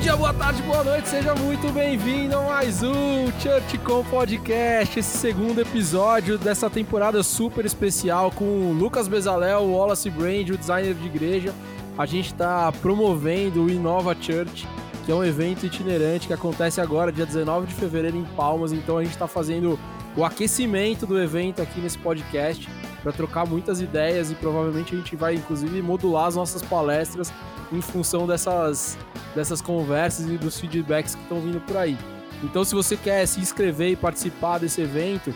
dia, 0.00 0.14
boa 0.14 0.32
tarde, 0.32 0.62
boa 0.62 0.84
noite, 0.84 1.08
seja 1.08 1.34
muito 1.34 1.72
bem-vindo 1.72 2.36
a 2.36 2.42
mais 2.42 2.84
um 2.84 3.32
ChurchCom 3.40 4.04
Podcast, 4.04 5.00
esse 5.00 5.18
segundo 5.18 5.60
episódio 5.60 6.38
dessa 6.38 6.70
temporada 6.70 7.20
super 7.24 7.64
especial 7.64 8.30
com 8.30 8.72
Lucas 8.72 9.08
Bezalel, 9.08 9.62
o 9.62 9.72
Wallace 9.72 10.08
Brand, 10.08 10.50
o 10.50 10.56
designer 10.56 10.94
de 10.94 11.06
igreja. 11.06 11.52
A 11.96 12.06
gente 12.06 12.26
está 12.26 12.70
promovendo 12.80 13.64
o 13.64 13.70
Inova 13.70 14.14
Church, 14.14 14.68
que 15.04 15.10
é 15.10 15.14
um 15.14 15.24
evento 15.24 15.66
itinerante 15.66 16.28
que 16.28 16.32
acontece 16.32 16.80
agora, 16.80 17.10
dia 17.10 17.26
19 17.26 17.66
de 17.66 17.74
fevereiro, 17.74 18.16
em 18.16 18.24
Palmas. 18.36 18.72
Então 18.72 18.98
a 18.98 19.02
gente 19.02 19.14
está 19.14 19.26
fazendo 19.26 19.76
o 20.16 20.24
aquecimento 20.24 21.06
do 21.06 21.20
evento 21.20 21.60
aqui 21.60 21.80
nesse 21.80 21.98
podcast 21.98 22.68
para 23.08 23.12
trocar 23.12 23.46
muitas 23.46 23.80
ideias 23.80 24.30
e 24.30 24.34
provavelmente 24.34 24.94
a 24.94 24.98
gente 24.98 25.16
vai, 25.16 25.34
inclusive, 25.34 25.80
modular 25.80 26.26
as 26.26 26.36
nossas 26.36 26.60
palestras 26.60 27.32
em 27.72 27.80
função 27.80 28.26
dessas 28.26 28.98
dessas 29.34 29.62
conversas 29.62 30.28
e 30.28 30.36
dos 30.36 30.60
feedbacks 30.60 31.14
que 31.14 31.22
estão 31.22 31.40
vindo 31.40 31.60
por 31.60 31.76
aí. 31.76 31.96
Então, 32.42 32.64
se 32.64 32.74
você 32.74 32.96
quer 32.96 33.24
se 33.26 33.40
inscrever 33.40 33.92
e 33.92 33.96
participar 33.96 34.58
desse 34.58 34.80
evento, 34.82 35.34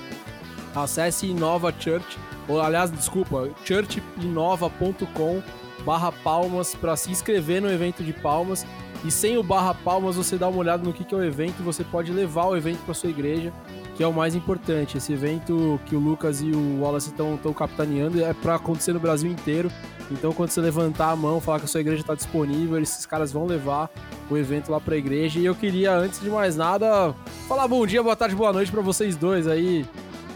acesse 0.74 1.26
Inova 1.26 1.72
Church, 1.78 2.18
ou 2.46 2.60
aliás, 2.60 2.90
desculpa, 2.90 3.48
churchinova.com 3.64 5.42
barra 5.84 6.12
palmas 6.12 6.74
para 6.74 6.94
se 6.94 7.10
inscrever 7.10 7.62
no 7.62 7.70
evento 7.70 8.02
de 8.04 8.12
palmas. 8.12 8.66
E 9.04 9.10
sem 9.10 9.36
o 9.36 9.42
barra 9.42 9.74
palmas, 9.74 10.14
você 10.14 10.36
dá 10.36 10.48
uma 10.48 10.58
olhada 10.58 10.84
no 10.84 10.92
que, 10.92 11.04
que 11.04 11.14
é 11.14 11.18
o 11.18 11.24
evento 11.24 11.56
e 11.58 11.62
você 11.62 11.82
pode 11.82 12.12
levar 12.12 12.46
o 12.46 12.56
evento 12.56 12.78
para 12.84 12.94
sua 12.94 13.10
igreja, 13.10 13.52
que 13.96 14.02
é 14.02 14.06
o 14.06 14.12
mais 14.12 14.34
importante. 14.34 14.96
Esse 14.96 15.12
evento 15.12 15.80
que 15.86 15.96
o 15.96 15.98
Lucas 15.98 16.40
e 16.40 16.52
o 16.52 16.80
Wallace 16.80 17.10
estão 17.10 17.36
capitaneando 17.52 18.22
é 18.24 18.32
para 18.32 18.54
acontecer 18.54 18.92
no 18.92 19.00
Brasil 19.00 19.30
inteiro. 19.30 19.70
Então, 20.10 20.32
quando 20.32 20.50
você 20.50 20.60
levantar 20.60 21.10
a 21.10 21.16
mão, 21.16 21.40
falar 21.40 21.58
que 21.58 21.64
a 21.64 21.68
sua 21.68 21.80
igreja 21.80 22.02
está 22.02 22.14
disponível, 22.14 22.80
esses 22.80 23.04
caras 23.04 23.32
vão 23.32 23.44
levar 23.44 23.90
o 24.30 24.36
evento 24.36 24.70
lá 24.70 24.78
para 24.78 24.94
a 24.94 24.98
igreja. 24.98 25.40
E 25.40 25.44
eu 25.44 25.54
queria, 25.54 25.96
antes 25.96 26.20
de 26.20 26.30
mais 26.30 26.54
nada, 26.54 27.12
falar 27.48 27.66
bom 27.66 27.84
dia, 27.84 28.02
boa 28.02 28.14
tarde, 28.14 28.36
boa 28.36 28.52
noite 28.52 28.70
para 28.70 28.82
vocês 28.82 29.16
dois 29.16 29.48
aí, 29.48 29.84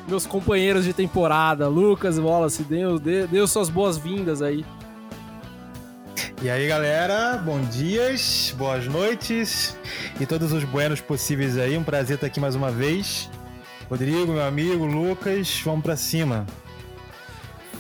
meus 0.09 0.27
companheiros 0.27 0.85
de 0.85 0.93
temporada, 0.93 1.69
Lucas 1.69 2.17
e 2.19 2.21
Wallace. 2.21 2.65
Deu, 2.65 2.99
deu, 2.99 3.29
deu 3.29 3.47
suas 3.47 3.69
boas-vindas 3.69 4.43
aí. 4.43 4.65
E 6.43 6.51
aí, 6.51 6.69
galera, 6.69 7.37
bom 7.39 7.61
dias, 7.61 8.55
boas 8.57 8.87
noites 8.87 9.77
e 10.21 10.27
todos 10.27 10.53
os 10.53 10.65
buenos 10.65 11.01
possíveis 11.01 11.59
aí. 11.59 11.77
Um 11.77 11.85
prazer 11.85 12.17
estar 12.17 12.27
aqui 12.27 12.39
mais 12.41 12.55
uma 12.55 12.71
vez. 12.71 13.31
Rodrigo, 13.89 14.33
meu 14.33 14.45
amigo, 14.45 14.85
Lucas, 14.85 15.61
vamos 15.65 15.83
para 15.83 15.97
cima. 15.97 16.47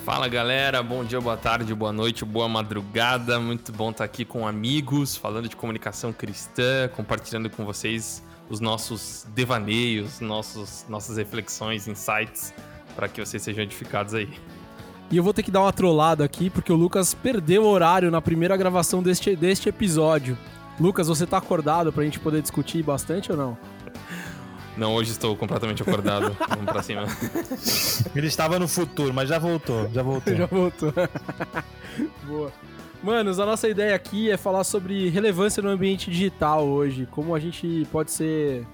Fala 0.05 0.28
galera, 0.28 0.83
bom 0.83 1.05
dia, 1.05 1.20
boa 1.20 1.37
tarde, 1.37 1.75
boa 1.75 1.93
noite, 1.93 2.25
boa 2.25 2.48
madrugada. 2.48 3.41
Muito 3.41 3.73
bom 3.73 3.91
estar 3.91 4.05
aqui 4.05 4.25
com 4.25 4.47
amigos, 4.47 5.17
falando 5.17 5.48
de 5.48 5.56
comunicação 5.56 6.12
cristã, 6.12 6.89
compartilhando 6.95 7.50
com 7.50 7.65
vocês 7.65 8.23
os 8.48 8.61
nossos 8.61 9.27
devaneios, 9.34 10.21
nossos, 10.21 10.87
nossas 10.89 11.17
reflexões, 11.17 11.89
insights, 11.89 12.55
para 12.95 13.09
que 13.09 13.25
vocês 13.25 13.43
sejam 13.43 13.65
edificados 13.65 14.15
aí. 14.15 14.28
E 15.11 15.17
eu 15.17 15.23
vou 15.23 15.33
ter 15.33 15.43
que 15.43 15.51
dar 15.51 15.61
uma 15.61 15.73
trollada 15.73 16.25
aqui, 16.25 16.51
porque 16.51 16.73
o 16.73 16.77
Lucas 16.77 17.15
perdeu 17.15 17.62
o 17.62 17.69
horário 17.69 18.11
na 18.11 18.21
primeira 18.21 18.57
gravação 18.57 19.03
deste, 19.03 19.37
deste 19.37 19.69
episódio. 19.69 20.37
Lucas, 20.81 21.09
você 21.09 21.27
tá 21.27 21.39
acordado 21.39 21.93
pra 21.93 22.05
gente 22.05 22.19
poder 22.19 22.43
discutir 22.43 22.83
bastante 22.83 23.31
ou 23.31 23.39
não? 23.39 23.57
Não, 24.77 24.95
hoje 24.95 25.12
estou 25.12 25.34
completamente 25.37 25.83
acordado. 25.83 26.37
Vamos 26.49 26.65
pra 26.67 26.83
cima. 26.83 27.05
Ele 28.15 28.27
estava 28.27 28.59
no 28.59 28.69
futuro, 28.69 29.15
mas 29.15 29.29
já 29.29 29.39
voltou, 29.39 29.89
já 29.93 30.03
voltou. 30.03 30.34
já 30.37 30.47
voltou. 30.47 30.93
Boa. 32.27 32.53
Manos, 33.03 33.39
a 33.39 33.47
nossa 33.47 33.69
ideia 33.69 33.95
aqui 33.95 34.31
é 34.31 34.37
falar 34.37 34.65
sobre 34.65 35.09
relevância 35.09 35.62
no 35.62 35.69
ambiente 35.69 36.11
digital 36.11 36.67
hoje. 36.67 37.06
Como 37.11 37.34
a 37.34 37.38
gente 37.41 37.87
pode 37.91 38.11
ser 38.11 38.67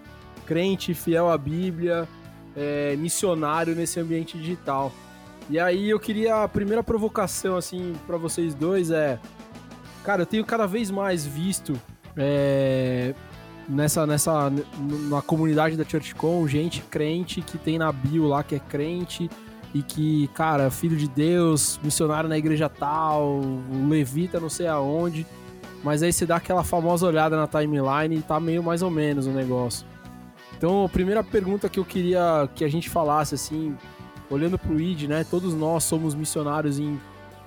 crente, 0.46 0.94
fiel 0.94 1.30
à 1.30 1.38
Bíblia, 1.38 2.08
é, 2.56 2.96
missionário 2.96 3.74
nesse 3.74 4.00
ambiente 4.00 4.38
digital. 4.38 4.92
E 5.52 5.60
aí 5.60 5.90
eu 5.90 6.00
queria 6.00 6.44
a 6.44 6.48
primeira 6.48 6.82
provocação 6.82 7.56
assim 7.56 7.92
para 8.06 8.16
vocês 8.16 8.54
dois 8.54 8.90
é, 8.90 9.18
cara, 10.02 10.22
eu 10.22 10.26
tenho 10.26 10.46
cada 10.46 10.66
vez 10.66 10.90
mais 10.90 11.26
visto 11.26 11.78
é, 12.16 13.14
nessa, 13.68 14.06
nessa 14.06 14.50
na 15.10 15.20
comunidade 15.20 15.76
da 15.76 15.84
ChurchCon, 15.84 16.48
gente 16.48 16.80
crente 16.80 17.42
que 17.42 17.58
tem 17.58 17.76
na 17.76 17.92
bio 17.92 18.26
lá 18.26 18.42
que 18.42 18.54
é 18.54 18.58
crente 18.58 19.28
e 19.74 19.82
que, 19.82 20.26
cara, 20.28 20.70
filho 20.70 20.96
de 20.96 21.06
Deus, 21.06 21.78
missionário 21.84 22.30
na 22.30 22.38
igreja 22.38 22.70
tal, 22.70 23.42
levita 23.90 24.40
não 24.40 24.48
sei 24.48 24.68
aonde. 24.68 25.26
Mas 25.84 26.02
aí 26.02 26.14
você 26.14 26.24
dá 26.24 26.36
aquela 26.36 26.64
famosa 26.64 27.06
olhada 27.06 27.36
na 27.36 27.46
timeline 27.46 28.16
e 28.16 28.22
tá 28.22 28.40
meio 28.40 28.62
mais 28.62 28.80
ou 28.80 28.90
menos 28.90 29.26
o 29.26 29.30
negócio. 29.30 29.86
Então, 30.56 30.86
a 30.86 30.88
primeira 30.88 31.22
pergunta 31.22 31.68
que 31.68 31.78
eu 31.78 31.84
queria 31.84 32.48
que 32.54 32.64
a 32.64 32.68
gente 32.68 32.88
falasse, 32.88 33.34
assim, 33.34 33.76
olhando 34.32 34.58
pro 34.58 34.80
ID, 34.80 35.02
né? 35.02 35.24
Todos 35.24 35.54
nós 35.54 35.84
somos 35.84 36.14
missionários 36.14 36.78
em, 36.78 36.98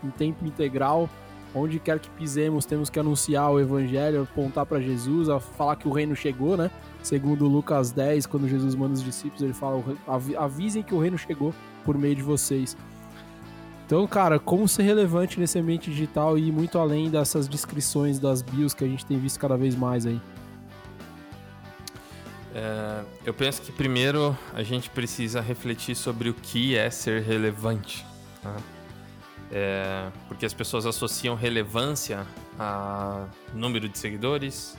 em 0.04 0.10
tempo 0.12 0.46
integral. 0.46 1.10
Onde 1.54 1.80
quer 1.80 2.00
que 2.00 2.10
pisemos, 2.10 2.66
temos 2.66 2.90
que 2.90 3.00
anunciar 3.00 3.50
o 3.50 3.60
evangelho, 3.60 4.24
apontar 4.24 4.66
para 4.66 4.82
Jesus, 4.82 5.30
falar 5.56 5.78
que 5.78 5.88
o 5.88 5.92
reino 5.92 6.14
chegou, 6.14 6.58
né? 6.58 6.70
Segundo 7.02 7.48
Lucas 7.48 7.92
10, 7.92 8.26
quando 8.26 8.48
Jesus 8.48 8.76
manda 8.76 8.94
os 8.94 9.04
discípulos, 9.04 9.42
ele 9.42 9.54
fala: 9.54 9.82
avisem 10.38 10.84
que 10.84 10.94
o 10.94 11.00
reino 11.00 11.18
chegou 11.18 11.54
por 11.86 11.98
meio 11.98 12.16
de 12.16 12.22
vocês. 12.22 12.76
Então, 13.86 14.06
cara, 14.06 14.38
como 14.38 14.68
ser 14.68 14.84
relevante 14.84 15.40
nesse 15.40 15.58
ambiente 15.60 15.92
digital 15.92 16.38
e 16.38 16.50
ir 16.50 16.52
muito 16.52 16.78
além 16.78 17.10
dessas 17.10 17.48
descrições 17.48 18.20
das 18.20 18.42
bios 18.42 18.74
que 18.74 18.84
a 18.84 18.88
gente 18.88 19.06
tem 19.06 19.18
visto 19.18 19.40
cada 19.40 19.56
vez 19.56 19.76
mais 19.76 20.06
aí? 20.06 20.20
É, 22.58 23.04
eu 23.26 23.34
penso 23.34 23.62
que 23.62 23.70
primeiro 23.70 24.36
a 24.54 24.64
gente 24.64 24.90
precisa 24.90 25.42
refletir 25.42 25.94
sobre 25.94 26.30
o 26.30 26.34
que 26.34 26.78
é 26.78 26.90
ser 26.90 27.22
relevante. 27.22 28.06
Tá? 28.42 28.56
É, 29.52 30.10
porque 30.30 30.46
as 30.46 30.54
pessoas 30.54 30.86
associam 30.86 31.36
relevância 31.36 32.26
a 32.58 33.28
número 33.54 33.90
de 33.90 33.98
seguidores, 33.98 34.78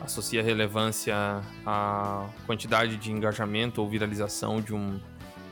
associa 0.00 0.44
relevância 0.44 1.42
à 1.66 2.24
quantidade 2.46 2.96
de 2.96 3.10
engajamento 3.10 3.82
ou 3.82 3.88
viralização 3.88 4.60
de 4.60 4.72
um, 4.72 5.00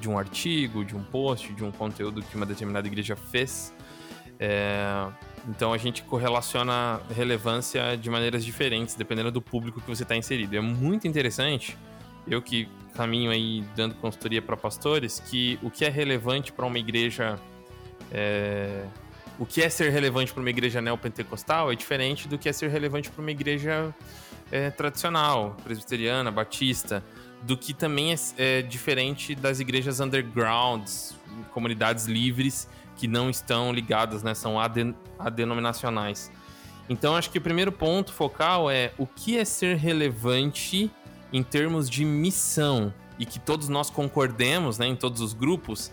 de 0.01 0.09
um 0.09 0.17
artigo, 0.17 0.85
de 0.85 0.95
um 0.95 1.03
post, 1.03 1.53
de 1.53 1.65
um 1.65 1.73
conteúdo 1.73 2.23
que 2.23 2.37
uma 2.37 2.47
determinada 2.47 2.87
igreja 2.87 3.17
fez. 3.17 3.75
É, 4.39 5.05
então 5.49 5.73
a 5.73 5.79
gente 5.79 6.03
correlaciona 6.03 7.01
relevância 7.15 7.97
de 7.97 8.11
maneiras 8.11 8.45
diferentes, 8.45 8.95
dependendo 8.95 9.31
do 9.31 9.41
público 9.41 9.81
que 9.81 9.87
você 9.87 10.03
está 10.03 10.17
inserido. 10.17 10.57
É 10.57 10.61
muito 10.61 11.07
interessante, 11.07 11.77
eu 12.27 12.43
que 12.43 12.69
caminho 12.95 13.31
aí 13.31 13.63
dando 13.77 13.95
consultoria 13.97 14.43
para 14.43 14.57
pastores, 14.57 15.21
que 15.21 15.59
o 15.63 15.71
que 15.71 15.85
é 15.85 15.89
relevante 15.89 16.53
para 16.53 16.67
uma 16.67 16.79
igreja 16.79 17.39
é... 18.11 18.85
O 19.39 19.45
que 19.45 19.63
é 19.63 19.69
ser 19.69 19.91
relevante 19.91 20.33
para 20.33 20.41
uma 20.41 20.49
igreja 20.49 20.81
neopentecostal 20.81 21.71
é 21.71 21.75
diferente 21.75 22.27
do 22.27 22.39
que 22.39 22.49
é 22.49 22.53
ser 22.55 22.71
relevante 22.71 23.11
para 23.11 23.21
uma 23.21 23.31
igreja 23.31 23.95
é, 24.51 24.71
tradicional, 24.71 25.55
presbiteriana, 25.63 26.33
batista, 26.33 27.05
do 27.43 27.55
que 27.55 27.75
também 27.75 28.15
é, 28.15 28.17
é 28.39 28.63
diferente 28.63 29.35
das 29.35 29.61
igrejas 29.61 30.01
undergrounds, 30.01 31.15
comunidades 31.53 32.07
livres 32.07 32.67
que 32.97 33.07
não 33.07 33.29
estão 33.29 33.73
ligadas, 33.73 34.23
né, 34.23 34.35
são 34.35 34.59
aden 34.59 34.95
adenominacionais. 35.19 36.31
Então, 36.89 37.17
acho 37.17 37.31
que 37.31 37.39
o 37.39 37.41
primeiro 37.41 37.73
ponto 37.73 38.13
focal 38.13 38.71
é 38.71 38.93
o 38.97 39.07
que 39.07 39.37
é 39.37 39.45
ser 39.45 39.77
relevante 39.77 40.91
em 41.33 41.43
termos 41.43 41.91
de 41.91 42.05
missão 42.05 42.93
e 43.19 43.27
que 43.27 43.39
todos 43.39 43.69
nós 43.69 43.91
concordemos, 43.91 44.79
né, 44.79 44.87
em 44.87 44.97
todos 44.97 45.21
os 45.21 45.33
grupos, 45.33 45.91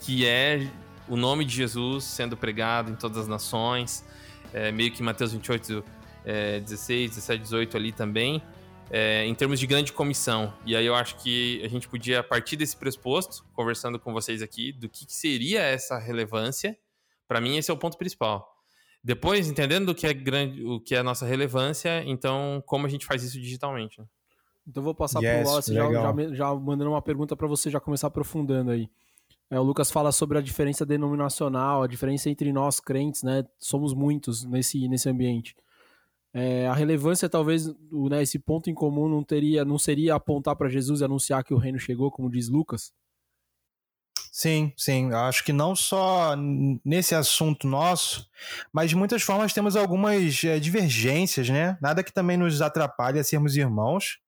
que 0.00 0.26
é 0.26 0.68
o 1.08 1.16
nome 1.16 1.44
de 1.44 1.54
Jesus 1.54 2.04
sendo 2.04 2.36
pregado 2.36 2.90
em 2.90 2.94
todas 2.94 3.18
as 3.18 3.28
nações, 3.28 4.04
é, 4.52 4.70
meio 4.70 4.92
que 4.92 5.02
Mateus 5.02 5.32
28, 5.32 5.84
é, 6.24 6.60
16, 6.60 7.10
17, 7.10 7.42
18 7.42 7.76
ali 7.76 7.92
também, 7.92 8.42
é, 8.90 9.24
em 9.24 9.34
termos 9.34 9.58
de 9.58 9.66
grande 9.66 9.92
comissão. 9.92 10.52
E 10.64 10.76
aí 10.76 10.86
eu 10.86 10.94
acho 10.94 11.16
que 11.16 11.60
a 11.64 11.68
gente 11.68 11.88
podia, 11.88 12.20
a 12.20 12.22
partir 12.22 12.56
desse 12.56 12.76
pressuposto, 12.76 13.44
conversando 13.52 13.98
com 13.98 14.12
vocês 14.12 14.42
aqui, 14.42 14.72
do 14.72 14.88
que, 14.88 15.06
que 15.06 15.14
seria 15.14 15.60
essa 15.60 15.98
relevância. 15.98 16.76
Para 17.26 17.40
mim, 17.40 17.56
esse 17.56 17.70
é 17.70 17.74
o 17.74 17.76
ponto 17.76 17.98
principal. 17.98 18.56
Depois, 19.02 19.48
entendendo 19.48 19.90
o 19.90 19.94
que 19.94 20.06
é 20.06 20.12
grande, 20.12 20.64
o 20.64 20.80
que 20.80 20.94
é 20.94 20.98
a 20.98 21.02
nossa 21.02 21.24
relevância, 21.24 22.02
então 22.06 22.62
como 22.66 22.86
a 22.86 22.88
gente 22.88 23.06
faz 23.06 23.22
isso 23.22 23.40
digitalmente. 23.40 24.00
Né? 24.00 24.06
Então 24.66 24.82
vou 24.82 24.94
passar 24.94 25.22
yes, 25.22 25.38
pro 25.38 25.48
Wallace 25.48 25.72
já, 25.72 25.92
já, 25.92 26.34
já, 26.34 26.54
mandando 26.54 26.90
uma 26.90 27.02
pergunta 27.02 27.36
para 27.36 27.46
você 27.46 27.70
já 27.70 27.78
começar 27.78 28.08
aprofundando 28.08 28.72
aí. 28.72 28.90
É, 29.48 29.60
o 29.60 29.62
Lucas 29.62 29.92
fala 29.92 30.10
sobre 30.10 30.38
a 30.38 30.40
diferença 30.40 30.84
denominacional, 30.84 31.84
a 31.84 31.86
diferença 31.86 32.28
entre 32.28 32.52
nós 32.52 32.80
crentes, 32.80 33.22
né? 33.22 33.44
Somos 33.58 33.94
muitos 33.94 34.44
nesse, 34.44 34.88
nesse 34.88 35.08
ambiente. 35.08 35.54
É, 36.38 36.66
a 36.66 36.74
relevância, 36.74 37.30
talvez, 37.30 37.66
né, 37.90 38.22
esse 38.22 38.38
ponto 38.38 38.68
em 38.68 38.74
comum 38.74 39.08
não 39.08 39.24
teria, 39.24 39.64
não 39.64 39.78
seria 39.78 40.14
apontar 40.14 40.54
para 40.54 40.68
Jesus 40.68 41.00
e 41.00 41.04
anunciar 41.04 41.42
que 41.42 41.54
o 41.54 41.56
reino 41.56 41.78
chegou, 41.78 42.10
como 42.10 42.28
diz 42.28 42.50
Lucas? 42.50 42.92
Sim, 44.30 44.70
sim. 44.76 45.10
Acho 45.14 45.42
que 45.42 45.50
não 45.50 45.74
só 45.74 46.36
nesse 46.84 47.14
assunto 47.14 47.66
nosso, 47.66 48.28
mas 48.70 48.90
de 48.90 48.96
muitas 48.96 49.22
formas 49.22 49.54
temos 49.54 49.76
algumas 49.76 50.44
é, 50.44 50.60
divergências, 50.60 51.48
né? 51.48 51.78
Nada 51.80 52.04
que 52.04 52.12
também 52.12 52.36
nos 52.36 52.60
atrapalhe 52.60 53.18
a 53.18 53.24
sermos 53.24 53.56
irmãos, 53.56 54.18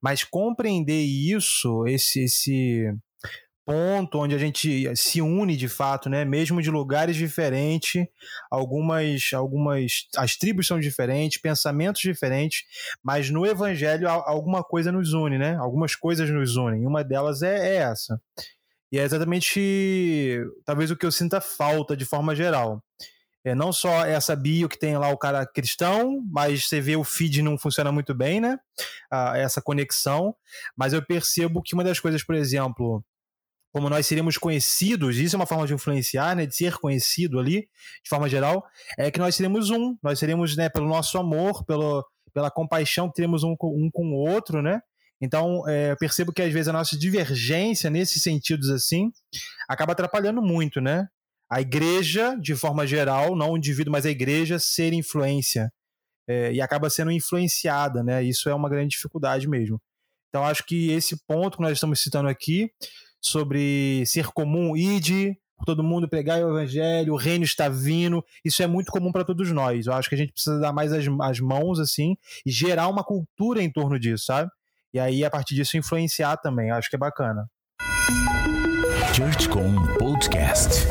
mas 0.00 0.24
compreender 0.24 1.02
isso, 1.02 1.86
esse, 1.86 2.24
esse 2.24 2.94
ponto 3.64 4.18
onde 4.18 4.34
a 4.34 4.38
gente 4.38 4.94
se 4.96 5.20
une 5.20 5.56
de 5.56 5.68
fato, 5.68 6.08
né? 6.08 6.24
Mesmo 6.24 6.60
de 6.60 6.70
lugares 6.70 7.16
diferentes, 7.16 8.06
algumas, 8.50 9.30
algumas, 9.32 10.06
as 10.16 10.36
tribos 10.36 10.66
são 10.66 10.80
diferentes, 10.80 11.40
pensamentos 11.40 12.02
diferentes, 12.02 12.64
mas 13.02 13.30
no 13.30 13.46
Evangelho 13.46 14.08
alguma 14.08 14.62
coisa 14.62 14.90
nos 14.90 15.12
une, 15.12 15.38
né? 15.38 15.56
Algumas 15.56 15.94
coisas 15.94 16.28
nos 16.30 16.56
unem. 16.56 16.86
Uma 16.86 17.04
delas 17.04 17.42
é, 17.42 17.74
é 17.74 17.74
essa. 17.76 18.20
E 18.90 18.98
é 18.98 19.02
exatamente, 19.02 20.38
talvez, 20.66 20.90
o 20.90 20.96
que 20.96 21.06
eu 21.06 21.12
sinta 21.12 21.40
falta 21.40 21.96
de 21.96 22.04
forma 22.04 22.36
geral. 22.36 22.82
É 23.44 23.54
não 23.54 23.72
só 23.72 24.04
essa 24.04 24.36
bio 24.36 24.68
que 24.68 24.78
tem 24.78 24.96
lá 24.96 25.08
o 25.08 25.18
cara 25.18 25.44
cristão, 25.44 26.22
mas 26.30 26.66
você 26.66 26.80
vê 26.80 26.94
o 26.94 27.02
feed 27.02 27.42
não 27.42 27.58
funciona 27.58 27.90
muito 27.90 28.14
bem, 28.14 28.40
né? 28.40 28.56
Ah, 29.10 29.36
essa 29.36 29.60
conexão. 29.60 30.34
Mas 30.76 30.92
eu 30.92 31.02
percebo 31.02 31.62
que 31.62 31.74
uma 31.74 31.82
das 31.82 31.98
coisas, 31.98 32.22
por 32.22 32.36
exemplo, 32.36 33.04
como 33.72 33.88
nós 33.88 34.06
seríamos 34.06 34.36
conhecidos, 34.36 35.16
isso 35.16 35.34
é 35.34 35.38
uma 35.38 35.46
forma 35.46 35.66
de 35.66 35.74
influenciar, 35.74 36.36
né, 36.36 36.46
de 36.46 36.54
ser 36.54 36.76
conhecido 36.76 37.38
ali, 37.38 37.60
de 38.02 38.08
forma 38.08 38.28
geral, 38.28 38.62
é 38.98 39.10
que 39.10 39.18
nós 39.18 39.34
seremos 39.34 39.70
um, 39.70 39.96
nós 40.02 40.18
seremos, 40.18 40.56
né, 40.56 40.68
pelo 40.68 40.86
nosso 40.86 41.16
amor, 41.18 41.64
pelo, 41.64 42.04
pela 42.34 42.50
compaixão 42.50 43.08
que 43.08 43.14
teremos 43.14 43.42
um, 43.42 43.56
um 43.62 43.90
com 43.90 44.12
o 44.12 44.14
outro, 44.14 44.60
né, 44.60 44.80
então, 45.22 45.66
é, 45.68 45.94
percebo 45.94 46.32
que 46.32 46.42
às 46.42 46.52
vezes 46.52 46.66
a 46.66 46.72
nossa 46.72 46.98
divergência 46.98 47.88
nesses 47.88 48.24
sentidos 48.24 48.68
assim 48.68 49.12
acaba 49.68 49.92
atrapalhando 49.92 50.42
muito, 50.42 50.80
né? 50.80 51.06
A 51.48 51.60
igreja, 51.60 52.36
de 52.40 52.56
forma 52.56 52.84
geral, 52.84 53.36
não 53.36 53.52
o 53.52 53.56
indivíduo, 53.56 53.92
mas 53.92 54.04
a 54.04 54.10
igreja 54.10 54.58
ser 54.58 54.92
influência. 54.92 55.72
É, 56.28 56.52
e 56.52 56.60
acaba 56.60 56.90
sendo 56.90 57.12
influenciada, 57.12 58.02
né? 58.02 58.22
Isso 58.24 58.48
é 58.48 58.54
uma 58.54 58.68
grande 58.68 58.90
dificuldade 58.90 59.48
mesmo. 59.48 59.80
Então, 60.28 60.44
acho 60.44 60.64
que 60.66 60.90
esse 60.90 61.16
ponto 61.24 61.56
que 61.58 61.62
nós 61.62 61.74
estamos 61.74 62.00
citando 62.00 62.28
aqui, 62.28 62.72
sobre 63.22 64.04
ser 64.04 64.26
comum, 64.26 64.76
ide, 64.76 65.38
todo 65.64 65.82
mundo 65.82 66.08
pregar 66.08 66.42
o 66.42 66.50
evangelho, 66.50 67.14
o 67.14 67.16
reino 67.16 67.44
está 67.44 67.68
vindo, 67.68 68.24
isso 68.44 68.62
é 68.62 68.66
muito 68.66 68.90
comum 68.90 69.12
para 69.12 69.24
todos 69.24 69.50
nós. 69.52 69.86
Eu 69.86 69.92
acho 69.92 70.08
que 70.08 70.14
a 70.14 70.18
gente 70.18 70.32
precisa 70.32 70.58
dar 70.58 70.72
mais 70.72 70.92
as, 70.92 71.04
as 71.20 71.40
mãos, 71.40 71.78
assim, 71.78 72.16
e 72.44 72.50
gerar 72.50 72.88
uma 72.88 73.04
cultura 73.04 73.62
em 73.62 73.70
torno 73.70 73.98
disso, 73.98 74.26
sabe? 74.26 74.50
E 74.92 74.98
aí, 74.98 75.24
a 75.24 75.30
partir 75.30 75.54
disso, 75.54 75.76
influenciar 75.76 76.36
também. 76.36 76.70
Acho 76.70 76.90
que 76.90 76.96
é 76.96 76.98
bacana. 76.98 77.48
ChurchCom 79.14 79.74
Podcast. 79.98 80.86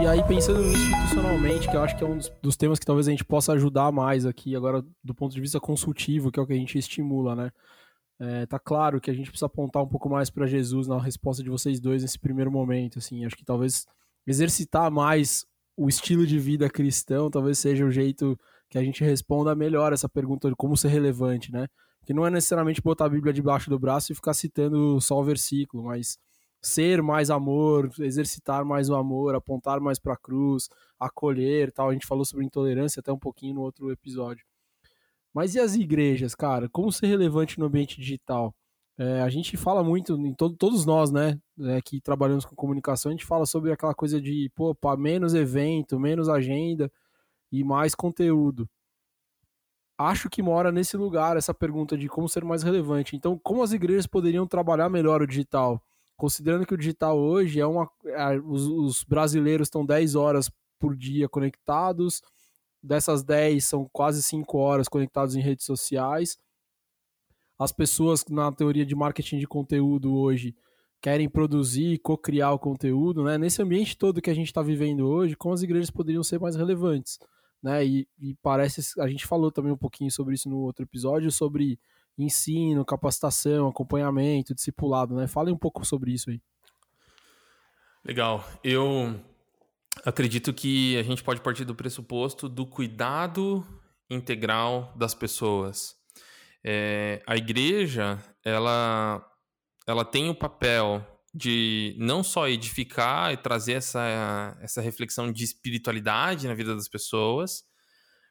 E 0.00 0.06
aí, 0.06 0.22
pensando 0.22 0.62
institucionalmente, 0.64 1.68
que 1.68 1.76
eu 1.76 1.82
acho 1.82 1.96
que 1.96 2.04
é 2.04 2.06
um 2.06 2.16
dos, 2.16 2.32
dos, 2.40 2.56
temas 2.56 2.78
que 2.78 2.86
talvez 2.86 3.08
a 3.08 3.10
gente 3.10 3.24
possa 3.24 3.52
ajudar 3.54 3.90
mais 3.90 4.24
aqui, 4.24 4.54
agora 4.54 4.84
do 5.02 5.14
ponto 5.14 5.34
de 5.34 5.40
vista 5.40 5.58
consultivo, 5.58 6.30
que 6.30 6.38
é 6.38 6.42
o 6.42 6.46
que 6.46 6.52
a 6.52 6.56
gente 6.56 6.78
estimula, 6.78 7.34
né? 7.34 7.50
É, 8.20 8.46
tá 8.46 8.58
claro 8.58 9.00
que 9.00 9.10
a 9.10 9.14
gente 9.14 9.30
precisa 9.30 9.46
apontar 9.46 9.82
um 9.82 9.88
pouco 9.88 10.08
mais 10.08 10.28
para 10.28 10.46
Jesus 10.46 10.88
na 10.88 11.00
resposta 11.00 11.42
de 11.42 11.48
vocês 11.48 11.78
dois 11.80 12.02
nesse 12.02 12.18
primeiro 12.18 12.50
momento, 12.50 12.98
assim, 12.98 13.24
acho 13.24 13.36
que 13.36 13.44
talvez 13.44 13.86
exercitar 14.26 14.90
mais 14.90 15.46
o 15.76 15.88
estilo 15.88 16.26
de 16.26 16.38
vida 16.38 16.68
cristão 16.68 17.30
talvez 17.30 17.58
seja 17.58 17.84
o 17.84 17.90
jeito 17.90 18.36
que 18.68 18.76
a 18.76 18.82
gente 18.82 19.04
responda 19.04 19.54
melhor 19.54 19.92
essa 19.92 20.08
pergunta 20.08 20.48
de 20.48 20.56
como 20.56 20.76
ser 20.76 20.88
relevante, 20.88 21.52
né? 21.52 21.66
Que 22.04 22.12
não 22.12 22.26
é 22.26 22.30
necessariamente 22.30 22.82
botar 22.82 23.06
a 23.06 23.08
Bíblia 23.08 23.32
debaixo 23.32 23.70
do 23.70 23.78
braço 23.78 24.12
e 24.12 24.14
ficar 24.14 24.34
citando 24.34 25.00
só 25.00 25.18
o 25.18 25.24
versículo, 25.24 25.84
mas 25.84 26.18
ser 26.60 27.02
mais 27.02 27.30
amor, 27.30 27.90
exercitar 28.00 28.64
mais 28.64 28.90
o 28.90 28.94
amor, 28.94 29.34
apontar 29.34 29.80
mais 29.80 29.98
para 29.98 30.14
a 30.14 30.16
cruz, 30.16 30.68
acolher, 30.98 31.72
tal. 31.72 31.90
A 31.90 31.92
gente 31.92 32.06
falou 32.06 32.24
sobre 32.24 32.44
intolerância 32.44 33.00
até 33.00 33.12
um 33.12 33.18
pouquinho 33.18 33.54
no 33.54 33.62
outro 33.62 33.90
episódio. 33.90 34.44
Mas 35.38 35.54
e 35.54 35.60
as 35.60 35.76
igrejas, 35.76 36.34
cara? 36.34 36.68
Como 36.68 36.90
ser 36.90 37.06
relevante 37.06 37.60
no 37.60 37.66
ambiente 37.66 38.00
digital? 38.00 38.52
É, 38.98 39.22
a 39.22 39.28
gente 39.28 39.56
fala 39.56 39.84
muito, 39.84 40.16
em 40.16 40.34
todo, 40.34 40.56
todos 40.56 40.84
nós, 40.84 41.12
né, 41.12 41.40
é, 41.60 41.80
que 41.80 42.00
trabalhamos 42.00 42.44
com 42.44 42.56
comunicação, 42.56 43.10
a 43.10 43.12
gente 43.12 43.24
fala 43.24 43.46
sobre 43.46 43.70
aquela 43.70 43.94
coisa 43.94 44.20
de, 44.20 44.50
pô, 44.56 44.76
menos 44.98 45.34
evento, 45.34 45.96
menos 46.00 46.28
agenda 46.28 46.90
e 47.52 47.62
mais 47.62 47.94
conteúdo. 47.94 48.68
Acho 49.96 50.28
que 50.28 50.42
mora 50.42 50.72
nesse 50.72 50.96
lugar 50.96 51.36
essa 51.36 51.54
pergunta 51.54 51.96
de 51.96 52.08
como 52.08 52.28
ser 52.28 52.42
mais 52.44 52.64
relevante. 52.64 53.14
Então, 53.14 53.38
como 53.38 53.62
as 53.62 53.70
igrejas 53.70 54.08
poderiam 54.08 54.44
trabalhar 54.44 54.88
melhor 54.88 55.22
o 55.22 55.26
digital? 55.26 55.80
Considerando 56.16 56.66
que 56.66 56.74
o 56.74 56.78
digital 56.78 57.16
hoje 57.16 57.60
é 57.60 57.66
uma. 57.66 57.88
É, 58.06 58.40
os, 58.40 58.66
os 58.66 59.04
brasileiros 59.04 59.68
estão 59.68 59.86
10 59.86 60.16
horas 60.16 60.50
por 60.80 60.96
dia 60.96 61.28
conectados, 61.28 62.22
dessas 62.82 63.22
10 63.22 63.64
são 63.64 63.88
quase 63.92 64.22
5 64.22 64.58
horas 64.58 64.88
conectados 64.88 65.34
em 65.34 65.40
redes 65.40 65.64
sociais. 65.64 66.38
As 67.58 67.72
pessoas 67.72 68.24
na 68.28 68.52
teoria 68.52 68.86
de 68.86 68.94
marketing 68.94 69.38
de 69.38 69.46
conteúdo 69.46 70.14
hoje 70.14 70.54
querem 71.00 71.28
produzir, 71.28 71.98
co-criar 71.98 72.52
o 72.52 72.58
conteúdo, 72.58 73.24
né? 73.24 73.38
Nesse 73.38 73.62
ambiente 73.62 73.96
todo 73.96 74.20
que 74.22 74.30
a 74.30 74.34
gente 74.34 74.48
está 74.48 74.62
vivendo 74.62 75.08
hoje, 75.08 75.36
como 75.36 75.54
as 75.54 75.62
igrejas 75.62 75.90
poderiam 75.90 76.22
ser 76.22 76.40
mais 76.40 76.56
relevantes? 76.56 77.18
né? 77.62 77.84
E, 77.84 78.08
e, 78.18 78.34
parece, 78.42 79.00
a 79.00 79.08
gente 79.08 79.26
falou 79.26 79.50
também 79.50 79.72
um 79.72 79.76
pouquinho 79.76 80.10
sobre 80.10 80.34
isso 80.34 80.48
no 80.48 80.58
outro 80.58 80.84
episódio, 80.84 81.30
sobre 81.30 81.78
ensino, 82.16 82.84
capacitação, 82.84 83.68
acompanhamento, 83.68 84.54
discipulado, 84.54 85.14
né? 85.14 85.26
Fale 85.26 85.52
um 85.52 85.58
pouco 85.58 85.84
sobre 85.84 86.12
isso 86.12 86.30
aí. 86.30 86.40
Legal. 88.04 88.44
Eu 88.64 89.20
acredito 90.04 90.52
que 90.52 90.96
a 90.98 91.02
gente 91.02 91.22
pode 91.22 91.40
partir 91.40 91.64
do 91.64 91.74
pressuposto 91.74 92.48
do 92.48 92.66
cuidado 92.66 93.66
integral 94.10 94.94
das 94.96 95.14
pessoas. 95.14 95.94
É, 96.64 97.22
a 97.26 97.36
igreja, 97.36 98.18
ela, 98.44 99.24
ela 99.86 100.04
tem 100.04 100.28
o 100.28 100.34
papel 100.34 101.04
de 101.34 101.94
não 101.98 102.22
só 102.22 102.48
edificar 102.48 103.32
e 103.32 103.36
trazer 103.36 103.74
essa, 103.74 104.56
essa 104.60 104.80
reflexão 104.80 105.30
de 105.30 105.44
espiritualidade 105.44 106.48
na 106.48 106.54
vida 106.54 106.74
das 106.74 106.88
pessoas, 106.88 107.62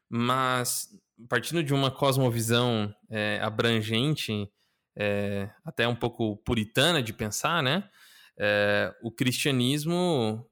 mas 0.10 0.88
partindo 1.30 1.64
de 1.64 1.74
uma 1.74 1.90
cosmovisão 1.92 2.94
é, 3.10 3.40
abrangente, 3.42 4.50
é, 4.96 5.50
até 5.64 5.88
um 5.88 5.96
pouco 5.96 6.38
puritana 6.38 7.02
de 7.02 7.14
pensar, 7.14 7.62
né? 7.62 7.90
É, 8.40 8.94
o 9.02 9.12
cristianismo 9.12 10.48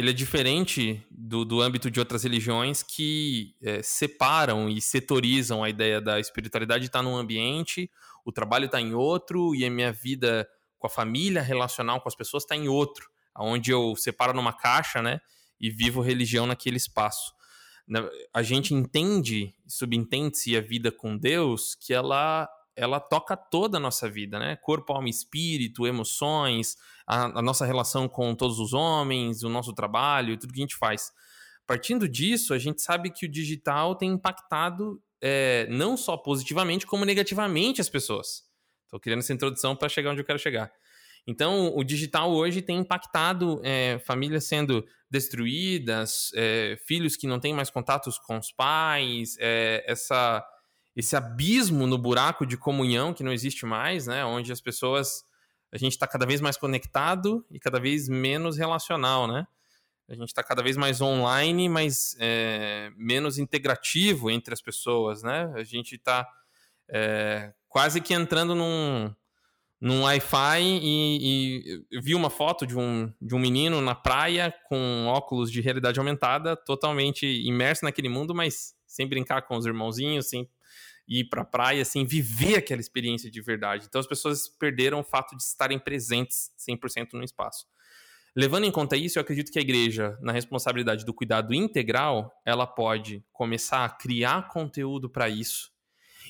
ele 0.00 0.10
é 0.10 0.14
diferente 0.14 1.06
do, 1.10 1.44
do 1.44 1.60
âmbito 1.60 1.90
de 1.90 2.00
outras 2.00 2.22
religiões 2.22 2.82
que 2.82 3.54
é, 3.62 3.82
separam 3.82 4.66
e 4.66 4.80
setorizam 4.80 5.62
a 5.62 5.68
ideia 5.68 6.00
da 6.00 6.18
espiritualidade 6.18 6.86
estar 6.86 7.02
num 7.02 7.16
ambiente, 7.16 7.90
o 8.24 8.32
trabalho 8.32 8.64
está 8.64 8.80
em 8.80 8.94
outro 8.94 9.54
e 9.54 9.62
a 9.62 9.70
minha 9.70 9.92
vida 9.92 10.48
com 10.78 10.86
a 10.86 10.90
família 10.90 11.42
relacional 11.42 12.00
com 12.00 12.08
as 12.08 12.14
pessoas 12.14 12.44
está 12.44 12.56
em 12.56 12.66
outro, 12.66 13.10
onde 13.38 13.70
eu 13.70 13.94
separo 13.94 14.32
numa 14.32 14.54
caixa, 14.54 15.02
né, 15.02 15.20
e 15.60 15.70
vivo 15.70 16.00
religião 16.00 16.46
naquele 16.46 16.78
espaço. 16.78 17.34
A 18.32 18.42
gente 18.42 18.72
entende, 18.72 19.54
subentende-se 19.66 20.56
a 20.56 20.62
vida 20.62 20.90
com 20.90 21.18
Deus, 21.18 21.74
que 21.74 21.92
ela 21.92 22.48
ela 22.80 22.98
toca 22.98 23.36
toda 23.36 23.76
a 23.76 23.80
nossa 23.80 24.08
vida, 24.08 24.38
né? 24.38 24.56
Corpo, 24.56 24.92
alma, 24.92 25.08
espírito, 25.08 25.86
emoções, 25.86 26.76
a, 27.06 27.38
a 27.38 27.42
nossa 27.42 27.66
relação 27.66 28.08
com 28.08 28.34
todos 28.34 28.58
os 28.58 28.72
homens, 28.72 29.42
o 29.42 29.50
nosso 29.50 29.74
trabalho, 29.74 30.38
tudo 30.38 30.52
que 30.52 30.60
a 30.60 30.64
gente 30.64 30.76
faz. 30.76 31.12
Partindo 31.66 32.08
disso, 32.08 32.54
a 32.54 32.58
gente 32.58 32.80
sabe 32.80 33.10
que 33.10 33.26
o 33.26 33.28
digital 33.28 33.94
tem 33.94 34.10
impactado 34.10 35.00
é, 35.20 35.66
não 35.68 35.94
só 35.96 36.16
positivamente, 36.16 36.86
como 36.86 37.04
negativamente 37.04 37.80
as 37.80 37.88
pessoas. 37.88 38.44
Estou 38.84 38.98
criando 38.98 39.20
essa 39.20 39.34
introdução 39.34 39.76
para 39.76 39.88
chegar 39.88 40.10
onde 40.10 40.22
eu 40.22 40.24
quero 40.24 40.38
chegar. 40.38 40.72
Então, 41.26 41.76
o 41.76 41.84
digital 41.84 42.32
hoje 42.32 42.62
tem 42.62 42.78
impactado 42.78 43.60
é, 43.62 43.98
famílias 44.00 44.44
sendo 44.44 44.84
destruídas, 45.10 46.30
é, 46.34 46.78
filhos 46.86 47.14
que 47.14 47.26
não 47.26 47.38
têm 47.38 47.52
mais 47.52 47.68
contatos 47.68 48.18
com 48.18 48.38
os 48.38 48.50
pais, 48.50 49.36
é, 49.38 49.84
essa, 49.86 50.42
esse 50.94 51.16
abismo 51.16 51.86
no 51.86 51.96
buraco 51.96 52.44
de 52.44 52.56
comunhão 52.56 53.14
que 53.14 53.22
não 53.22 53.32
existe 53.32 53.64
mais, 53.64 54.06
né? 54.06 54.24
Onde 54.24 54.52
as 54.52 54.60
pessoas. 54.60 55.24
A 55.72 55.78
gente 55.78 55.92
está 55.92 56.06
cada 56.06 56.26
vez 56.26 56.40
mais 56.40 56.56
conectado 56.56 57.46
e 57.48 57.60
cada 57.60 57.78
vez 57.78 58.08
menos 58.08 58.58
relacional, 58.58 59.28
né? 59.28 59.46
A 60.08 60.14
gente 60.14 60.26
está 60.26 60.42
cada 60.42 60.60
vez 60.60 60.76
mais 60.76 61.00
online, 61.00 61.68
mas 61.68 62.16
é, 62.18 62.90
menos 62.96 63.38
integrativo 63.38 64.28
entre 64.28 64.52
as 64.52 64.60
pessoas, 64.60 65.22
né? 65.22 65.52
A 65.54 65.62
gente 65.62 65.94
está 65.94 66.28
é, 66.88 67.52
quase 67.68 68.00
que 68.00 68.12
entrando 68.12 68.56
num, 68.56 69.14
num 69.80 70.02
Wi-Fi 70.02 70.60
e, 70.60 71.84
e 71.90 72.00
vi 72.00 72.16
uma 72.16 72.28
foto 72.28 72.66
de 72.66 72.76
um, 72.76 73.12
de 73.22 73.34
um 73.36 73.38
menino 73.38 73.80
na 73.80 73.94
praia 73.94 74.52
com 74.68 75.06
óculos 75.06 75.50
de 75.50 75.60
realidade 75.60 76.00
aumentada, 76.00 76.56
totalmente 76.56 77.24
imerso 77.24 77.84
naquele 77.84 78.08
mundo, 78.08 78.34
mas 78.34 78.74
sem 78.86 79.06
brincar 79.08 79.42
com 79.42 79.56
os 79.56 79.64
irmãozinhos, 79.64 80.28
sem... 80.28 80.48
ir 81.10 81.24
para 81.24 81.42
a 81.42 81.44
praia, 81.44 81.82
assim, 81.82 82.06
viver 82.06 82.56
aquela 82.56 82.80
experiência 82.80 83.28
de 83.28 83.40
verdade. 83.42 83.86
Então 83.88 84.00
as 84.00 84.06
pessoas 84.06 84.48
perderam 84.48 85.00
o 85.00 85.04
fato 85.04 85.36
de 85.36 85.42
estarem 85.42 85.78
presentes 85.78 86.52
100% 86.56 87.14
no 87.14 87.24
espaço. 87.24 87.66
Levando 88.34 88.64
em 88.64 88.70
conta 88.70 88.96
isso, 88.96 89.18
eu 89.18 89.22
acredito 89.22 89.50
que 89.50 89.58
a 89.58 89.62
igreja, 89.62 90.16
na 90.22 90.30
responsabilidade 90.30 91.04
do 91.04 91.12
cuidado 91.12 91.52
integral, 91.52 92.32
ela 92.46 92.64
pode 92.64 93.24
começar 93.32 93.84
a 93.84 93.88
criar 93.88 94.46
conteúdo 94.46 95.10
para 95.10 95.28
isso 95.28 95.72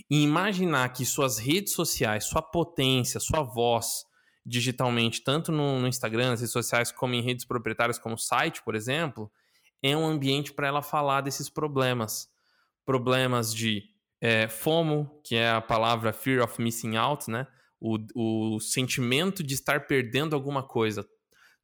e 0.09 0.23
imaginar 0.23 0.89
que 0.95 1.05
suas 1.05 1.39
redes 1.39 1.75
sociais, 1.75 2.25
sua 2.25 2.41
potência, 2.41 3.21
sua 3.21 3.43
voz 3.43 4.07
digitalmente, 4.47 5.23
tanto 5.23 5.53
no, 5.53 5.79
no 5.79 5.87
Instagram, 5.87 6.31
nas 6.31 6.41
redes 6.41 6.53
sociais, 6.53 6.91
como 6.91 7.15
em 7.15 7.21
redes 7.21 7.45
proprietárias 7.45 7.99
como 7.99 8.15
o 8.15 8.19
site, 8.19 8.63
por 8.63 8.75
exemplo, 8.75 9.31
é 9.83 9.95
um 9.95 10.07
ambiente 10.07 10.55
para 10.55 10.69
ela 10.69 10.81
falar 10.81 11.21
desses 11.21 11.51
problemas. 11.51 12.31
Problemas 12.87 13.55
de 13.55 13.85
é, 14.21 14.49
FOMO, 14.49 15.21
que 15.25 15.35
é 15.35 15.50
a 15.50 15.61
palavra 15.61 16.12
Fear 16.12 16.45
of 16.45 16.61
Missing 16.61 16.97
Out, 16.97 17.31
né? 17.31 17.47
O, 17.81 17.97
o 18.55 18.61
sentimento 18.61 19.43
de 19.43 19.55
estar 19.55 19.87
perdendo 19.87 20.37
alguma 20.37 20.62
coisa. 20.62 21.07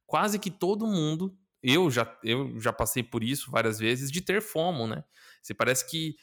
Quase 0.05 0.39
que 0.39 0.49
todo 0.49 0.87
mundo, 0.87 1.37
eu 1.61 1.91
já, 1.91 2.17
eu 2.23 2.59
já 2.59 2.73
passei 2.73 3.03
por 3.03 3.23
isso 3.23 3.51
várias 3.51 3.77
vezes, 3.77 4.09
de 4.09 4.21
ter 4.21 4.41
FOMO, 4.41 4.87
né? 4.87 5.03
Você 5.41 5.53
parece 5.53 5.87
que 5.89 6.15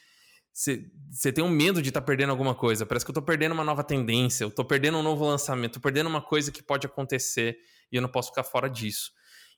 você 0.51 1.33
tem 1.33 1.43
um 1.43 1.49
medo 1.49 1.81
de 1.81 1.89
estar 1.89 1.99
tá 1.99 2.05
perdendo 2.05 2.29
alguma 2.29 2.55
coisa. 2.55 2.85
Parece 2.85 3.05
que 3.05 3.09
eu 3.09 3.13
estou 3.13 3.23
perdendo 3.23 3.51
uma 3.51 3.63
nova 3.63 3.83
tendência, 3.83 4.43
eu 4.45 4.47
estou 4.47 4.63
perdendo 4.63 4.97
um 4.97 5.03
novo 5.03 5.25
lançamento, 5.25 5.71
estou 5.71 5.81
perdendo 5.81 6.07
uma 6.07 6.21
coisa 6.21 6.51
que 6.51 6.63
pode 6.63 6.85
acontecer 6.87 7.57
e 7.91 7.95
eu 7.95 8.01
não 8.01 8.09
posso 8.09 8.29
ficar 8.29 8.43
fora 8.43 8.69
disso. 8.69 9.11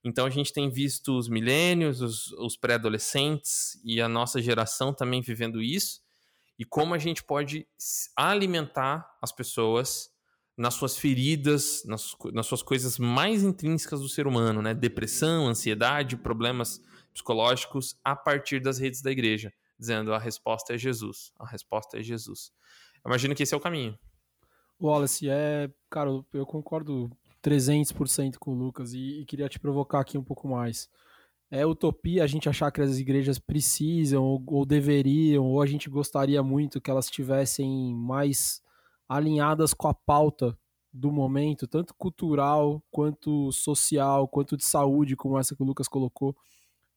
Então 0.03 0.25
a 0.25 0.29
gente 0.29 0.51
tem 0.51 0.69
visto 0.71 1.15
os 1.15 1.29
milênios, 1.29 2.01
os, 2.01 2.31
os 2.33 2.57
pré-adolescentes 2.57 3.79
e 3.83 4.01
a 4.01 4.07
nossa 4.07 4.41
geração 4.41 4.93
também 4.93 5.21
vivendo 5.21 5.61
isso 5.61 6.01
e 6.57 6.65
como 6.65 6.93
a 6.93 6.97
gente 6.97 7.23
pode 7.23 7.67
alimentar 8.15 9.17
as 9.21 9.31
pessoas 9.31 10.09
nas 10.57 10.73
suas 10.73 10.97
feridas, 10.97 11.83
nas, 11.85 12.15
nas 12.33 12.47
suas 12.47 12.63
coisas 12.63 12.97
mais 12.97 13.43
intrínsecas 13.43 14.01
do 14.01 14.09
ser 14.09 14.25
humano, 14.25 14.61
né? 14.61 14.73
Depressão, 14.73 15.47
ansiedade, 15.47 16.17
problemas 16.17 16.81
psicológicos 17.13 17.95
a 18.03 18.15
partir 18.15 18.59
das 18.59 18.79
redes 18.79 19.01
da 19.01 19.11
igreja, 19.11 19.53
dizendo 19.77 20.13
a 20.13 20.17
resposta 20.17 20.73
é 20.73 20.77
Jesus, 20.77 21.31
a 21.39 21.45
resposta 21.45 21.99
é 21.99 22.03
Jesus. 22.03 22.51
Eu 23.03 23.09
imagino 23.09 23.35
que 23.35 23.43
esse 23.43 23.53
é 23.53 23.57
o 23.57 23.61
caminho. 23.61 23.97
Wallace, 24.81 25.29
é, 25.29 25.69
cara, 25.89 26.09
eu 26.33 26.45
concordo 26.45 27.11
300% 27.43 28.37
com 28.39 28.51
o 28.51 28.55
Lucas 28.55 28.93
e, 28.93 29.21
e 29.21 29.25
queria 29.25 29.49
te 29.49 29.59
provocar 29.59 29.99
aqui 29.99 30.17
um 30.17 30.23
pouco 30.23 30.47
mais 30.47 30.89
é 31.49 31.65
utopia 31.65 32.23
a 32.23 32.27
gente 32.27 32.49
achar 32.49 32.71
que 32.71 32.81
as 32.81 32.97
igrejas 32.97 33.39
precisam 33.39 34.23
ou, 34.23 34.43
ou, 34.47 34.65
deveriam, 34.65 35.45
ou 35.45 35.61
a 35.61 35.65
gente 35.65 35.89
gostaria 35.89 36.43
muito 36.43 36.81
que 36.81 36.91
elas 36.91 37.05
estivessem 37.05 37.95
mais 37.95 38.61
alinhadas 39.07 39.73
com 39.73 39.87
a 39.87 39.93
pauta 39.93 40.57
do 40.91 41.11
momento, 41.11 41.67
tanto 41.67 41.93
cultural, 41.95 42.83
quanto 42.91 43.51
social, 43.51 44.27
quanto 44.27 44.57
de 44.57 44.65
saúde, 44.65 45.15
como 45.15 45.37
essa 45.37 45.55
que 45.55 45.61
o 45.61 45.65
Lucas 45.65 45.87
colocou. 45.87 46.35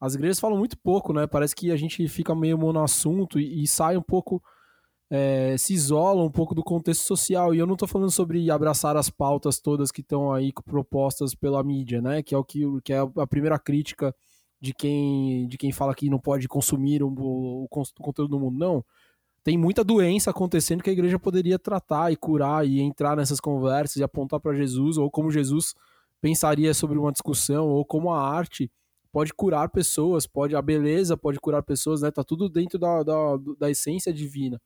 As 0.01 0.15
igrejas 0.15 0.41
falam 0.41 0.59
muito 0.59 0.79
pouco, 0.79 1.13
né? 1.13 1.27
Parece 1.27 1.55
que 1.55 1.71
a 1.71 1.77
gente 1.77 2.09
fica 2.09 2.35
meio 2.35 2.57
monoassunto 2.57 3.39
e, 3.39 3.63
e 3.63 3.67
sai 3.67 3.97
um 3.99 4.03
pouco, 4.03 4.43
é, 5.11 5.57
se 5.59 5.75
isola 5.75 6.25
um 6.25 6.31
pouco 6.31 6.55
do 6.55 6.63
contexto 6.63 7.03
social. 7.03 7.55
E 7.55 7.59
eu 7.59 7.67
não 7.67 7.75
estou 7.75 7.87
falando 7.87 8.11
sobre 8.11 8.51
abraçar 8.51 8.97
as 8.97 9.11
pautas 9.11 9.61
todas 9.61 9.93
que 9.93 10.01
estão 10.01 10.33
aí 10.33 10.51
propostas 10.65 11.35
pela 11.35 11.63
mídia, 11.63 12.01
né? 12.01 12.23
Que 12.23 12.35
é 12.35 12.39
o 12.39 12.45
que, 12.45 12.65
que 12.83 12.93
é 12.95 12.99
a 12.99 13.27
primeira 13.27 13.59
crítica 13.59 14.15
de 14.61 14.75
quem, 14.75 15.47
de 15.49 15.57
quem 15.57 15.73
fala 15.73 15.95
que 15.95 16.11
não 16.11 16.19
pode 16.19 16.47
consumir 16.47 17.03
o, 17.03 17.09
o, 17.09 17.65
o 17.65 17.69
conteúdo 17.69 18.29
do 18.29 18.39
mundo. 18.39 18.59
Não. 18.59 18.85
Tem 19.43 19.57
muita 19.57 19.83
doença 19.83 20.31
acontecendo 20.31 20.83
que 20.83 20.91
a 20.91 20.93
igreja 20.93 21.19
poderia 21.19 21.59
tratar 21.59 22.13
e 22.13 22.17
curar 22.17 22.67
e 22.67 22.81
entrar 22.81 23.17
nessas 23.17 23.41
conversas 23.41 23.97
e 23.97 24.03
apontar 24.03 24.39
para 24.39 24.55
Jesus, 24.55 24.99
ou 24.99 25.11
como 25.11 25.31
Jesus 25.31 25.75
pensaria 26.21 26.75
sobre 26.75 26.99
uma 26.99 27.11
discussão, 27.11 27.67
ou 27.69 27.85
como 27.85 28.13
a 28.13 28.21
arte 28.21 28.71
pode 29.11 29.33
curar 29.33 29.71
pessoas, 29.71 30.27
pode 30.27 30.55
a 30.55 30.63
beleza 30.63 31.17
pode 31.17 31.41
curar 31.41 31.63
pessoas, 31.63 32.03
né? 32.03 32.11
Tá 32.11 32.23
tudo 32.23 32.49
dentro 32.49 32.79
da, 32.79 33.03
da, 33.03 33.15
da 33.59 33.71
essência 33.71 34.13
divina. 34.13 34.61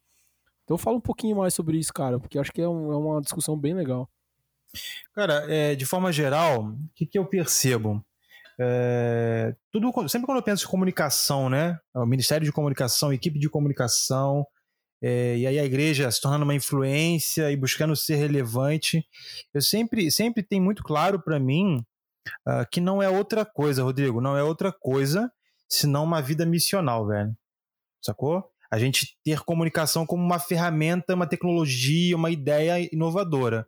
Então 0.65 0.77
fala 0.77 0.97
um 0.97 1.01
pouquinho 1.01 1.37
mais 1.37 1.55
sobre 1.55 1.79
isso, 1.79 1.93
cara, 1.93 2.19
porque 2.19 2.39
acho 2.39 2.53
que 2.53 2.61
é, 2.61 2.69
um, 2.69 2.93
é 2.93 2.97
uma 2.97 3.21
discussão 3.21 3.57
bem 3.57 3.75
legal. 3.75 4.09
Cara, 5.15 5.45
é, 5.49 5.75
de 5.77 5.87
forma 5.87 6.13
geral, 6.13 6.65
o 6.65 6.89
que, 6.95 7.07
que 7.07 7.19
eu 7.19 7.25
percebo? 7.25 8.05
É, 8.61 9.55
tudo, 9.73 10.09
sempre 10.09 10.27
quando 10.27 10.39
eu 10.39 10.43
penso 10.43 10.67
em 10.67 10.71
comunicação, 10.71 11.51
né? 11.51 11.79
O 11.95 12.07
Ministério 12.07 12.45
de 12.45 12.53
Comunicação, 12.53 13.13
equipe 13.13 13.39
de 13.39 13.49
comunicação, 13.49 14.47
é, 15.03 15.37
e 15.37 15.47
aí 15.47 15.59
a 15.59 15.65
igreja 15.65 16.11
se 16.11 16.21
tornando 16.21 16.45
uma 16.45 16.55
influência 16.55 17.51
e 17.51 17.57
buscando 17.57 17.95
ser 17.95 18.17
relevante, 18.17 19.05
eu 19.53 19.61
sempre, 19.61 20.11
sempre 20.11 20.43
tem 20.43 20.61
muito 20.61 20.83
claro 20.83 21.21
para 21.21 21.39
mim 21.39 21.85
uh, 22.49 22.65
que 22.71 22.81
não 22.81 23.03
é 23.03 23.09
outra 23.09 23.45
coisa, 23.45 23.83
Rodrigo, 23.83 24.21
não 24.21 24.37
é 24.37 24.43
outra 24.43 24.73
coisa 24.73 25.31
senão 25.69 26.05
uma 26.05 26.23
vida 26.23 26.47
missional, 26.47 27.07
velho. 27.07 27.37
Sacou? 28.03 28.45
A 28.71 28.79
gente 28.79 29.17
ter 29.25 29.41
comunicação 29.41 30.07
como 30.07 30.23
uma 30.23 30.39
ferramenta, 30.39 31.15
uma 31.15 31.27
tecnologia, 31.27 32.17
uma 32.17 32.31
ideia 32.31 32.89
inovadora 32.93 33.67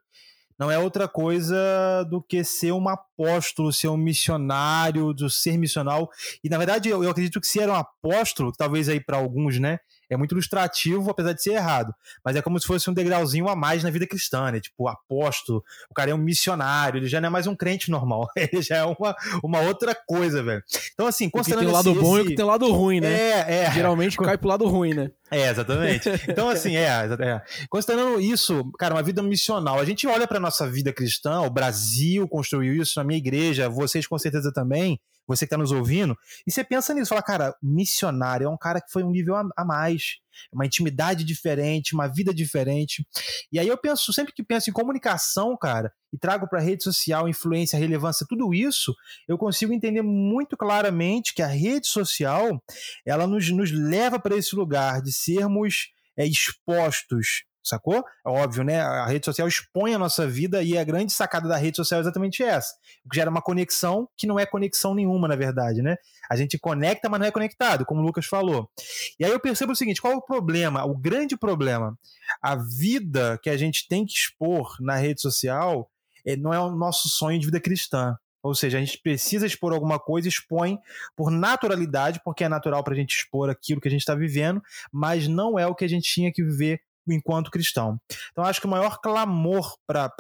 não 0.59 0.71
é 0.71 0.79
outra 0.79 1.07
coisa 1.07 2.05
do 2.11 2.23
que 2.23 2.43
ser 2.43 2.73
um 2.73 2.89
apóstolo, 2.89 3.73
ser 3.73 3.89
um 3.89 3.97
missionário, 3.97 5.13
do 5.13 5.29
ser 5.29 5.57
missional. 5.59 6.09
E 6.43 6.49
na 6.49 6.59
verdade 6.59 6.89
eu, 6.89 7.05
eu 7.05 7.11
acredito 7.11 7.41
que 7.41 7.47
se 7.47 7.61
era 7.61 7.73
um 7.73 7.77
apóstolo, 7.77 8.53
talvez 8.53 8.89
aí 8.89 9.01
para 9.01 9.19
alguns, 9.19 9.59
né, 9.59 9.79
é 10.09 10.17
muito 10.17 10.33
ilustrativo, 10.33 11.11
apesar 11.11 11.33
de 11.33 11.43
ser 11.43 11.55
errado. 11.55 11.95
Mas 12.25 12.37
é 12.37 12.43
como 12.43 12.59
se 12.61 12.67
fosse 12.67 12.89
um 12.89 12.95
degrauzinho 12.95 13.49
a 13.49 13.57
mais 13.57 13.83
na 13.83 13.91
vida 13.91 14.07
cristã, 14.07 14.51
né? 14.51 14.61
Tipo, 14.61 14.89
apóstolo, 14.89 15.65
o 15.91 15.95
cara 15.95 16.11
é 16.11 16.15
um 16.15 16.19
missionário, 16.19 16.99
ele 16.99 17.09
já 17.09 17.21
não 17.21 17.29
é 17.29 17.31
mais 17.31 17.47
um 17.47 17.55
crente 17.55 17.91
normal, 17.91 18.29
ele 18.37 18.63
já 18.63 18.77
é 18.77 18.85
uma, 18.85 19.17
uma 19.43 19.61
outra 19.61 19.95
coisa, 19.95 20.43
velho. 20.43 20.63
Então, 20.95 21.07
assim, 21.07 21.29
considerando. 21.29 21.65
Tem 21.65 21.73
o 21.73 21.77
lado 21.77 21.91
esse, 21.91 22.01
bom 22.01 22.19
esse... 22.19 22.19
e 22.19 22.23
o 22.23 22.31
que 22.31 22.37
tem 22.37 22.45
o 22.45 22.49
lado 22.49 22.71
ruim, 22.73 23.01
né? 23.01 23.13
É, 23.13 23.65
é. 23.65 23.73
Geralmente 23.73 24.17
cai 24.17 24.39
pro 24.39 24.49
lado 24.49 24.67
ruim, 24.67 24.95
né? 24.95 25.11
É, 25.31 25.49
exatamente. 25.49 26.09
Então, 26.29 26.49
assim, 26.49 26.77
é, 26.77 26.87
é. 26.87 27.43
Considerando 27.69 28.21
isso, 28.21 28.71
cara, 28.79 28.95
uma 28.95 29.03
vida 29.03 29.23
missional, 29.23 29.79
a 29.79 29.85
gente 29.85 30.07
olha 30.07 30.27
pra 30.27 30.39
nossa 30.39 30.69
vida 30.69 30.93
cristã, 30.93 31.41
o 31.41 31.51
Brasil 31.51 32.29
construiu 32.29 32.81
isso, 32.81 32.99
na 32.99 33.05
minha 33.05 33.19
igreja, 33.19 33.69
vocês 33.69 34.07
com 34.07 34.19
certeza 34.19 34.53
também 34.53 35.01
você 35.27 35.45
que 35.45 35.47
está 35.47 35.57
nos 35.57 35.73
ouvindo, 35.73 36.17
e 36.47 36.53
você 36.53 36.63
pensa 36.63 36.95
nisso, 36.95 37.09
fala, 37.09 37.23
cara, 37.23 37.55
missionário 37.63 38.47
é 38.47 38.49
um 38.49 38.57
cara 38.57 38.81
que 38.81 38.91
foi 38.91 39.03
um 39.03 39.11
nível 39.11 39.35
a, 39.35 39.45
a 39.57 39.65
mais, 39.65 40.19
uma 40.53 40.67
intimidade 40.67 41.25
diferente, 41.25 41.95
uma 41.95 42.07
vida 42.07 42.33
diferente. 42.33 43.07
E 43.51 43.59
aí 43.59 43.69
eu 43.69 43.77
penso, 43.77 44.13
sempre 44.13 44.33
que 44.33 44.43
penso 44.43 44.71
em 44.71 44.73
comunicação, 44.73 45.57
cara, 45.57 45.93
e 46.13 46.19
trago 46.19 46.49
para 46.49 46.61
rede 46.61 46.85
social, 46.85 47.29
influência, 47.29 47.79
relevância, 47.79 48.27
tudo 48.29 48.55
isso, 48.55 48.95
eu 49.29 49.37
consigo 49.37 49.73
entender 49.73 50.03
muito 50.03 50.57
claramente 50.57 51.35
que 51.35 51.43
a 51.43 51.47
rede 51.47 51.87
social, 51.87 52.63
ela 53.05 53.27
nos, 53.27 53.51
nos 53.51 53.71
leva 53.71 54.19
para 54.19 54.37
esse 54.37 54.55
lugar 54.55 55.03
de 55.03 55.13
sermos 55.13 55.89
é, 56.17 56.27
expostos 56.27 57.45
sacou? 57.69 58.05
É 58.25 58.29
óbvio, 58.29 58.65
né? 58.65 58.81
A 58.81 59.07
rede 59.07 59.25
social 59.25 59.47
expõe 59.47 59.95
a 59.95 59.99
nossa 59.99 60.27
vida 60.27 60.63
e 60.63 60.77
a 60.77 60.85
grande 60.85 61.13
sacada 61.13 61.49
da 61.49 61.57
rede 61.57 61.77
social 61.77 61.99
é 61.99 62.03
exatamente 62.03 62.43
essa. 62.43 62.75
O 63.05 63.09
que 63.09 63.17
gera 63.17 63.31
uma 63.31 63.43
conexão 63.43 64.09
que 64.17 64.27
não 64.27 64.39
é 64.39 64.47
conexão 64.47 64.95
nenhuma, 64.95 65.29
na 65.29 65.37
verdade, 65.37 65.83
né? 65.83 65.97
A 66.31 66.37
gente 66.37 66.59
conecta, 66.59 67.09
mas 67.09 67.21
não 67.21 67.27
é 67.27 67.31
conectado, 67.31 67.85
como 67.85 68.01
o 68.01 68.05
Lucas 68.05 68.27
falou. 68.27 68.71
E 69.19 69.25
aí 69.25 69.31
eu 69.31 69.41
percebo 69.41 69.73
o 69.73 69.77
seguinte: 69.77 70.01
qual 70.01 70.13
é 70.13 70.17
o 70.17 70.23
problema? 70.23 70.85
O 70.85 70.97
grande 70.97 71.37
problema. 71.37 71.97
A 72.43 72.57
vida 72.57 73.39
que 73.43 73.51
a 73.51 73.57
gente 73.57 73.87
tem 73.89 74.05
que 74.05 74.13
expor 74.13 74.77
na 74.81 74.97
rede 74.97 75.21
social 75.21 75.91
é, 76.27 76.37
não 76.37 76.53
é 76.53 76.59
o 76.59 76.71
nosso 76.71 77.09
sonho 77.09 77.39
de 77.39 77.47
vida 77.47 77.61
cristã. 77.61 78.17
Ou 78.47 78.55
seja, 78.55 78.79
a 78.79 78.81
gente 78.81 79.01
precisa 79.03 79.47
expor 79.47 79.73
alguma 79.73 79.99
coisa, 79.99 80.29
expõe 80.29 80.79
por 81.17 81.31
naturalidade, 81.31 82.21
porque 82.25 82.45
é 82.45 82.49
natural 82.49 82.83
para 82.85 82.95
a 82.95 82.97
gente 82.97 83.17
expor 83.17 83.51
aquilo 83.51 83.81
que 83.81 83.89
a 83.89 83.91
gente 83.91 84.01
está 84.01 84.15
vivendo, 84.15 84.63
mas 84.93 85.27
não 85.27 85.59
é 85.59 85.67
o 85.67 85.75
que 85.75 85.85
a 85.85 85.89
gente 85.89 86.09
tinha 86.09 86.33
que 86.33 86.45
viver 86.45 86.81
enquanto 87.13 87.51
cristão. 87.51 88.01
Então, 88.33 88.45
acho 88.45 88.61
que 88.61 88.67
o 88.67 88.71
maior 88.71 89.01
clamor 89.01 89.77
para 89.87 90.13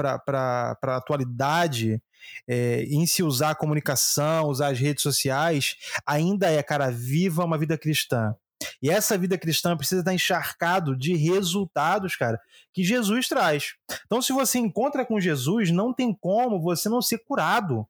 a 0.82 0.96
atualidade 0.96 2.02
é, 2.48 2.82
em 2.84 3.06
se 3.06 3.22
usar 3.22 3.50
a 3.50 3.54
comunicação, 3.54 4.48
usar 4.48 4.68
as 4.68 4.78
redes 4.78 5.02
sociais, 5.02 5.76
ainda 6.06 6.50
é, 6.50 6.62
cara, 6.62 6.90
viva 6.90 7.44
uma 7.44 7.58
vida 7.58 7.76
cristã. 7.78 8.34
E 8.82 8.90
essa 8.90 9.18
vida 9.18 9.36
cristã 9.36 9.76
precisa 9.76 10.00
estar 10.00 10.14
encharcado 10.14 10.96
de 10.96 11.14
resultados, 11.14 12.16
cara, 12.16 12.40
que 12.72 12.82
Jesus 12.82 13.28
traz. 13.28 13.74
Então, 14.06 14.22
se 14.22 14.32
você 14.32 14.58
encontra 14.58 15.04
com 15.04 15.20
Jesus, 15.20 15.70
não 15.70 15.92
tem 15.92 16.14
como 16.14 16.60
você 16.60 16.88
não 16.88 17.02
ser 17.02 17.18
curado. 17.18 17.86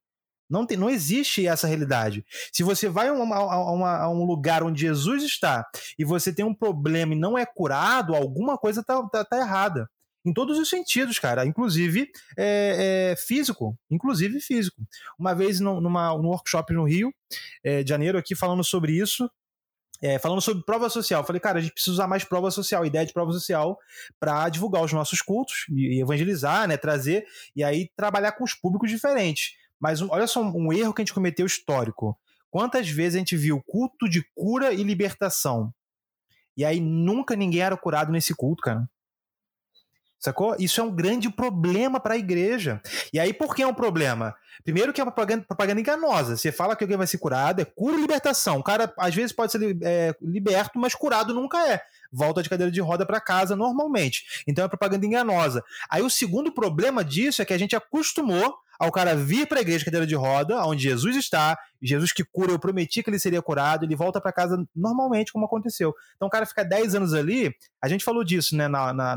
Não, 0.49 0.65
tem, 0.67 0.77
não 0.77 0.89
existe 0.89 1.47
essa 1.47 1.67
realidade. 1.67 2.25
Se 2.53 2.63
você 2.63 2.89
vai 2.89 3.09
a, 3.09 3.13
uma, 3.13 3.37
a, 3.37 3.73
uma, 3.73 3.97
a, 3.99 4.11
um 4.11 4.25
lugar 4.25 4.63
onde 4.63 4.81
Jesus 4.81 5.23
está 5.23 5.67
e 5.99 6.05
você 6.05 6.33
tem 6.33 6.45
um 6.45 6.55
problema 6.55 7.15
e 7.15 7.19
não 7.19 7.37
é 7.37 7.45
curado, 7.45 8.15
alguma 8.15 8.57
coisa 8.57 8.81
está 8.81 9.03
tá, 9.09 9.25
tá 9.25 9.39
errada. 9.39 9.89
Em 10.25 10.33
todos 10.33 10.59
os 10.59 10.69
sentidos, 10.69 11.21
cara. 11.21 11.47
Inclusive 11.47 12.11
é, 12.37 13.13
é, 13.13 13.17
físico. 13.17 13.79
Inclusive 13.89 14.41
físico. 14.41 14.83
Uma 15.17 15.35
vez 15.35 15.61
numa, 15.61 16.19
num 16.19 16.29
workshop 16.29 16.73
no 16.73 16.85
Rio 16.85 17.13
é, 17.63 17.85
de 17.85 17.89
Janeiro, 17.89 18.19
aqui 18.19 18.35
falando 18.35 18.65
sobre 18.65 18.93
isso, 18.93 19.31
é, 20.03 20.19
falando 20.19 20.41
sobre 20.41 20.65
prova 20.65 20.91
social. 20.91 21.25
Falei, 21.25 21.39
cara, 21.39 21.59
a 21.59 21.63
gente 21.63 21.73
precisa 21.73 21.93
usar 21.93 22.09
mais 22.09 22.25
prova 22.25 22.51
social, 22.51 22.85
ideia 22.85 23.07
de 23.07 23.13
prova 23.13 23.31
social, 23.31 23.79
para 24.19 24.49
divulgar 24.49 24.83
os 24.83 24.93
nossos 24.93 25.23
cultos 25.23 25.67
e 25.71 26.01
evangelizar, 26.01 26.67
né? 26.67 26.77
Trazer 26.77 27.25
e 27.55 27.63
aí 27.63 27.89
trabalhar 27.97 28.33
com 28.33 28.43
os 28.43 28.53
públicos 28.53 28.91
diferentes. 28.91 29.53
Mas 29.81 30.01
olha 30.03 30.27
só 30.27 30.43
um, 30.43 30.67
um 30.67 30.73
erro 30.73 30.93
que 30.93 31.03
a 31.03 31.05
gente 31.05 31.15
cometeu 31.15 31.47
histórico. 31.47 32.19
Quantas 32.51 32.89
vezes 32.89 33.17
a 33.17 33.19
gente 33.19 33.37
viu 33.37 33.63
culto 33.67 34.09
de 34.09 34.23
cura 34.35 34.73
e 34.73 34.83
libertação? 34.83 35.73
E 36.57 36.65
aí 36.65 36.81
nunca 36.81 37.37
ninguém 37.37 37.61
era 37.61 37.77
curado 37.77 38.11
nesse 38.11 38.35
culto, 38.35 38.63
cara. 38.63 38.89
Sacou? 40.19 40.57
Isso 40.59 40.81
é 40.81 40.85
um 40.85 40.91
grande 40.91 41.31
problema 41.31 42.01
para 42.01 42.15
a 42.15 42.17
igreja. 42.17 42.81
E 43.13 43.21
aí, 43.21 43.33
por 43.33 43.55
que 43.55 43.63
é 43.63 43.67
um 43.67 43.75
problema? 43.75 44.35
Primeiro 44.65 44.93
que 44.93 45.01
é 45.01 45.05
uma 45.05 45.13
propaganda, 45.13 45.45
propaganda, 45.47 45.81
enganosa. 45.81 46.37
Você 46.37 46.51
fala 46.51 46.75
que 46.75 46.83
alguém 46.83 46.97
vai 46.97 47.07
ser 47.07 47.19
curado, 47.19 47.61
é 47.61 47.65
cura 47.65 47.97
e 47.97 48.01
libertação. 48.01 48.59
O 48.59 48.63
cara, 48.63 48.93
às 48.99 49.15
vezes, 49.15 49.33
pode 49.33 49.53
ser 49.53 49.77
é, 49.83 50.17
liberto, 50.21 50.79
mas 50.79 50.95
curado 50.95 51.35
nunca 51.35 51.59
é. 51.69 51.83
Volta 52.11 52.43
de 52.43 52.49
cadeira 52.49 52.73
de 52.73 52.81
roda 52.81 53.05
para 53.05 53.21
casa 53.21 53.55
normalmente. 53.55 54.43
Então 54.47 54.65
é 54.65 54.69
propaganda 54.69 55.05
enganosa. 55.05 55.63
Aí 55.91 56.03
o 56.03 56.11
segundo 56.11 56.51
problema 56.51 57.05
disso 57.05 57.43
é 57.43 57.45
que 57.45 57.53
a 57.53 57.59
gente 57.59 57.77
acostumou 57.77 58.57
ao 58.79 58.93
cara 58.93 59.15
vir 59.15 59.47
para 59.47 59.59
a 59.59 59.63
igreja 59.63 59.81
de 59.81 59.85
cadeira 59.85 60.07
de 60.07 60.15
roda, 60.15 60.65
onde 60.67 60.83
Jesus 60.83 61.17
está, 61.17 61.59
Jesus 61.83 62.13
que 62.13 62.25
cura, 62.25 62.53
eu 62.53 62.59
prometi 62.59 63.03
que 63.03 63.11
ele 63.11 63.19
seria 63.19 63.43
curado, 63.43 63.85
ele 63.85 63.97
volta 63.97 64.21
para 64.21 64.33
casa 64.33 64.65
normalmente, 64.75 65.33
como 65.33 65.47
aconteceu. 65.47 65.95
Então 66.17 66.29
o 66.29 66.31
cara 66.31 66.47
fica 66.47 66.65
10 66.65 66.95
anos 66.95 67.15
ali, 67.15 67.55
a 67.83 67.89
gente 67.89 68.05
falou 68.05 68.25
disso, 68.25 68.57
né, 68.57 68.69
na, 68.69 68.93
na, 68.93 69.17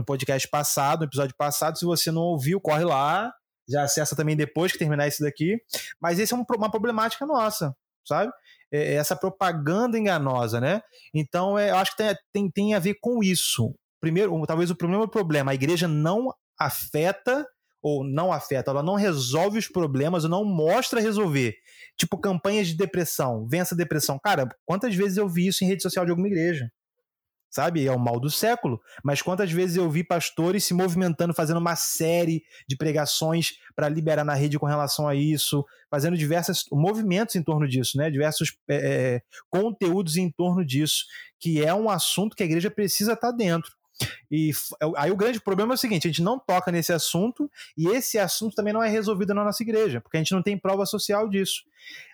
no 0.00 0.04
podcast 0.04 0.48
passado, 0.48 1.00
no 1.00 1.06
episódio 1.06 1.34
passado. 1.36 1.78
Se 1.78 1.84
você 1.84 2.10
não 2.10 2.22
ouviu, 2.22 2.60
corre 2.60 2.84
lá. 2.84 3.32
Já 3.68 3.84
acessa 3.84 4.16
também 4.16 4.36
depois 4.36 4.72
que 4.72 4.78
terminar 4.78 5.06
isso 5.06 5.22
daqui. 5.22 5.56
Mas 6.00 6.18
esse 6.18 6.34
é 6.34 6.36
um, 6.36 6.44
uma 6.56 6.70
problemática 6.70 7.24
nossa, 7.24 7.74
sabe? 8.04 8.32
É, 8.72 8.94
é 8.94 8.94
essa 8.94 9.14
propaganda 9.14 9.98
enganosa, 9.98 10.60
né? 10.60 10.82
Então, 11.14 11.58
é, 11.58 11.70
eu 11.70 11.76
acho 11.76 11.92
que 11.92 11.98
tem, 11.98 12.16
tem, 12.32 12.50
tem 12.50 12.74
a 12.74 12.78
ver 12.78 12.96
com 13.00 13.22
isso. 13.22 13.74
Primeiro, 14.00 14.44
talvez 14.46 14.70
o 14.70 14.76
primeiro 14.76 15.06
problema, 15.08 15.52
a 15.52 15.54
igreja 15.54 15.86
não 15.86 16.32
afeta 16.58 17.46
ou 17.82 18.04
não 18.04 18.32
afeta, 18.32 18.70
ela 18.70 18.82
não 18.82 18.94
resolve 18.94 19.58
os 19.58 19.68
problemas, 19.68 20.24
ou 20.24 20.30
não 20.30 20.44
mostra 20.44 21.00
resolver. 21.00 21.54
Tipo, 21.96 22.18
campanhas 22.18 22.68
de 22.68 22.76
depressão, 22.76 23.46
vença 23.46 23.74
a 23.74 23.78
depressão. 23.78 24.18
Cara, 24.18 24.48
quantas 24.64 24.94
vezes 24.94 25.16
eu 25.16 25.28
vi 25.28 25.46
isso 25.46 25.64
em 25.64 25.66
rede 25.66 25.82
social 25.82 26.04
de 26.04 26.10
alguma 26.10 26.28
igreja? 26.28 26.70
sabe? 27.50 27.86
É 27.86 27.92
o 27.92 27.98
mal 27.98 28.20
do 28.20 28.30
século. 28.30 28.80
Mas 29.04 29.20
quantas 29.20 29.50
vezes 29.50 29.76
eu 29.76 29.90
vi 29.90 30.04
pastores 30.04 30.64
se 30.64 30.72
movimentando, 30.72 31.34
fazendo 31.34 31.58
uma 31.58 31.74
série 31.74 32.42
de 32.66 32.76
pregações 32.76 33.54
para 33.74 33.88
liberar 33.88 34.24
na 34.24 34.34
rede 34.34 34.58
com 34.58 34.66
relação 34.66 35.08
a 35.08 35.14
isso, 35.14 35.64
fazendo 35.90 36.16
diversos 36.16 36.64
movimentos 36.70 37.34
em 37.34 37.42
torno 37.42 37.66
disso, 37.68 37.98
né? 37.98 38.10
Diversos 38.10 38.56
é, 38.70 39.20
conteúdos 39.50 40.16
em 40.16 40.30
torno 40.30 40.64
disso, 40.64 41.04
que 41.40 41.62
é 41.62 41.74
um 41.74 41.90
assunto 41.90 42.36
que 42.36 42.42
a 42.42 42.46
igreja 42.46 42.70
precisa 42.70 43.14
estar 43.14 43.32
tá 43.32 43.36
dentro. 43.36 43.72
E 44.30 44.50
é 44.80 44.86
aí 44.96 45.10
o 45.10 45.16
grande 45.16 45.40
problema 45.40 45.74
é 45.74 45.76
o 45.76 45.78
seguinte: 45.78 46.06
a 46.06 46.10
gente 46.10 46.22
não 46.22 46.38
toca 46.38 46.70
nesse 46.70 46.92
assunto 46.92 47.50
e 47.76 47.88
esse 47.88 48.18
assunto 48.18 48.54
também 48.54 48.72
não 48.72 48.82
é 48.82 48.88
resolvido 48.88 49.34
na 49.34 49.44
nossa 49.44 49.62
igreja, 49.62 50.00
porque 50.00 50.16
a 50.16 50.20
gente 50.20 50.32
não 50.32 50.42
tem 50.42 50.58
prova 50.58 50.86
social 50.86 51.28
disso. 51.28 51.62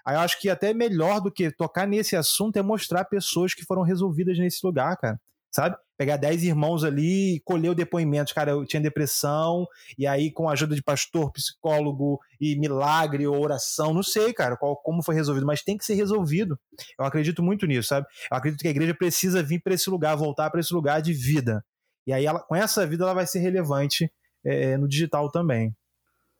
Aí 0.05 0.14
eu 0.14 0.21
acho 0.21 0.40
que 0.40 0.49
até 0.49 0.73
melhor 0.73 1.21
do 1.21 1.31
que 1.31 1.50
tocar 1.50 1.87
nesse 1.87 2.16
assunto 2.16 2.57
é 2.57 2.62
mostrar 2.62 3.05
pessoas 3.05 3.55
que 3.55 3.64
foram 3.64 3.83
resolvidas 3.83 4.38
nesse 4.38 4.64
lugar, 4.64 4.97
cara. 4.97 5.21
Sabe? 5.57 5.75
Pegar 5.97 6.19
10 6.19 6.43
irmãos 6.43 6.85
ali 6.85 7.37
e 7.37 7.40
colher 7.40 7.71
o 7.71 7.75
depoimento. 7.75 8.35
Cara, 8.35 8.50
eu 8.50 8.66
tinha 8.66 8.83
depressão, 8.83 9.66
e 9.97 10.07
aí, 10.07 10.31
com 10.31 10.50
a 10.50 10.52
ajuda 10.52 10.75
de 10.75 10.83
pastor, 10.83 11.33
psicólogo 11.33 12.21
e 12.38 12.59
milagre 12.59 13.26
ou 13.26 13.43
oração, 13.43 13.95
não 13.95 14.02
sei, 14.02 14.35
cara, 14.35 14.55
qual, 14.59 14.76
como 14.76 15.02
foi 15.02 15.14
resolvido, 15.14 15.47
mas 15.47 15.62
tem 15.62 15.78
que 15.78 15.85
ser 15.87 15.95
resolvido. 15.95 16.59
Eu 16.99 17.07
acredito 17.07 17.43
muito 17.43 17.66
nisso, 17.66 17.88
sabe? 17.88 18.07
Eu 18.31 18.37
acredito 18.37 18.61
que 18.61 18.69
a 18.69 18.71
igreja 18.71 18.95
precisa 18.95 19.43
vir 19.43 19.62
para 19.62 19.73
esse 19.73 19.88
lugar, 19.88 20.14
voltar 20.14 20.50
para 20.50 20.61
esse 20.61 20.75
lugar 20.75 21.00
de 21.00 21.14
vida. 21.14 21.64
E 22.06 22.12
aí, 22.12 22.25
ela, 22.25 22.40
com 22.40 22.54
essa 22.54 22.86
vida, 22.86 23.04
ela 23.04 23.14
vai 23.14 23.26
ser 23.26 23.40
relevante 23.40 24.10
é, 24.44 24.76
no 24.76 24.86
digital 24.86 25.30
também. 25.30 25.75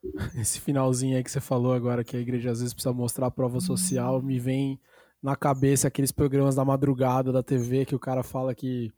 Esse 0.39 0.59
finalzinho 0.59 1.17
aí 1.17 1.23
que 1.23 1.31
você 1.31 1.41
falou 1.41 1.73
agora, 1.73 2.03
que 2.03 2.15
a 2.15 2.19
igreja 2.19 2.51
às 2.51 2.59
vezes 2.59 2.73
precisa 2.73 2.93
mostrar 2.93 3.27
a 3.27 3.31
prova 3.31 3.59
social, 3.59 4.21
me 4.21 4.39
vem 4.39 4.79
na 5.21 5.35
cabeça 5.35 5.87
aqueles 5.87 6.11
programas 6.11 6.55
da 6.55 6.63
madrugada 6.63 7.31
da 7.31 7.43
TV 7.43 7.85
que 7.85 7.95
o 7.95 7.99
cara 7.99 8.23
fala 8.23 8.53
que 8.53 8.91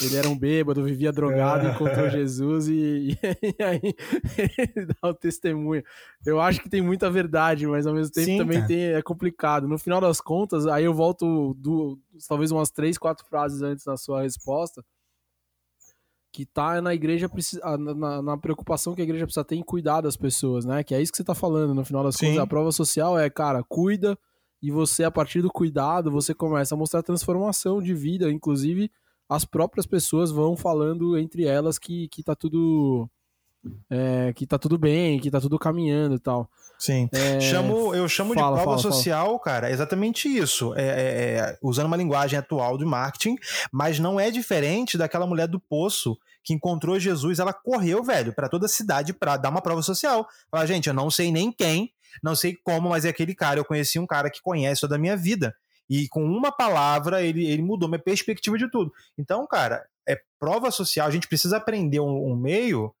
ele 0.00 0.16
era 0.16 0.28
um 0.28 0.38
bêbado, 0.38 0.84
vivia 0.84 1.12
drogado, 1.12 1.68
encontrou 1.68 2.08
Jesus 2.08 2.68
e, 2.68 3.18
e, 3.42 3.62
aí 3.62 3.80
ele 4.58 4.86
dá 4.86 5.08
o 5.08 5.14
testemunho. 5.14 5.82
Eu 6.24 6.40
acho 6.40 6.62
que 6.62 6.68
tem 6.70 6.80
muita 6.80 7.10
verdade, 7.10 7.66
mas 7.66 7.86
ao 7.86 7.94
mesmo 7.94 8.12
tempo 8.12 8.26
Sim, 8.26 8.38
também 8.38 8.66
tem, 8.66 8.94
é 8.94 9.02
complicado. 9.02 9.68
No 9.68 9.78
final 9.78 10.00
das 10.00 10.20
contas, 10.20 10.66
aí 10.66 10.84
eu 10.84 10.94
volto 10.94 11.54
do, 11.58 11.98
talvez 12.26 12.50
umas 12.50 12.70
três, 12.70 12.96
quatro 12.96 13.26
frases 13.26 13.60
antes 13.60 13.84
na 13.84 13.96
sua 13.96 14.22
resposta 14.22 14.82
que 16.32 16.46
tá 16.46 16.80
na 16.80 16.94
igreja 16.94 17.30
na, 17.78 18.22
na, 18.22 18.38
preocupação 18.38 18.94
que 18.94 19.02
a 19.02 19.04
igreja 19.04 19.26
precisa 19.26 19.44
ter 19.44 19.56
em 19.56 19.62
cuidar 19.62 20.00
das 20.00 20.16
pessoas, 20.16 20.64
né? 20.64 20.82
Que 20.82 20.94
é 20.94 21.02
isso 21.02 21.12
que 21.12 21.18
você 21.18 21.24
tá 21.24 21.34
falando, 21.34 21.74
no 21.74 21.84
final 21.84 22.02
das 22.02 22.16
Sim. 22.16 22.26
contas, 22.26 22.42
a 22.42 22.46
prova 22.46 22.72
social 22.72 23.18
é, 23.18 23.28
cara, 23.28 23.62
cuida 23.62 24.18
e 24.62 24.70
você 24.70 25.04
a 25.04 25.10
partir 25.10 25.42
do 25.42 25.50
cuidado, 25.50 26.10
você 26.10 26.32
começa 26.32 26.74
a 26.74 26.78
mostrar 26.78 27.02
transformação 27.02 27.82
de 27.82 27.92
vida, 27.92 28.30
inclusive 28.30 28.90
as 29.28 29.44
próprias 29.44 29.86
pessoas 29.86 30.30
vão 30.30 30.56
falando 30.56 31.18
entre 31.18 31.44
elas 31.44 31.78
que 31.78 32.08
que 32.08 32.22
tá 32.22 32.34
tudo 32.34 33.08
é, 33.90 34.32
que 34.34 34.46
tá 34.46 34.58
tudo 34.58 34.78
bem, 34.78 35.18
que 35.20 35.30
tá 35.30 35.40
tudo 35.40 35.58
caminhando 35.58 36.14
e 36.14 36.18
tal. 36.18 36.48
Sim. 36.78 37.08
É... 37.12 37.40
Chamo, 37.40 37.94
eu 37.94 38.08
chamo 38.08 38.34
fala, 38.34 38.56
de 38.56 38.62
prova 38.62 38.80
fala, 38.80 38.92
social, 38.92 39.26
fala. 39.26 39.40
cara, 39.40 39.70
é 39.70 39.72
exatamente 39.72 40.28
isso. 40.28 40.74
É, 40.74 40.82
é, 40.82 41.36
é, 41.38 41.58
usando 41.62 41.86
uma 41.86 41.96
linguagem 41.96 42.36
atual 42.36 42.76
de 42.76 42.84
marketing, 42.84 43.36
mas 43.70 44.00
não 44.00 44.18
é 44.18 44.32
diferente 44.32 44.98
daquela 44.98 45.26
mulher 45.26 45.46
do 45.46 45.60
poço 45.60 46.18
que 46.42 46.52
encontrou 46.52 46.98
Jesus. 46.98 47.38
Ela 47.38 47.52
correu, 47.52 48.02
velho, 48.02 48.32
para 48.32 48.48
toda 48.48 48.66
a 48.66 48.68
cidade 48.68 49.12
para 49.12 49.36
dar 49.36 49.50
uma 49.50 49.62
prova 49.62 49.80
social. 49.80 50.26
Fala, 50.50 50.66
gente, 50.66 50.88
eu 50.88 50.94
não 50.94 51.08
sei 51.08 51.30
nem 51.30 51.52
quem, 51.52 51.92
não 52.20 52.34
sei 52.34 52.56
como, 52.64 52.88
mas 52.88 53.04
é 53.04 53.10
aquele 53.10 53.34
cara. 53.34 53.60
Eu 53.60 53.64
conheci 53.64 54.00
um 54.00 54.06
cara 54.06 54.28
que 54.28 54.42
conhece 54.42 54.80
toda 54.80 54.96
a 54.96 54.98
minha 54.98 55.16
vida. 55.16 55.54
E 55.88 56.08
com 56.08 56.24
uma 56.24 56.50
palavra, 56.50 57.22
ele, 57.22 57.46
ele 57.46 57.62
mudou 57.62 57.88
minha 57.88 58.02
perspectiva 58.02 58.58
de 58.58 58.68
tudo. 58.68 58.92
Então, 59.16 59.46
cara, 59.46 59.86
é 60.08 60.18
prova 60.38 60.70
social. 60.72 61.06
A 61.06 61.10
gente 61.10 61.28
precisa 61.28 61.58
aprender 61.58 62.00
um, 62.00 62.32
um 62.32 62.34
meio 62.34 62.92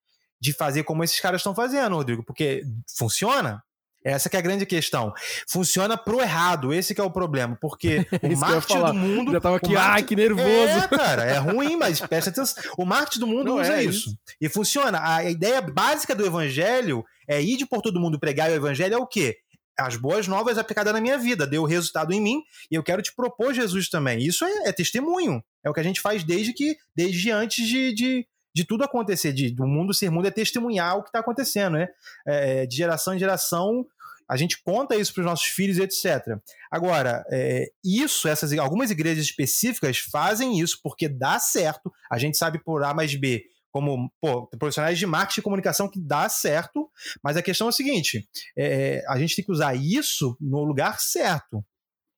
de 0.42 0.52
fazer 0.52 0.82
como 0.82 1.04
esses 1.04 1.20
caras 1.20 1.38
estão 1.38 1.54
fazendo, 1.54 1.94
Rodrigo, 1.94 2.24
porque 2.24 2.64
funciona. 2.98 3.62
Essa 4.04 4.28
que 4.28 4.34
é 4.34 4.40
a 4.40 4.42
grande 4.42 4.66
questão. 4.66 5.14
Funciona 5.48 5.96
pro 5.96 6.20
errado, 6.20 6.74
esse 6.74 6.92
que 6.92 7.00
é 7.00 7.04
o 7.04 7.10
problema, 7.12 7.56
porque 7.60 8.04
o 8.20 8.36
marketing 8.36 8.80
do 8.80 8.94
mundo... 8.94 9.30
Já 9.30 9.40
tava 9.40 9.58
aqui, 9.58 9.72
marketing... 9.72 9.92
ai, 9.94 10.02
que 10.02 10.16
nervoso. 10.16 10.48
É, 10.48 10.88
cara, 10.88 11.22
é 11.22 11.38
ruim, 11.38 11.76
mas 11.76 12.00
presta 12.02 12.30
atenção. 12.30 12.60
O 12.76 12.84
marketing 12.84 13.20
do 13.20 13.26
mundo 13.28 13.44
Não 13.44 13.60
usa 13.60 13.74
é 13.74 13.84
isso. 13.84 14.08
isso. 14.08 14.18
E 14.40 14.48
funciona. 14.48 15.00
A 15.00 15.30
ideia 15.30 15.60
básica 15.60 16.16
do 16.16 16.26
evangelho 16.26 17.04
é 17.28 17.40
ir 17.40 17.56
de 17.56 17.64
por 17.64 17.80
todo 17.80 18.00
mundo 18.00 18.18
pregar 18.18 18.50
e 18.50 18.54
o 18.54 18.56
evangelho 18.56 18.94
é 18.94 18.98
o 18.98 19.06
quê? 19.06 19.36
As 19.78 19.94
boas 19.94 20.26
novas 20.26 20.58
aplicadas 20.58 20.92
na 20.92 21.00
minha 21.00 21.16
vida, 21.16 21.46
deu 21.46 21.64
resultado 21.64 22.12
em 22.12 22.20
mim 22.20 22.42
e 22.72 22.74
eu 22.74 22.82
quero 22.82 23.02
te 23.02 23.14
propor 23.14 23.54
Jesus 23.54 23.88
também. 23.88 24.18
Isso 24.18 24.44
é, 24.44 24.68
é 24.68 24.72
testemunho. 24.72 25.40
É 25.64 25.70
o 25.70 25.72
que 25.72 25.80
a 25.80 25.84
gente 25.84 26.00
faz 26.00 26.24
desde 26.24 26.52
que 26.52 26.76
desde 26.96 27.30
antes 27.30 27.64
de, 27.68 27.94
de 27.94 28.26
de 28.54 28.64
tudo 28.64 28.84
acontecer, 28.84 29.32
de, 29.32 29.50
do 29.50 29.66
mundo 29.66 29.94
ser 29.94 30.10
mundo 30.10 30.28
é 30.28 30.30
testemunhar 30.30 30.96
o 30.96 31.02
que 31.02 31.08
está 31.08 31.20
acontecendo, 31.20 31.74
né? 31.74 31.88
É, 32.26 32.66
de 32.66 32.76
geração 32.76 33.14
em 33.14 33.18
geração, 33.18 33.86
a 34.28 34.36
gente 34.36 34.62
conta 34.62 34.96
isso 34.96 35.12
para 35.12 35.20
os 35.20 35.26
nossos 35.26 35.46
filhos, 35.46 35.78
etc. 35.78 36.38
Agora, 36.70 37.24
é, 37.30 37.66
isso, 37.84 38.28
essas 38.28 38.52
algumas 38.54 38.90
igrejas 38.90 39.24
específicas 39.24 39.98
fazem 39.98 40.58
isso 40.58 40.80
porque 40.82 41.08
dá 41.08 41.38
certo. 41.38 41.92
A 42.10 42.18
gente 42.18 42.36
sabe 42.36 42.58
por 42.62 42.82
A 42.82 42.94
mais 42.94 43.14
B, 43.14 43.44
como 43.70 44.10
pô, 44.20 44.46
profissionais 44.58 44.98
de 44.98 45.06
marketing 45.06 45.40
e 45.40 45.42
comunicação 45.42 45.88
que 45.88 46.00
dá 46.00 46.28
certo, 46.28 46.90
mas 47.22 47.36
a 47.36 47.42
questão 47.42 47.66
é 47.66 47.70
a 47.70 47.72
seguinte: 47.72 48.28
é, 48.56 49.04
a 49.08 49.18
gente 49.18 49.36
tem 49.36 49.44
que 49.44 49.52
usar 49.52 49.74
isso 49.74 50.36
no 50.40 50.62
lugar 50.62 51.00
certo. 51.00 51.64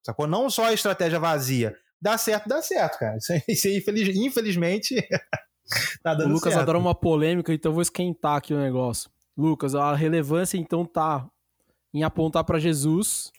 Sacou? 0.04 0.26
Não 0.26 0.50
só 0.50 0.66
a 0.66 0.72
estratégia 0.72 1.18
vazia. 1.18 1.74
Dá 2.00 2.18
certo, 2.18 2.48
dá 2.48 2.60
certo, 2.60 2.98
cara. 2.98 3.16
Isso, 3.16 3.32
isso 3.48 3.68
infeliz, 3.68 4.14
infelizmente. 4.14 4.94
tá 6.02 6.12
o 6.12 6.28
Lucas 6.28 6.52
certo. 6.52 6.62
adora 6.62 6.78
uma 6.78 6.94
polêmica, 6.94 7.52
então 7.52 7.72
vou 7.72 7.82
esquentar 7.82 8.36
aqui 8.36 8.52
o 8.52 8.58
negócio. 8.58 9.10
Lucas, 9.36 9.74
a 9.74 9.94
relevância 9.94 10.56
então 10.56 10.84
tá 10.84 11.28
em 11.92 12.02
apontar 12.02 12.44
para 12.44 12.58
Jesus 12.58 13.30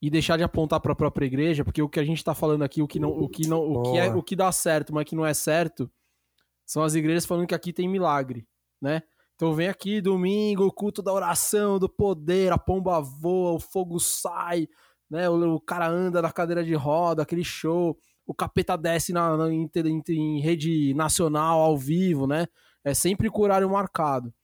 e 0.00 0.10
deixar 0.10 0.36
de 0.36 0.42
apontar 0.42 0.80
para 0.80 0.92
a 0.92 0.96
própria 0.96 1.26
igreja, 1.26 1.64
porque 1.64 1.82
o 1.82 1.88
que 1.88 2.00
a 2.00 2.04
gente 2.04 2.18
está 2.18 2.34
falando 2.34 2.62
aqui, 2.62 2.82
o 2.82 2.88
que 2.88 3.00
não, 3.00 3.10
o 3.10 3.28
que 3.28 3.48
não, 3.48 3.60
o 3.60 3.82
que 3.82 3.98
é, 3.98 4.14
o 4.14 4.22
que 4.22 4.36
dá 4.36 4.50
certo, 4.52 4.94
mas 4.94 5.04
que 5.04 5.16
não 5.16 5.24
é 5.24 5.34
certo, 5.34 5.90
são 6.64 6.82
as 6.82 6.94
igrejas 6.94 7.24
falando 7.24 7.46
que 7.46 7.54
aqui 7.54 7.72
tem 7.72 7.88
milagre, 7.88 8.46
né? 8.80 9.02
Então 9.34 9.54
vem 9.54 9.68
aqui 9.68 10.00
domingo, 10.00 10.64
o 10.64 10.72
culto 10.72 11.02
da 11.02 11.12
oração, 11.12 11.78
do 11.78 11.88
poder, 11.88 12.52
a 12.52 12.58
pomba 12.58 13.00
voa, 13.00 13.52
o 13.52 13.60
fogo 13.60 13.98
sai, 13.98 14.68
né? 15.10 15.28
O, 15.28 15.56
o 15.56 15.60
cara 15.60 15.88
anda 15.88 16.22
na 16.22 16.32
cadeira 16.32 16.64
de 16.64 16.74
roda, 16.74 17.22
aquele 17.22 17.44
show 17.44 17.98
o 18.26 18.34
capeta 18.34 18.76
desce 18.76 19.12
na, 19.12 19.36
na 19.36 19.52
em, 19.52 19.70
em, 20.08 20.40
rede 20.40 20.92
nacional, 20.94 21.60
ao 21.60 21.78
vivo, 21.78 22.26
né? 22.26 22.46
É 22.84 22.92
sempre 22.92 23.30
com 23.30 23.42
horário 23.42 23.70
marcado. 23.70 24.34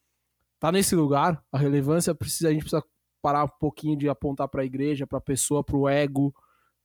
Tá 0.60 0.70
nesse 0.70 0.94
lugar, 0.94 1.42
a 1.50 1.58
relevância 1.58 2.14
precisa, 2.14 2.48
a 2.48 2.52
gente 2.52 2.62
precisa 2.62 2.84
parar 3.20 3.44
um 3.44 3.48
pouquinho 3.48 3.96
de 3.96 4.08
apontar 4.08 4.48
para 4.48 4.62
a 4.62 4.64
igreja, 4.64 5.06
para 5.06 5.18
a 5.18 5.20
pessoa, 5.20 5.64
para 5.64 5.76
o 5.76 5.88
ego, 5.88 6.32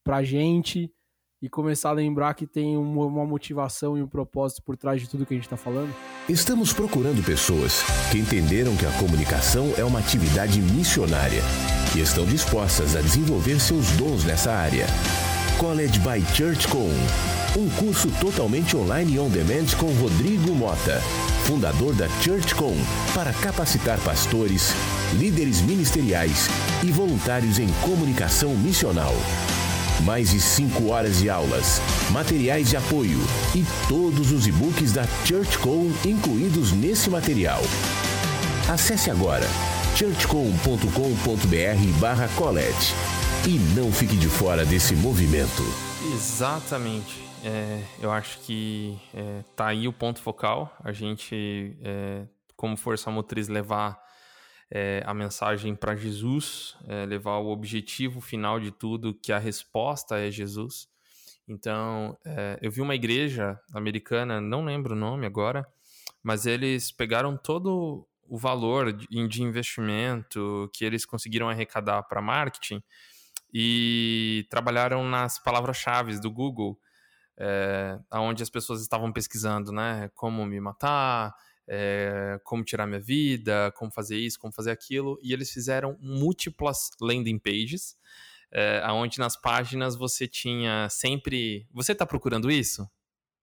para 0.04 0.18
a 0.18 0.24
gente 0.24 0.92
e 1.40 1.48
começar 1.48 1.90
a 1.90 1.94
lembrar 1.94 2.34
que 2.34 2.48
tem 2.48 2.76
uma 2.76 3.26
motivação 3.26 3.96
e 3.96 4.02
um 4.02 4.08
propósito 4.08 4.64
por 4.64 4.76
trás 4.76 5.02
de 5.02 5.08
tudo 5.08 5.26
que 5.26 5.34
a 5.34 5.38
gente 5.38 5.46
está 5.46 5.58
falando? 5.58 5.94
Estamos 6.28 6.74
procurando 6.74 7.24
pessoas 7.24 7.84
que 8.12 8.18
entenderam 8.18 8.76
que 8.76 8.86
a 8.86 8.92
comunicação 9.00 9.72
é 9.78 9.84
uma 9.84 10.00
atividade 10.00 10.60
missionária 10.60 11.42
e 11.96 12.00
estão 12.00 12.26
dispostas 12.26 12.96
a 12.96 13.02
desenvolver 13.02 13.60
seus 13.60 13.92
dons 13.92 14.24
nessa 14.26 14.52
área. 14.52 14.88
College 15.58 16.00
by 16.00 16.24
Church 16.36 16.68
Com, 16.68 16.90
um 17.58 17.70
curso 17.78 18.10
totalmente 18.22 18.78
online 18.78 19.16
e 19.16 19.20
on 19.20 19.28
demand 19.28 19.66
com 19.78 19.88
Rodrigo 19.94 20.54
Mota, 20.54 21.02
fundador 21.46 21.96
da 21.96 22.08
Church 22.22 22.54
Com, 22.54 22.76
para 23.16 23.34
capacitar 23.34 24.00
pastores, 24.02 24.72
líderes 25.14 25.62
ministeriais 25.62 26.48
e 26.84 26.92
voluntários 26.92 27.58
em 27.58 27.68
comunicação 27.82 28.56
missional. 28.56 29.16
Mais 30.04 30.30
de 30.30 30.40
5 30.40 30.92
horas 30.92 31.18
de 31.18 31.30
aulas, 31.30 31.82
materiais 32.12 32.70
de 32.70 32.78
apoio 32.78 33.20
e 33.56 33.66
todos 33.90 34.32
os 34.32 34.46
e-books 34.46 34.94
da 34.94 35.06
ChurchCom 35.26 35.92
incluídos 36.06 36.72
nesse 36.72 37.10
material. 37.10 37.64
Acesse 38.70 39.10
agora 39.10 39.48
churchcom.com.br 39.96 42.00
barra 42.00 42.28
college 42.36 42.94
e 43.48 43.58
não 43.80 43.90
fique 43.94 44.18
de 44.18 44.28
fora 44.28 44.66
desse 44.66 44.94
movimento. 44.94 45.64
Exatamente. 46.14 47.18
É, 47.46 47.82
eu 48.02 48.12
acho 48.12 48.40
que 48.42 49.00
é, 49.14 49.42
tá 49.56 49.68
aí 49.68 49.88
o 49.88 49.94
ponto 49.94 50.22
focal. 50.22 50.76
A 50.84 50.92
gente, 50.92 51.78
é, 51.82 52.28
como 52.58 52.76
força 52.76 53.10
motriz, 53.10 53.48
levar 53.48 53.98
é, 54.70 55.02
a 55.06 55.14
mensagem 55.14 55.74
para 55.76 55.96
Jesus, 55.96 56.76
é, 56.90 57.06
levar 57.06 57.38
o 57.38 57.48
objetivo 57.48 58.20
final 58.20 58.60
de 58.60 58.70
tudo, 58.70 59.14
que 59.14 59.32
a 59.32 59.40
resposta 59.40 60.18
é 60.20 60.30
Jesus. 60.30 60.90
Então, 61.48 62.18
é, 62.26 62.60
eu 62.62 62.70
vi 62.70 62.82
uma 62.82 62.96
igreja 62.96 63.58
americana, 63.74 64.42
não 64.42 64.66
lembro 64.66 64.94
o 64.94 65.00
nome 65.00 65.26
agora, 65.26 65.66
mas 66.22 66.46
eles 66.46 66.92
pegaram 66.92 67.38
todo 67.38 68.06
o 68.28 68.38
valor 68.38 68.92
de, 68.92 69.08
de 69.08 69.42
investimento 69.42 70.70
que 70.74 70.84
eles 70.84 71.06
conseguiram 71.06 71.48
arrecadar 71.48 72.04
para 72.04 72.22
marketing 72.22 72.84
e 73.54 74.46
trabalharam 74.50 75.04
nas 75.08 75.40
palavras-chave 75.40 76.20
do 76.20 76.32
Google, 76.32 76.80
é, 77.38 78.00
onde 78.14 78.44
as 78.44 78.50
pessoas 78.50 78.82
estavam 78.82 79.12
pesquisando, 79.12 79.72
né? 79.72 80.10
Como 80.16 80.46
me 80.46 80.60
matar, 80.60 81.36
é, 81.68 82.40
como 82.44 82.64
tirar 82.64 82.88
minha 82.88 83.00
vida, 83.00 83.72
como 83.76 83.92
fazer 83.92 84.18
isso, 84.18 84.40
como 84.40 84.54
fazer 84.54 84.72
aquilo, 84.72 85.20
e 85.22 85.34
eles 85.34 85.52
fizeram 85.52 85.98
múltiplas 86.00 86.92
landing 87.02 87.38
pages, 87.40 87.98
é, 88.52 88.82
onde 88.92 89.20
nas 89.20 89.36
páginas 89.36 89.96
você 89.96 90.28
tinha 90.28 90.88
sempre. 90.90 91.68
Você 91.74 91.92
está 91.92 92.06
procurando 92.06 92.50
isso? 92.50 92.90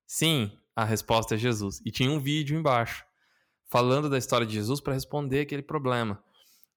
Sim, 0.07 0.51
a 0.75 0.85
resposta 0.85 1.35
é 1.35 1.39
Jesus. 1.39 1.81
E 1.85 1.91
tinha 1.91 2.11
um 2.11 2.19
vídeo 2.19 2.59
embaixo 2.59 3.05
falando 3.67 4.09
da 4.09 4.19
história 4.19 4.47
de 4.47 4.55
Jesus 4.55 4.81
para 4.81 4.95
responder 4.95 5.41
aquele 5.41 5.63
problema. 5.63 6.23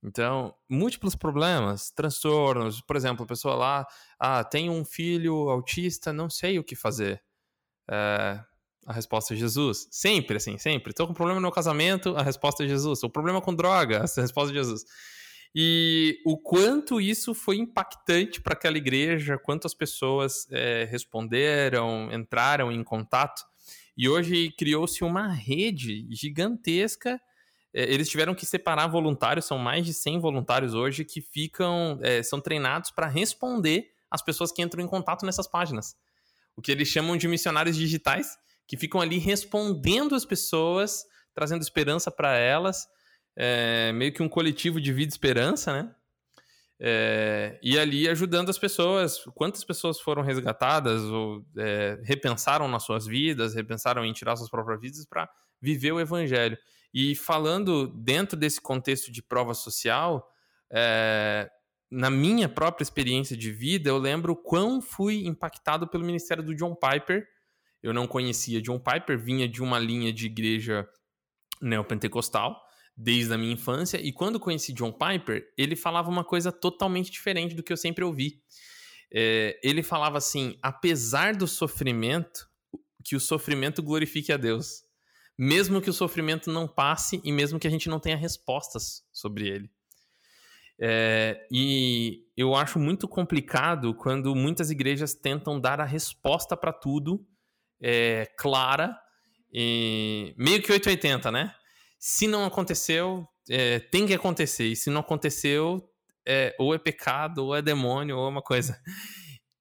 Então, 0.03 0.53
múltiplos 0.69 1.15
problemas, 1.15 1.91
transtornos, 1.91 2.81
por 2.81 2.95
exemplo, 2.95 3.23
a 3.23 3.27
pessoa 3.27 3.55
lá, 3.55 3.88
ah, 4.19 4.43
tem 4.43 4.69
um 4.69 4.86
filho 4.86 5.49
autista, 5.49 6.13
não 6.13 6.29
sei 6.29 6.60
o 6.60 6.63
que 6.63 6.75
fazer. 6.75 7.21
É, 7.89 8.39
a 8.86 8.93
resposta 8.93 9.33
é 9.33 9.38
Jesus. 9.38 9.88
Sempre, 9.91 10.38
assim, 10.38 10.57
sempre. 10.57 10.91
Estou 10.91 11.07
com 11.07 11.13
problema 11.13 11.41
no 11.41 11.51
casamento, 11.51 12.15
a 12.15 12.23
resposta 12.23 12.63
é 12.63 12.67
Jesus. 12.67 13.03
O 13.03 13.10
problema 13.10 13.41
com 13.41 13.53
droga, 13.53 14.05
a 14.17 14.21
resposta 14.21 14.51
é 14.51 14.55
Jesus. 14.55 14.86
E 15.53 16.21
o 16.25 16.38
quanto 16.38 17.01
isso 17.01 17.33
foi 17.33 17.57
impactante 17.57 18.39
para 18.39 18.53
aquela 18.53 18.77
igreja, 18.77 19.38
quantas 19.38 19.73
pessoas 19.73 20.47
é, 20.51 20.88
responderam, 20.89 22.10
entraram 22.13 22.71
em 22.71 22.83
contato. 22.83 23.41
E 23.97 24.07
hoje 24.07 24.51
criou-se 24.51 25.03
uma 25.03 25.27
rede 25.33 26.07
gigantesca. 26.12 27.19
É, 27.73 27.84
eles 27.84 28.10
tiveram 28.10 28.34
que 28.34 28.45
separar 28.45 28.88
voluntários, 28.88 29.45
são 29.45 29.58
mais 29.58 29.86
de 29.86 29.93
100 29.93 30.19
voluntários 30.19 30.73
hoje 30.73 31.06
que 31.06 31.21
ficam, 31.21 31.99
é, 32.01 32.23
são 32.23 32.39
treinados 32.39 32.91
para 32.91 33.08
responder 33.08 33.91
às 34.10 34.21
pessoas 34.21 34.51
que 34.51 34.62
entram 34.62 34.84
em 34.84 34.88
contato 34.88 35.25
nessas 35.25 35.47
páginas. 35.47 35.95
O 36.56 36.62
que 36.62 36.71
eles 36.71 36.88
chamam 36.88 37.17
de 37.17 37.27
missionários 37.27 37.75
digitais, 37.75 38.38
que 38.67 38.77
ficam 38.77 38.99
ali 38.99 39.17
respondendo 39.17 40.15
as 40.15 40.25
pessoas, 40.25 41.06
trazendo 41.34 41.62
esperança 41.62 42.10
para 42.10 42.36
elas, 42.36 42.88
é, 43.36 43.91
meio 43.93 44.12
que 44.12 44.23
um 44.23 44.30
coletivo 44.30 44.82
de 44.82 44.91
vida 44.91 45.12
e 45.12 45.13
esperança, 45.13 45.71
né? 45.71 45.93
É, 46.80 47.60
e 47.62 47.77
ali 47.77 48.08
ajudando 48.08 48.49
as 48.49 48.58
pessoas. 48.58 49.19
Quantas 49.36 49.63
pessoas 49.63 49.99
foram 49.99 50.21
resgatadas 50.21 51.01
ou 51.03 51.45
é, 51.58 51.99
repensaram 52.03 52.67
nas 52.67 52.84
suas 52.84 53.06
vidas, 53.06 53.56
repensaram 53.56 54.06
em 54.06 54.13
tirar 54.13 54.36
suas 54.36 54.49
próprias 54.49 54.80
vidas 54.80 55.06
para 55.06 55.30
viver 55.62 55.91
o 55.91 55.99
evangelho. 55.99 56.58
E 56.97 57.15
falando 57.15 57.88
dentro 57.88 58.38
desse 58.38 58.60
contexto 58.60 59.12
de 59.12 59.21
prova 59.21 59.53
social, 59.53 60.27
é, 60.71 61.49
na 61.91 62.10
minha 62.10 62.49
própria 62.49 62.83
experiência 62.83 63.38
de 63.38 63.51
vida, 63.51 63.89
eu 63.89 63.97
lembro 63.97 64.36
quão 64.36 64.81
fui 64.81 65.27
impactado 65.27 65.88
pelo 65.88 66.05
ministério 66.05 66.43
do 66.43 66.55
John 66.55 66.75
Piper 66.75 67.27
eu 67.81 67.93
não 67.93 68.07
conhecia 68.07 68.62
John 68.62 68.79
Piper, 68.79 69.17
vinha 69.17 69.47
de 69.47 69.62
uma 69.62 69.79
linha 69.79 70.12
de 70.12 70.25
igreja 70.25 70.88
neopentecostal 71.62 72.62
desde 72.95 73.33
a 73.33 73.38
minha 73.38 73.53
infância, 73.53 73.97
e 74.01 74.12
quando 74.12 74.39
conheci 74.39 74.73
John 74.73 74.91
Piper, 74.91 75.47
ele 75.55 75.75
falava 75.75 76.10
uma 76.10 76.23
coisa 76.23 76.51
totalmente 76.51 77.12
diferente 77.12 77.53
do 77.53 77.62
que 77.62 77.71
eu 77.71 77.77
sempre 77.77 78.03
ouvi. 78.03 78.41
É, 79.13 79.60
ele 79.63 79.83
falava 79.83 80.17
assim: 80.17 80.57
apesar 80.62 81.36
do 81.36 81.47
sofrimento, 81.47 82.49
que 83.03 83.15
o 83.15 83.19
sofrimento 83.19 83.83
glorifique 83.83 84.33
a 84.33 84.38
Deus. 84.38 84.83
Mesmo 85.38 85.82
que 85.82 85.89
o 85.89 85.93
sofrimento 85.93 86.52
não 86.52 86.67
passe 86.67 87.21
e 87.23 87.32
mesmo 87.32 87.60
que 87.60 87.67
a 87.67 87.71
gente 87.71 87.89
não 87.89 88.00
tenha 88.00 88.17
respostas 88.17 89.04
sobre 89.12 89.47
ele. 89.47 89.69
É, 90.80 91.47
e 91.52 92.23
eu 92.36 92.56
acho 92.56 92.80
muito 92.80 93.08
complicado 93.08 93.93
quando 93.95 94.36
muitas 94.36 94.69
igrejas 94.69 95.13
tentam 95.13 95.60
dar 95.60 95.80
a 95.82 95.86
resposta 95.86 96.56
para 96.56 96.71
tudo 96.71 97.26
é, 97.82 98.28
clara, 98.38 98.97
e 99.52 100.34
meio 100.38 100.62
que 100.62 100.71
880, 100.71 101.32
né? 101.32 101.54
Se 101.97 102.28
não 102.28 102.45
aconteceu, 102.45 103.28
é, 103.50 103.80
tem 103.80 104.06
que 104.06 104.13
acontecer. 104.13 104.65
E 104.65 104.76
se 104.76 104.89
não 104.89 105.02
aconteceu, 105.02 105.89
é, 106.26 106.56
ou 106.60 106.73
é 106.73 106.78
pecado, 106.78 107.45
ou 107.45 107.56
é 107.56 107.62
demônio, 107.62 108.17
ou 108.17 108.26
é 108.26 108.30
uma 108.30 108.41
coisa. 108.41 108.80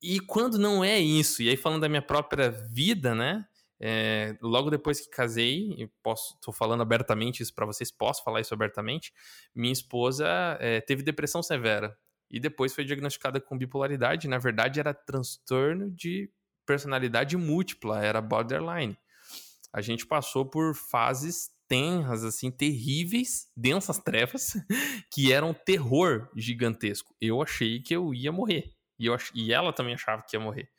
E 0.02 0.20
quando 0.20 0.58
não 0.58 0.84
é 0.84 0.98
isso, 0.98 1.42
e 1.42 1.48
aí 1.48 1.56
falando 1.56 1.82
da 1.82 1.88
minha 1.88 2.02
própria 2.02 2.50
vida, 2.50 3.14
né? 3.14 3.44
É, 3.78 4.36
logo 4.40 4.70
depois 4.70 5.00
que 5.00 5.10
casei, 5.10 5.74
e 5.78 5.90
tô 6.40 6.52
falando 6.52 6.82
abertamente 6.82 7.42
isso 7.42 7.54
para 7.54 7.66
vocês, 7.66 7.90
posso 7.90 8.24
falar 8.24 8.40
isso 8.40 8.54
abertamente. 8.54 9.12
Minha 9.54 9.72
esposa 9.72 10.26
é, 10.60 10.80
teve 10.80 11.02
depressão 11.02 11.42
severa 11.42 11.96
e 12.30 12.40
depois 12.40 12.74
foi 12.74 12.84
diagnosticada 12.84 13.40
com 13.40 13.56
bipolaridade. 13.56 14.28
Na 14.28 14.38
verdade, 14.38 14.80
era 14.80 14.94
transtorno 14.94 15.90
de 15.90 16.30
personalidade 16.64 17.36
múltipla, 17.36 18.02
era 18.04 18.20
borderline. 18.20 18.98
A 19.72 19.80
gente 19.80 20.06
passou 20.06 20.44
por 20.44 20.74
fases 20.74 21.50
tenras, 21.68 22.24
assim, 22.24 22.50
terríveis, 22.50 23.50
densas 23.56 23.98
trevas, 23.98 24.54
que 25.12 25.32
eram 25.32 25.52
terror 25.52 26.30
gigantesco. 26.36 27.14
Eu 27.20 27.42
achei 27.42 27.80
que 27.80 27.94
eu 27.94 28.14
ia 28.14 28.32
morrer. 28.32 28.72
E, 28.98 29.06
eu 29.06 29.14
ach... 29.14 29.30
e 29.34 29.52
ela 29.52 29.72
também 29.72 29.94
achava 29.94 30.22
que 30.22 30.36
ia 30.36 30.40
morrer. 30.40 30.70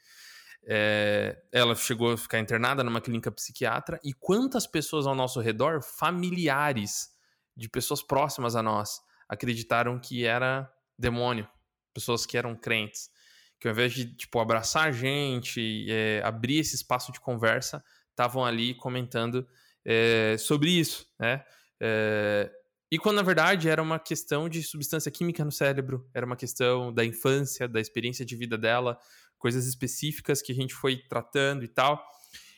É... 0.69 1.41
ela 1.51 1.73
chegou 1.75 2.11
a 2.11 2.17
ficar 2.17 2.39
internada 2.39 2.83
numa 2.83 3.01
clínica 3.01 3.31
psiquiatra. 3.31 3.99
E 4.03 4.13
quantas 4.13 4.67
pessoas 4.67 5.07
ao 5.07 5.15
nosso 5.15 5.39
redor, 5.39 5.81
familiares 5.81 7.09
de 7.55 7.69
pessoas 7.69 8.03
próximas 8.03 8.55
a 8.55 8.61
nós, 8.61 8.99
acreditaram 9.29 9.99
que 9.99 10.25
era 10.25 10.71
demônio, 10.97 11.47
pessoas 11.93 12.25
que 12.25 12.37
eram 12.37 12.55
crentes 12.55 13.09
que 13.59 13.67
ao 13.67 13.73
invés 13.73 13.93
de 13.93 14.05
tipo 14.15 14.39
abraçar 14.39 14.87
a 14.87 14.91
gente, 14.91 15.85
é, 15.89 16.21
abrir 16.23 16.59
esse 16.59 16.75
espaço 16.75 17.11
de 17.11 17.19
conversa, 17.19 17.83
estavam 18.09 18.45
ali 18.45 18.75
comentando 18.75 19.47
é, 19.85 20.35
sobre 20.37 20.69
isso, 20.69 21.07
né? 21.19 21.43
É, 21.79 22.51
e 22.89 22.97
quando 22.97 23.17
na 23.17 23.21
verdade 23.21 23.67
era 23.67 23.81
uma 23.81 23.99
questão 23.99 24.47
de 24.47 24.63
substância 24.63 25.11
química 25.11 25.43
no 25.43 25.51
cérebro, 25.51 26.09
era 26.13 26.25
uma 26.25 26.35
questão 26.35 26.93
da 26.93 27.03
infância, 27.03 27.67
da 27.67 27.81
experiência 27.81 28.25
de 28.25 28.35
vida 28.35 28.57
dela, 28.57 28.97
coisas 29.37 29.65
específicas 29.67 30.41
que 30.41 30.51
a 30.51 30.55
gente 30.55 30.73
foi 30.73 30.97
tratando 30.97 31.63
e 31.63 31.67
tal. 31.67 32.03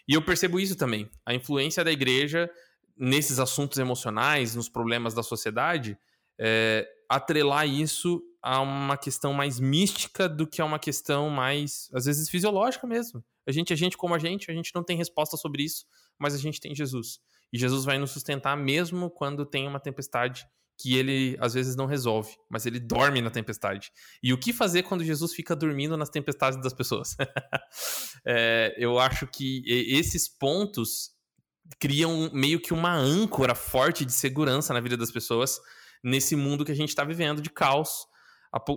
E 0.08 0.14
eu 0.14 0.22
percebo 0.22 0.60
isso 0.60 0.76
também, 0.76 1.10
a 1.26 1.34
influência 1.34 1.84
da 1.84 1.92
igreja 1.92 2.50
nesses 2.98 3.40
assuntos 3.40 3.78
emocionais, 3.78 4.56
nos 4.56 4.68
problemas 4.68 5.14
da 5.14 5.24
sociedade, 5.24 5.98
é, 6.38 6.88
atrelar 7.08 7.68
isso 7.68 8.22
a 8.42 8.62
uma 8.62 8.98
questão 8.98 9.34
mais 9.34 9.60
mística 9.60 10.28
do 10.28 10.48
que 10.48 10.62
a 10.62 10.66
uma 10.66 10.80
questão 10.80 11.30
mais, 11.30 11.90
às 11.94 12.06
vezes, 12.06 12.30
fisiológica 12.30 12.86
mesmo. 12.86 13.24
A 13.48 13.52
gente 13.52 13.74
é 13.74 13.76
gente 13.76 13.98
como 13.98 14.14
a 14.14 14.20
gente, 14.20 14.52
a 14.52 14.54
gente 14.54 14.72
não 14.76 14.84
tem 14.84 14.98
resposta 14.98 15.38
sobre 15.38 15.64
isso, 15.64 15.86
mas 16.18 16.34
a 16.34 16.38
gente 16.38 16.60
tem 16.60 16.76
Jesus. 16.76 17.20
E 17.52 17.58
Jesus 17.58 17.86
vai 17.86 17.98
nos 17.98 18.12
sustentar 18.12 18.56
mesmo 18.56 19.10
quando 19.10 19.46
tem 19.46 19.68
uma 19.68 19.80
tempestade 19.80 20.46
que 20.80 20.98
ele 20.98 21.38
às 21.42 21.54
vezes 21.54 21.76
não 21.76 21.86
resolve, 21.86 22.32
mas 22.50 22.66
ele 22.66 22.80
dorme 22.80 23.22
na 23.22 23.30
tempestade. 23.30 23.92
E 24.24 24.32
o 24.32 24.38
que 24.38 24.54
fazer 24.54 24.84
quando 24.84 25.04
Jesus 25.04 25.34
fica 25.34 25.54
dormindo 25.54 25.98
nas 25.98 26.10
tempestades 26.10 26.60
das 26.62 26.74
pessoas? 26.74 27.18
é, 28.26 28.74
eu 28.78 28.98
acho 28.98 29.28
que 29.28 29.62
esses 29.68 30.30
pontos 30.30 31.12
criam 31.80 32.32
meio 32.34 32.62
que 32.62 32.74
uma 32.74 32.96
âncora 32.96 33.54
forte 33.54 34.06
de 34.06 34.14
segurança 34.14 34.74
na 34.74 34.80
vida 34.80 34.96
das 34.96 35.12
pessoas 35.12 35.60
nesse 36.02 36.36
mundo 36.36 36.64
que 36.64 36.72
a 36.72 36.76
gente 36.76 36.90
está 36.90 37.04
vivendo 37.04 37.42
de 37.42 37.50
caos, 37.50 38.08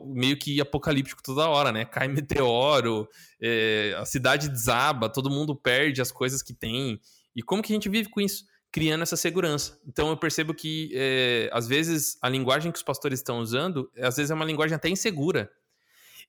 meio 0.07 0.37
que 0.37 0.61
apocalíptico 0.61 1.23
toda 1.23 1.49
hora, 1.49 1.71
né? 1.71 1.85
Cai 1.85 2.09
meteoro, 2.09 3.09
é, 3.41 3.95
a 3.97 4.05
cidade 4.05 4.49
desaba, 4.49 5.09
todo 5.09 5.31
mundo 5.31 5.55
perde 5.55 6.03
as 6.03 6.11
coisas 6.11 6.43
que 6.43 6.53
tem. 6.53 7.01
E 7.35 7.43
como 7.43 7.63
que 7.63 7.73
a 7.73 7.77
gente 7.77 7.89
vive 7.89 8.11
com 8.11 8.21
isso? 8.21 8.45
Criando 8.73 9.03
essa 9.03 9.17
segurança. 9.17 9.79
Então 9.87 10.09
eu 10.09 10.17
percebo 10.17 10.55
que 10.55 10.91
é, 10.95 11.51
às 11.53 11.69
vezes 11.69 12.17
a 12.23 12.29
linguagem 12.29 12.73
que 12.73 12.79
os 12.79 12.83
pastores 12.83 13.19
estão 13.19 13.39
usando, 13.39 13.91
às 13.99 14.17
vezes 14.17 14.31
é 14.31 14.35
uma 14.35 14.47
linguagem 14.47 14.75
até 14.75 14.89
insegura. 14.89 15.53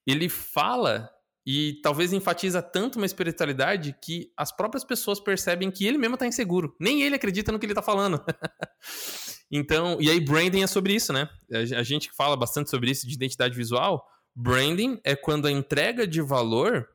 Ele 0.06 0.28
fala 0.28 1.10
e 1.46 1.80
talvez 1.82 2.12
enfatiza 2.12 2.62
tanto 2.62 2.98
uma 2.98 3.06
espiritualidade 3.06 3.96
que 4.02 4.32
as 4.36 4.52
próprias 4.52 4.84
pessoas 4.84 5.20
percebem 5.20 5.72
que 5.72 5.86
ele 5.86 5.98
mesmo 5.98 6.16
está 6.16 6.28
inseguro. 6.28 6.76
Nem 6.80 7.02
ele 7.02 7.16
acredita 7.16 7.52
no 7.52 7.60
que 7.60 7.66
ele 7.66 7.72
está 7.72 7.82
falando. 7.82 8.22
então, 9.50 9.98
e 10.02 10.10
aí 10.10 10.20
branding 10.20 10.64
é 10.64 10.68
sobre 10.68 10.94
isso, 10.94 11.14
né? 11.14 11.30
A 11.52 11.84
gente 11.84 12.12
fala 12.12 12.36
bastante 12.36 12.70
sobre 12.70 12.92
isso 12.92 13.08
de 13.08 13.14
identidade 13.14 13.56
visual. 13.56 14.06
Branding 14.36 15.00
é 15.04 15.16
quando 15.16 15.48
a 15.48 15.52
entrega 15.52 16.06
de 16.06 16.22
valor 16.22 16.90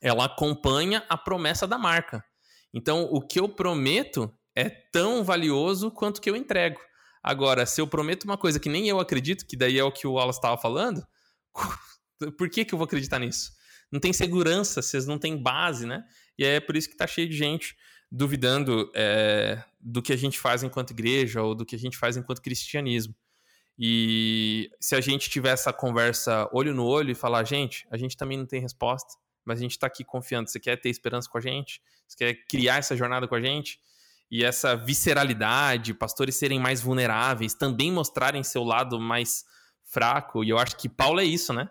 ela 0.00 0.26
acompanha 0.26 1.04
a 1.08 1.16
promessa 1.16 1.66
da 1.66 1.78
marca. 1.78 2.24
Então, 2.72 3.08
o 3.10 3.20
que 3.20 3.40
eu 3.40 3.48
prometo 3.48 4.32
é 4.58 4.68
tão 4.92 5.22
valioso 5.22 5.90
quanto 5.90 6.20
que 6.20 6.28
eu 6.28 6.34
entrego. 6.34 6.80
Agora, 7.22 7.64
se 7.64 7.80
eu 7.80 7.86
prometo 7.86 8.24
uma 8.24 8.36
coisa 8.36 8.58
que 8.58 8.68
nem 8.68 8.88
eu 8.88 8.98
acredito, 8.98 9.46
que 9.46 9.56
daí 9.56 9.78
é 9.78 9.84
o 9.84 9.92
que 9.92 10.06
o 10.06 10.14
Wallace 10.14 10.38
estava 10.38 10.60
falando, 10.60 11.06
por 12.36 12.50
que, 12.50 12.64
que 12.64 12.74
eu 12.74 12.78
vou 12.78 12.86
acreditar 12.86 13.18
nisso? 13.20 13.52
Não 13.90 14.00
tem 14.00 14.12
segurança, 14.12 14.82
vocês 14.82 15.06
não 15.06 15.18
têm 15.18 15.40
base, 15.40 15.86
né? 15.86 16.04
E 16.36 16.44
é 16.44 16.58
por 16.58 16.76
isso 16.76 16.88
que 16.88 16.94
está 16.94 17.06
cheio 17.06 17.28
de 17.28 17.36
gente 17.36 17.76
duvidando 18.10 18.90
é, 18.94 19.62
do 19.78 20.02
que 20.02 20.12
a 20.12 20.16
gente 20.16 20.38
faz 20.40 20.62
enquanto 20.62 20.90
igreja 20.90 21.42
ou 21.42 21.54
do 21.54 21.64
que 21.64 21.76
a 21.76 21.78
gente 21.78 21.96
faz 21.96 22.16
enquanto 22.16 22.42
cristianismo. 22.42 23.14
E 23.78 24.70
se 24.80 24.96
a 24.96 25.00
gente 25.00 25.30
tiver 25.30 25.50
essa 25.50 25.72
conversa 25.72 26.48
olho 26.52 26.74
no 26.74 26.84
olho 26.84 27.12
e 27.12 27.14
falar, 27.14 27.44
gente, 27.44 27.86
a 27.90 27.96
gente 27.96 28.16
também 28.16 28.36
não 28.36 28.46
tem 28.46 28.60
resposta, 28.60 29.14
mas 29.44 29.58
a 29.60 29.62
gente 29.62 29.72
está 29.72 29.86
aqui 29.86 30.02
confiando. 30.02 30.50
Você 30.50 30.58
quer 30.58 30.76
ter 30.80 30.88
esperança 30.88 31.28
com 31.30 31.38
a 31.38 31.40
gente? 31.40 31.80
Você 32.08 32.16
quer 32.16 32.34
criar 32.48 32.78
essa 32.78 32.96
jornada 32.96 33.28
com 33.28 33.36
a 33.36 33.40
gente? 33.40 33.78
E 34.30 34.44
essa 34.44 34.76
visceralidade, 34.76 35.94
pastores 35.94 36.36
serem 36.36 36.60
mais 36.60 36.80
vulneráveis, 36.80 37.54
também 37.54 37.90
mostrarem 37.90 38.42
seu 38.42 38.62
lado 38.62 39.00
mais 39.00 39.44
fraco. 39.84 40.44
E 40.44 40.50
eu 40.50 40.58
acho 40.58 40.76
que 40.76 40.88
Paulo 40.88 41.20
é 41.20 41.24
isso, 41.24 41.52
né? 41.52 41.68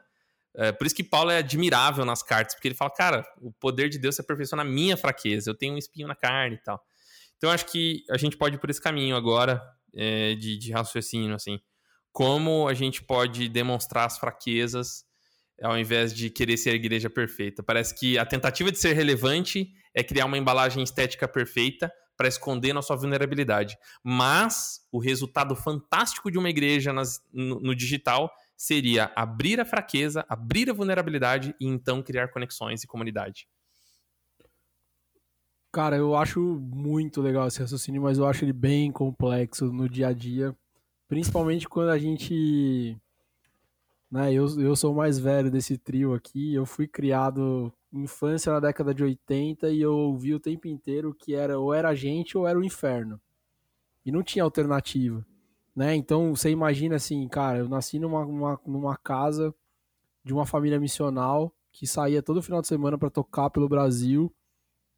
É, 0.55 0.71
por 0.71 0.87
isso 0.87 0.95
que 0.95 1.03
Paulo 1.03 1.29
é 1.29 1.37
admirável 1.37 2.03
nas 2.03 2.23
cartas, 2.23 2.55
porque 2.55 2.67
ele 2.67 2.75
fala, 2.75 2.89
cara, 2.89 3.23
o 3.39 3.51
poder 3.51 3.89
de 3.89 3.99
Deus 3.99 4.15
se 4.15 4.21
aperfeiçoa 4.21 4.57
na 4.57 4.63
minha 4.63 4.97
fraqueza, 4.97 5.51
eu 5.51 5.55
tenho 5.55 5.75
um 5.75 5.77
espinho 5.77 6.07
na 6.07 6.15
carne 6.15 6.55
e 6.55 6.63
tal. 6.63 6.83
Então 7.37 7.51
acho 7.51 7.67
que 7.67 8.03
a 8.09 8.17
gente 8.17 8.35
pode 8.35 8.55
ir 8.55 8.59
por 8.59 8.71
esse 8.71 8.81
caminho 8.81 9.15
agora 9.15 9.61
é, 9.93 10.33
de, 10.33 10.57
de 10.57 10.71
raciocínio, 10.71 11.35
assim. 11.35 11.59
Como 12.11 12.67
a 12.67 12.73
gente 12.73 13.03
pode 13.03 13.47
demonstrar 13.47 14.07
as 14.07 14.17
fraquezas 14.17 15.05
ao 15.61 15.77
invés 15.77 16.13
de 16.13 16.29
querer 16.29 16.57
ser 16.57 16.71
a 16.71 16.75
igreja 16.75 17.09
perfeita. 17.09 17.63
Parece 17.63 17.93
que 17.95 18.17
a 18.17 18.25
tentativa 18.25 18.71
de 18.71 18.79
ser 18.79 18.93
relevante 18.93 19.71
é 19.93 20.03
criar 20.03 20.25
uma 20.25 20.37
embalagem 20.37 20.83
estética 20.83 21.27
perfeita 21.27 21.91
para 22.17 22.27
esconder 22.27 22.73
nossa 22.73 22.95
vulnerabilidade. 22.95 23.77
Mas 24.03 24.86
o 24.91 24.97
resultado 24.97 25.56
fantástico 25.56 26.32
de 26.32 26.38
uma 26.38 26.49
igreja 26.49 26.91
nas, 26.91 27.23
no, 27.32 27.60
no 27.60 27.75
digital 27.75 28.32
seria 28.58 29.12
abrir 29.15 29.60
a 29.62 29.65
fraqueza, 29.65 30.25
abrir 30.27 30.69
a 30.69 30.73
vulnerabilidade 30.73 31.56
e 31.60 31.67
então 31.67 32.01
criar 32.01 32.30
conexões 32.30 32.84
e 32.84 32.88
comunidade. 32.88 33.47
Cara, 35.71 35.95
eu 35.95 36.15
acho 36.15 36.39
muito 36.41 37.21
legal 37.21 37.47
esse 37.47 37.60
raciocínio, 37.60 38.01
mas 38.01 38.17
eu 38.17 38.25
acho 38.25 38.43
ele 38.43 38.53
bem 38.53 38.91
complexo 38.91 39.71
no 39.71 39.88
dia 39.88 40.08
a 40.08 40.13
dia. 40.13 40.56
Principalmente 41.08 41.69
quando 41.69 41.89
a 41.89 41.97
gente. 41.99 42.97
Né, 44.10 44.34
eu, 44.34 44.47
eu 44.60 44.75
sou 44.75 44.93
o 44.93 44.95
mais 44.95 45.19
velho 45.19 45.51
desse 45.51 45.77
trio 45.77 46.15
aqui. 46.15 46.53
Eu 46.53 46.65
fui 46.65 46.88
criado 46.88 47.71
infância 47.91 48.52
na 48.52 48.60
década 48.60 48.93
de 48.93 49.04
80 49.04 49.69
e 49.69 49.82
eu 49.82 49.95
ouvi 49.95 50.34
o 50.34 50.39
tempo 50.39 50.67
inteiro 50.67 51.13
que 51.13 51.34
era 51.34 51.58
ou 51.60 51.73
era 51.73 51.89
a 51.89 51.95
gente 51.95 52.38
ou 52.38 52.47
era 52.47 52.58
o 52.58 52.63
inferno. 52.63 53.19
E 54.06 54.12
não 54.12 54.23
tinha 54.23 54.43
alternativa, 54.43 55.26
né? 55.76 55.95
Então 55.95 56.36
você 56.36 56.50
imagina 56.50 56.95
assim, 56.95 57.28
cara, 57.28 57.60
eu 57.60 57.69
nasci 57.69 58.00
numa, 58.00 58.26
numa, 58.26 58.60
numa 58.65 58.97
casa 58.97 59.54
de 60.23 60.34
uma 60.34 60.45
família 60.45 60.80
missional 60.80 61.54
que 61.71 61.86
saía 61.86 62.23
todo 62.23 62.41
final 62.41 62.62
de 62.62 62.67
semana 62.67 62.97
para 62.97 63.10
tocar 63.10 63.50
pelo 63.50 63.69
Brasil 63.69 64.34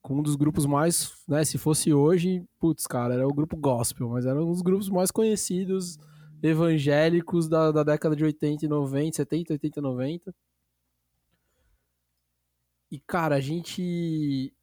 com 0.02 0.20
um 0.20 0.24
dos 0.24 0.36
grupos 0.36 0.66
mais, 0.66 1.14
né, 1.28 1.44
se 1.44 1.58
fosse 1.58 1.94
hoje, 1.94 2.44
putz, 2.58 2.88
cara, 2.88 3.14
era 3.16 3.28
o 3.28 3.34
grupo 3.34 3.58
gospel, 3.58 4.10
mas 4.10 4.26
era 4.26 4.42
um 4.42 4.52
dos 4.52 4.62
grupos 4.62 4.90
mais 4.90 5.12
conhecidos 5.12 5.98
evangélicos 6.42 7.50
da, 7.50 7.72
da 7.72 7.84
década 7.84 8.16
de 8.16 8.24
80 8.24 8.66
e 8.66 8.68
90, 8.68 9.18
70, 9.18 9.54
80 9.54 9.80
e 9.80 9.84
90. 9.84 10.36
E, 12.92 13.00
cara, 13.00 13.36
a 13.36 13.40
gente 13.40 14.54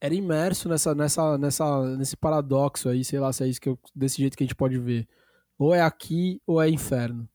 era 0.00 0.14
imerso 0.14 0.68
nessa, 0.68 0.94
nessa, 0.94 1.36
nessa, 1.38 1.96
nesse 1.96 2.16
paradoxo 2.16 2.88
aí, 2.88 3.04
sei 3.04 3.18
lá 3.18 3.32
se 3.32 3.44
é 3.44 3.48
isso 3.48 3.60
que 3.60 3.68
eu, 3.68 3.78
desse 3.94 4.18
jeito 4.18 4.36
que 4.36 4.44
a 4.44 4.46
gente 4.46 4.54
pode 4.54 4.78
ver. 4.78 5.08
Ou 5.58 5.74
é 5.74 5.82
aqui 5.82 6.40
ou 6.46 6.62
é 6.62 6.68
inferno. 6.68 7.28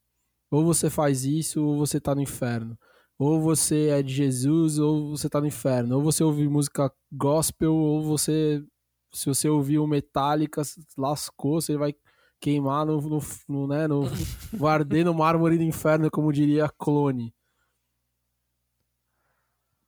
Ou 0.50 0.63
você 0.63 0.89
faz 0.89 1.26
isso 1.26 1.63
ou 1.63 1.78
você 1.78 2.00
tá 2.00 2.15
no 2.15 2.22
inferno. 2.22 2.78
Ou 3.19 3.41
você 3.41 3.89
é 3.89 4.02
de 4.02 4.13
Jesus 4.13 4.80
ou 4.80 5.12
você 5.12 5.30
tá 5.30 5.41
no 5.41 5.48
inferno. 5.48 5.98
Ou 5.98 6.04
você 6.04 6.24
ouve 6.24 6.48
música 6.48 6.91
gospel 7.12 7.74
ou 7.74 8.04
você 8.04 8.63
se 9.12 9.28
você 9.28 9.48
ouvir 9.48 9.78
o 9.78 9.86
Metallica, 9.86 10.63
lascou, 10.98 11.62
você 11.62 11.78
vai 11.78 11.93
queimar 12.41 12.84
no, 12.84 13.00
no, 13.00 13.19
no 13.48 13.67
né, 13.67 13.88
no, 13.88 14.02
vai 14.58 14.74
arder 14.74 15.06
no 15.06 15.13
mármore 15.13 15.58
do 15.58 15.63
inferno, 15.63 16.10
como 16.10 16.34
diria 16.34 16.67
Clone 16.67 17.34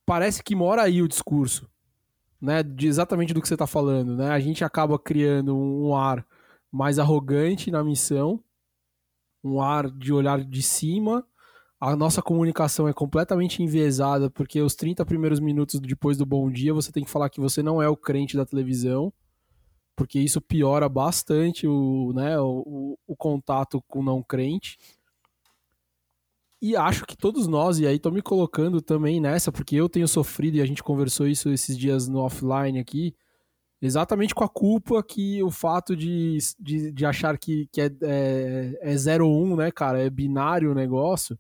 parece 0.06 0.44
que 0.44 0.56
mora 0.56 0.84
aí 0.84 1.02
o 1.02 1.08
discurso, 1.08 1.70
né? 2.42 2.62
De 2.62 2.88
exatamente 2.88 3.34
do 3.34 3.42
que 3.42 3.48
você 3.48 3.56
está 3.56 3.68
falando, 3.68 4.16
né? 4.16 4.30
A 4.30 4.40
gente 4.40 4.64
acaba 4.64 5.00
criando 5.00 5.56
um 5.56 5.96
ar 5.96 6.26
mais 6.72 7.00
arrogante 7.00 7.72
na 7.72 7.84
missão, 7.84 8.44
um 9.44 9.62
ar 9.62 9.90
de 9.90 10.14
olhar 10.14 10.44
de 10.44 10.62
cima. 10.62 11.26
A 11.80 11.96
nossa 11.96 12.22
comunicação 12.22 12.88
é 12.88 12.94
completamente 12.94 13.62
enviesada, 13.62 14.30
porque 14.30 14.62
os 14.62 14.76
30 14.76 15.06
primeiros 15.06 15.40
minutos 15.40 15.80
depois 15.80 16.18
do 16.18 16.26
bom 16.26 16.50
dia 16.50 16.74
você 16.74 16.92
tem 16.92 17.04
que 17.04 17.12
falar 17.12 17.30
que 17.30 17.40
você 17.40 17.62
não 17.62 17.82
é 17.82 17.88
o 17.88 17.98
crente 17.98 18.38
da 18.38 18.46
televisão, 18.46 19.14
porque 19.96 20.20
isso 20.20 20.42
piora 20.42 20.90
bastante 20.90 21.68
o, 21.68 22.12
né, 22.14 22.40
o, 22.40 22.98
o 23.08 23.16
contato 23.16 23.82
com 23.88 24.00
o 24.00 24.04
não 24.04 24.22
crente. 24.22 24.78
E 26.62 26.76
acho 26.76 27.06
que 27.06 27.18
todos 27.18 27.48
nós, 27.48 27.80
e 27.80 27.88
aí 27.88 28.00
tô 28.00 28.10
me 28.12 28.22
colocando 28.22 28.82
também 28.82 29.20
nessa, 29.20 29.52
porque 29.52 29.76
eu 29.76 29.90
tenho 29.90 30.08
sofrido, 30.08 30.56
e 30.56 30.62
a 30.62 30.66
gente 30.66 30.82
conversou 30.84 31.28
isso 31.28 31.50
esses 31.50 31.78
dias 31.78 32.08
no 32.08 32.20
offline 32.20 32.80
aqui, 32.80 33.14
exatamente 33.82 34.34
com 34.34 34.44
a 34.44 34.50
culpa 34.50 35.04
que 35.04 35.44
o 35.44 35.52
fato 35.52 35.96
de, 35.96 36.38
de, 36.60 36.92
de 36.92 37.06
achar 37.06 37.38
que, 37.38 37.68
que 37.72 37.82
é, 37.82 37.92
é, 38.04 38.80
é 38.82 38.98
0 38.98 39.28
ou 39.28 39.46
1, 39.46 39.52
um, 39.54 39.56
né, 39.58 39.72
cara? 39.72 40.02
É 40.02 40.10
binário 40.10 40.72
o 40.72 40.76
negócio. 40.76 41.38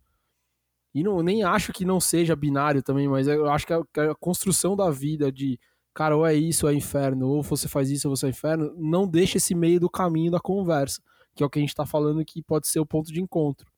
E 0.93 1.03
não, 1.03 1.21
nem 1.23 1.43
acho 1.43 1.73
que 1.73 1.85
não 1.85 1.99
seja 1.99 2.35
binário 2.35 2.83
também, 2.83 3.07
mas 3.07 3.27
eu 3.27 3.49
acho 3.49 3.67
que 3.67 3.73
a, 3.73 3.81
que 3.93 3.99
a 4.01 4.15
construção 4.15 4.75
da 4.75 4.89
vida 4.91 5.31
de, 5.31 5.59
cara, 5.93 6.15
ou 6.15 6.25
é 6.25 6.33
isso 6.35 6.65
ou 6.67 6.71
é 6.71 6.75
inferno, 6.75 7.27
ou 7.29 7.43
você 7.43 7.67
faz 7.67 7.89
isso 7.89 8.09
ou 8.09 8.15
você 8.15 8.27
é 8.27 8.29
inferno, 8.29 8.73
não 8.77 9.07
deixa 9.07 9.37
esse 9.37 9.55
meio 9.55 9.79
do 9.79 9.89
caminho 9.89 10.31
da 10.31 10.39
conversa, 10.39 11.01
que 11.35 11.43
é 11.43 11.45
o 11.45 11.49
que 11.49 11.59
a 11.59 11.61
gente 11.61 11.75
tá 11.75 11.85
falando 11.85 12.23
que 12.25 12.41
pode 12.43 12.67
ser 12.67 12.79
o 12.79 12.85
ponto 12.85 13.11
de 13.11 13.21
encontro 13.21 13.74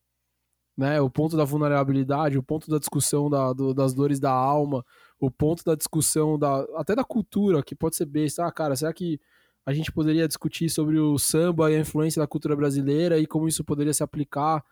né? 0.77 1.01
O 1.01 1.09
ponto 1.09 1.35
da 1.35 1.43
vulnerabilidade, 1.43 2.37
o 2.37 2.43
ponto 2.43 2.69
da 2.69 2.77
discussão 2.77 3.29
da, 3.29 3.51
do, 3.51 3.73
das 3.73 3.93
dores 3.93 4.19
da 4.19 4.31
alma, 4.31 4.85
o 5.19 5.31
ponto 5.31 5.63
da 5.65 5.73
discussão 5.73 6.37
da 6.37 6.61
até 6.75 6.95
da 6.95 7.03
cultura, 7.03 7.63
que 7.63 7.75
pode 7.75 7.95
ser 7.95 8.05
besta. 8.05 8.45
Ah, 8.45 8.51
cara, 8.51 8.75
será 8.75 8.93
que 8.93 9.19
a 9.65 9.73
gente 9.73 9.91
poderia 9.91 10.27
discutir 10.27 10.69
sobre 10.69 10.99
o 10.99 11.17
samba 11.17 11.71
e 11.71 11.75
a 11.75 11.79
influência 11.79 12.21
da 12.21 12.27
cultura 12.27 12.55
brasileira 12.55 13.17
e 13.19 13.25
como 13.25 13.47
isso 13.47 13.63
poderia 13.63 13.93
se 13.93 14.03
aplicar 14.03 14.63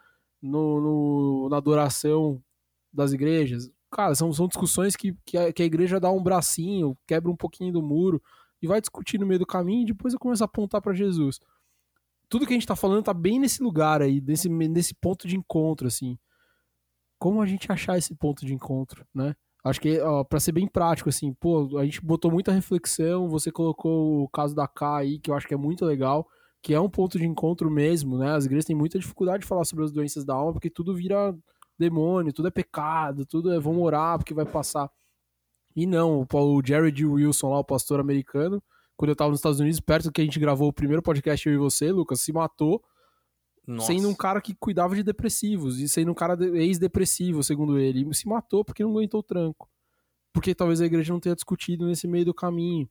no, 0.42 0.80
no 0.80 1.50
na 1.50 1.58
adoração 1.58 2.42
das 2.94 3.12
igrejas? 3.12 3.72
Cara, 3.92 4.14
são, 4.14 4.32
são 4.32 4.48
discussões 4.48 4.96
que, 4.96 5.16
que 5.26 5.38
a, 5.38 5.52
que, 5.54 5.64
a, 5.64 5.66
igreja 5.66 6.00
dá 6.00 6.12
um 6.12 6.22
bracinho, 6.22 6.98
quebra 7.08 7.32
um 7.32 7.36
pouquinho 7.36 7.74
do 7.74 7.82
muro 7.82 8.22
e 8.62 8.68
vai 8.68 8.80
discutir 8.80 9.20
no 9.20 9.26
meio 9.26 9.40
do 9.40 9.46
caminho 9.46 9.84
e 9.84 9.86
depois 9.86 10.14
eu 10.14 10.20
começo 10.20 10.44
a 10.44 10.46
apontar 10.46 10.82
para 10.82 10.94
Jesus 10.94 11.40
tudo 12.30 12.46
que 12.46 12.54
a 12.54 12.56
gente 12.56 12.68
tá 12.68 12.76
falando 12.76 13.04
tá 13.04 13.14
bem 13.14 13.40
nesse 13.40 13.62
lugar 13.64 14.02
aí, 14.02 14.22
nesse, 14.22 14.50
nesse 14.50 14.94
ponto 14.96 15.28
de 15.28 15.36
encontro, 15.38 15.88
assim. 15.88 16.18
Como 17.20 17.42
a 17.42 17.46
gente 17.46 17.72
achar 17.72 17.98
esse 17.98 18.14
ponto 18.16 18.46
de 18.46 18.54
encontro, 18.54 19.06
né? 19.14 19.36
Acho 19.64 19.82
que, 19.82 20.00
ó, 20.00 20.24
pra 20.24 20.40
ser 20.40 20.52
bem 20.52 20.68
prático, 20.68 21.10
assim, 21.10 21.34
pô, 21.34 21.80
a 21.80 21.86
gente 21.86 22.00
botou 22.00 22.30
muita 22.30 22.52
reflexão, 22.52 23.28
você 23.28 23.52
colocou 23.52 24.24
o 24.24 24.30
caso 24.30 24.54
da 24.54 24.68
K 24.68 24.98
aí, 24.98 25.20
que 25.20 25.32
eu 25.32 25.36
acho 25.36 25.48
que 25.48 25.56
é 25.56 25.58
muito 25.58 25.84
legal, 25.86 26.28
que 26.62 26.74
é 26.74 26.80
um 26.80 26.90
ponto 26.90 27.18
de 27.18 27.26
encontro 27.26 27.70
mesmo, 27.72 28.18
né? 28.18 28.36
As 28.36 28.46
igrejas 28.46 28.66
têm 28.66 28.76
muita 28.76 29.00
dificuldade 29.00 29.42
de 29.42 29.48
falar 29.48 29.66
sobre 29.66 29.84
as 29.86 29.92
doenças 29.92 30.24
da 30.24 30.36
alma, 30.36 30.54
porque 30.54 30.70
tudo 30.70 30.96
vira 30.96 31.36
demônio, 31.80 32.34
tudo 32.34 32.48
é 32.48 32.52
pecado, 32.52 33.26
tudo 33.26 33.52
é 33.52 33.60
vamos 33.60 33.82
orar 33.84 34.18
porque 34.18 34.34
vai 34.34 34.46
passar. 34.46 34.90
E 35.76 35.86
não, 35.86 36.26
o 36.32 36.62
Jared 36.64 37.06
Wilson 37.06 37.50
lá, 37.50 37.60
o 37.60 37.64
pastor 37.64 38.00
americano, 38.00 38.64
quando 38.96 39.10
eu 39.10 39.16
tava 39.16 39.30
nos 39.30 39.40
Estados 39.40 39.60
Unidos, 39.60 39.80
perto 39.80 40.12
que 40.12 40.22
a 40.22 40.24
gente 40.24 40.40
gravou 40.40 40.68
o 40.68 40.74
primeiro 40.74 41.02
podcast 41.02 41.48
eu 41.48 41.56
e 41.56 41.58
você, 41.58 41.92
Lucas, 41.92 42.22
se 42.22 42.32
matou 42.32 42.84
Nossa. 43.68 43.88
sendo 43.88 44.10
um 44.10 44.16
cara 44.16 44.42
que 44.42 44.56
cuidava 44.56 44.96
de 44.96 45.04
depressivos 45.04 45.80
e 45.80 45.88
sendo 45.90 46.12
um 46.12 46.16
cara 46.16 46.38
ex-depressivo, 46.58 47.44
segundo 47.44 47.78
ele, 47.78 48.08
e 48.10 48.16
se 48.16 48.28
matou 48.28 48.64
porque 48.64 48.84
não 48.84 48.92
aguentou 48.92 49.20
o 49.20 49.24
tranco. 49.24 49.70
Porque 50.34 50.54
talvez 50.54 50.82
a 50.82 50.86
igreja 50.86 51.14
não 51.14 51.20
tenha 51.20 51.36
discutido 51.36 51.86
nesse 51.86 52.08
meio 52.08 52.26
do 52.26 52.34
caminho 52.34 52.90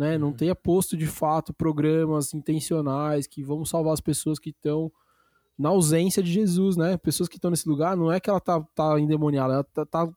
né? 0.00 0.16
Não 0.16 0.28
uhum. 0.28 0.32
tenha 0.32 0.54
posto 0.54 0.96
de 0.96 1.06
fato 1.06 1.52
programas 1.52 2.32
intencionais 2.32 3.26
que 3.26 3.42
vão 3.42 3.66
salvar 3.66 3.92
as 3.92 4.00
pessoas 4.00 4.38
que 4.38 4.48
estão 4.48 4.90
na 5.58 5.68
ausência 5.68 6.22
de 6.22 6.32
Jesus, 6.32 6.74
né? 6.74 6.96
Pessoas 6.96 7.28
que 7.28 7.36
estão 7.36 7.50
nesse 7.50 7.68
lugar, 7.68 7.94
não 7.98 8.10
é 8.10 8.18
que 8.18 8.30
ela 8.30 8.40
tá, 8.40 8.58
tá 8.74 8.98
endemoniada, 8.98 9.52
ela 9.52 9.64
tá, 9.64 9.84
tá, 9.84 10.08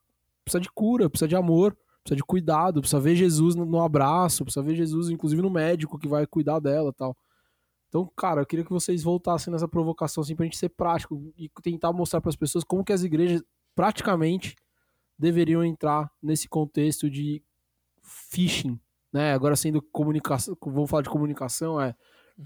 precisa 0.42 0.62
de 0.62 0.72
cura, 0.72 1.10
precisa 1.10 1.28
de 1.28 1.36
amor, 1.36 1.78
precisa 2.04 2.18
de 2.18 2.24
cuidado, 2.24 2.82
precisa 2.82 3.00
ver 3.00 3.16
Jesus 3.16 3.56
no, 3.56 3.66
no 3.66 3.82
abraço, 3.82 4.44
precisa 4.44 4.64
ver 4.64 4.76
Jesus, 4.76 5.10
inclusive, 5.10 5.42
no 5.42 5.50
médico 5.50 5.98
que 5.98 6.08
vai 6.08 6.28
cuidar 6.28 6.60
dela 6.60 6.92
tal. 6.94 7.16
Então, 7.88 8.12
cara, 8.18 8.42
eu 8.42 8.46
queria 8.46 8.66
que 8.66 8.72
vocês 8.72 9.04
voltassem 9.04 9.52
nessa 9.52 9.68
provocação 9.68 10.22
assim 10.22 10.36
pra 10.36 10.46
gente 10.46 10.58
ser 10.58 10.70
prático 10.70 11.32
e 11.38 11.50
tentar 11.62 11.94
mostrar 11.94 12.20
para 12.20 12.30
as 12.30 12.36
pessoas 12.36 12.64
como 12.64 12.84
que 12.84 12.92
as 12.92 13.04
igrejas 13.04 13.44
praticamente 13.76 14.56
deveriam 15.18 15.64
entrar 15.64 16.12
nesse 16.22 16.50
contexto 16.50 17.10
de 17.10 17.42
phishing, 18.02 18.80
né? 19.12 19.34
Agora 19.34 19.56
sendo 19.56 19.82
comunicação, 19.82 20.58
vamos 20.62 20.90
falar 20.90 21.04
de 21.04 21.10
comunicação, 21.10 21.80
é 21.80 21.96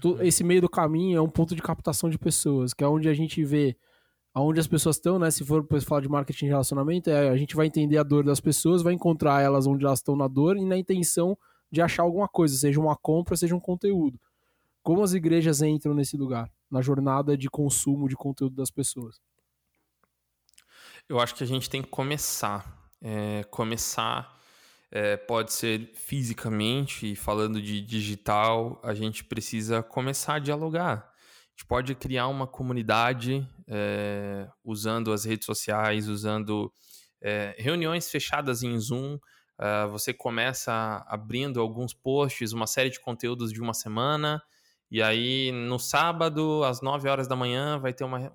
uhum. 0.04 0.20
esse 0.22 0.44
meio 0.44 0.60
do 0.60 0.68
caminho 0.68 1.18
é 1.18 1.20
um 1.20 1.30
ponto 1.30 1.56
de 1.56 1.62
captação 1.62 2.08
de 2.08 2.18
pessoas, 2.18 2.74
que 2.74 2.84
é 2.84 2.86
onde 2.86 3.08
a 3.08 3.14
gente 3.14 3.42
vê 3.42 3.76
aonde 4.38 4.60
as 4.60 4.68
pessoas 4.68 4.96
estão, 4.96 5.18
né? 5.18 5.30
Se 5.32 5.44
for 5.44 5.66
falar 5.82 6.00
de 6.00 6.08
marketing 6.08 6.46
de 6.46 6.50
relacionamento, 6.50 7.10
é, 7.10 7.28
a 7.28 7.36
gente 7.36 7.56
vai 7.56 7.66
entender 7.66 7.98
a 7.98 8.04
dor 8.04 8.24
das 8.24 8.40
pessoas, 8.40 8.82
vai 8.82 8.94
encontrar 8.94 9.42
elas 9.42 9.66
onde 9.66 9.84
elas 9.84 9.98
estão 9.98 10.14
na 10.14 10.28
dor 10.28 10.56
e 10.56 10.64
na 10.64 10.78
intenção 10.78 11.36
de 11.70 11.82
achar 11.82 12.04
alguma 12.04 12.28
coisa, 12.28 12.56
seja 12.56 12.80
uma 12.80 12.96
compra, 12.96 13.36
seja 13.36 13.54
um 13.54 13.60
conteúdo. 13.60 14.18
Como 14.80 15.02
as 15.02 15.12
igrejas 15.12 15.60
entram 15.60 15.92
nesse 15.92 16.16
lugar, 16.16 16.48
na 16.70 16.80
jornada 16.80 17.36
de 17.36 17.50
consumo 17.50 18.08
de 18.08 18.14
conteúdo 18.14 18.54
das 18.54 18.70
pessoas? 18.70 19.20
Eu 21.08 21.18
acho 21.18 21.34
que 21.34 21.42
a 21.42 21.46
gente 21.46 21.68
tem 21.68 21.82
que 21.82 21.88
começar, 21.88 22.90
é, 23.02 23.42
começar 23.50 24.38
é, 24.90 25.16
pode 25.16 25.52
ser 25.52 25.90
fisicamente, 25.94 27.16
falando 27.16 27.60
de 27.60 27.80
digital, 27.80 28.80
a 28.84 28.94
gente 28.94 29.24
precisa 29.24 29.82
começar 29.82 30.34
a 30.34 30.38
dialogar. 30.38 31.07
Gente 31.58 31.66
pode 31.66 31.92
criar 31.96 32.28
uma 32.28 32.46
comunidade 32.46 33.44
é, 33.66 34.48
usando 34.62 35.12
as 35.12 35.24
redes 35.24 35.44
sociais, 35.44 36.06
usando 36.06 36.72
é, 37.20 37.52
reuniões 37.58 38.08
fechadas 38.08 38.62
em 38.62 38.78
Zoom. 38.78 39.16
Uh, 39.16 39.90
você 39.90 40.14
começa 40.14 41.04
abrindo 41.08 41.60
alguns 41.60 41.92
posts, 41.92 42.52
uma 42.52 42.68
série 42.68 42.90
de 42.90 43.00
conteúdos 43.00 43.52
de 43.52 43.60
uma 43.60 43.74
semana, 43.74 44.40
e 44.88 45.02
aí 45.02 45.50
no 45.50 45.80
sábado, 45.80 46.62
às 46.62 46.80
9 46.80 47.08
horas 47.08 47.26
da 47.26 47.34
manhã, 47.34 47.76
vai 47.76 47.92
ter 47.92 48.04
uma, 48.04 48.32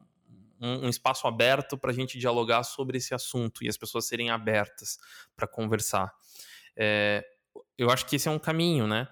um, 0.60 0.88
um 0.88 0.90
espaço 0.90 1.26
aberto 1.26 1.78
para 1.78 1.92
a 1.92 1.94
gente 1.94 2.20
dialogar 2.20 2.64
sobre 2.64 2.98
esse 2.98 3.14
assunto 3.14 3.64
e 3.64 3.70
as 3.70 3.78
pessoas 3.78 4.06
serem 4.06 4.32
abertas 4.32 4.98
para 5.34 5.48
conversar. 5.48 6.14
É, 6.76 7.24
eu 7.78 7.90
acho 7.90 8.06
que 8.06 8.18
esse 8.18 8.28
é 8.28 8.32
um 8.32 8.38
caminho, 8.40 8.86
né? 8.86 9.08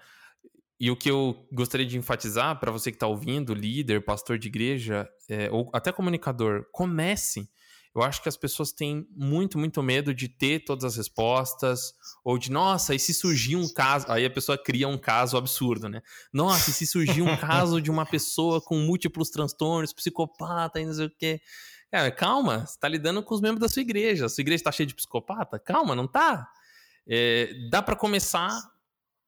E 0.82 0.90
o 0.90 0.96
que 0.96 1.08
eu 1.08 1.46
gostaria 1.52 1.86
de 1.86 1.96
enfatizar 1.96 2.58
para 2.58 2.72
você 2.72 2.90
que 2.90 2.96
está 2.96 3.06
ouvindo, 3.06 3.54
líder, 3.54 4.04
pastor 4.04 4.36
de 4.36 4.48
igreja, 4.48 5.08
é, 5.28 5.48
ou 5.48 5.70
até 5.72 5.92
comunicador, 5.92 6.66
comece. 6.72 7.48
Eu 7.94 8.02
acho 8.02 8.20
que 8.20 8.28
as 8.28 8.36
pessoas 8.36 8.72
têm 8.72 9.06
muito, 9.14 9.56
muito 9.56 9.80
medo 9.80 10.12
de 10.12 10.28
ter 10.28 10.64
todas 10.64 10.82
as 10.82 10.96
respostas, 10.96 11.92
ou 12.24 12.36
de, 12.36 12.50
nossa, 12.50 12.96
e 12.96 12.98
se 12.98 13.14
surgir 13.14 13.54
um 13.54 13.72
caso. 13.72 14.06
Aí 14.08 14.26
a 14.26 14.30
pessoa 14.30 14.58
cria 14.58 14.88
um 14.88 14.98
caso 14.98 15.36
absurdo, 15.36 15.88
né? 15.88 16.02
Nossa, 16.32 16.70
e 16.70 16.72
se 16.72 16.84
surgir 16.84 17.22
um 17.22 17.36
caso 17.36 17.80
de 17.80 17.88
uma 17.88 18.04
pessoa 18.04 18.60
com 18.60 18.76
múltiplos 18.78 19.30
transtornos, 19.30 19.92
psicopata 19.92 20.80
e 20.80 20.86
não 20.86 20.94
sei 20.94 21.06
o 21.06 21.12
quê. 21.16 21.40
Cara, 21.92 22.10
calma, 22.10 22.66
você 22.66 22.72
está 22.72 22.88
lidando 22.88 23.22
com 23.22 23.36
os 23.36 23.40
membros 23.40 23.60
da 23.60 23.68
sua 23.68 23.82
igreja. 23.82 24.26
A 24.26 24.28
sua 24.28 24.42
igreja 24.42 24.62
está 24.62 24.72
cheia 24.72 24.86
de 24.88 24.96
psicopata? 24.96 25.60
Calma, 25.60 25.94
não 25.94 26.08
tá? 26.08 26.48
É, 27.06 27.52
dá 27.70 27.80
para 27.80 27.94
começar 27.94 28.50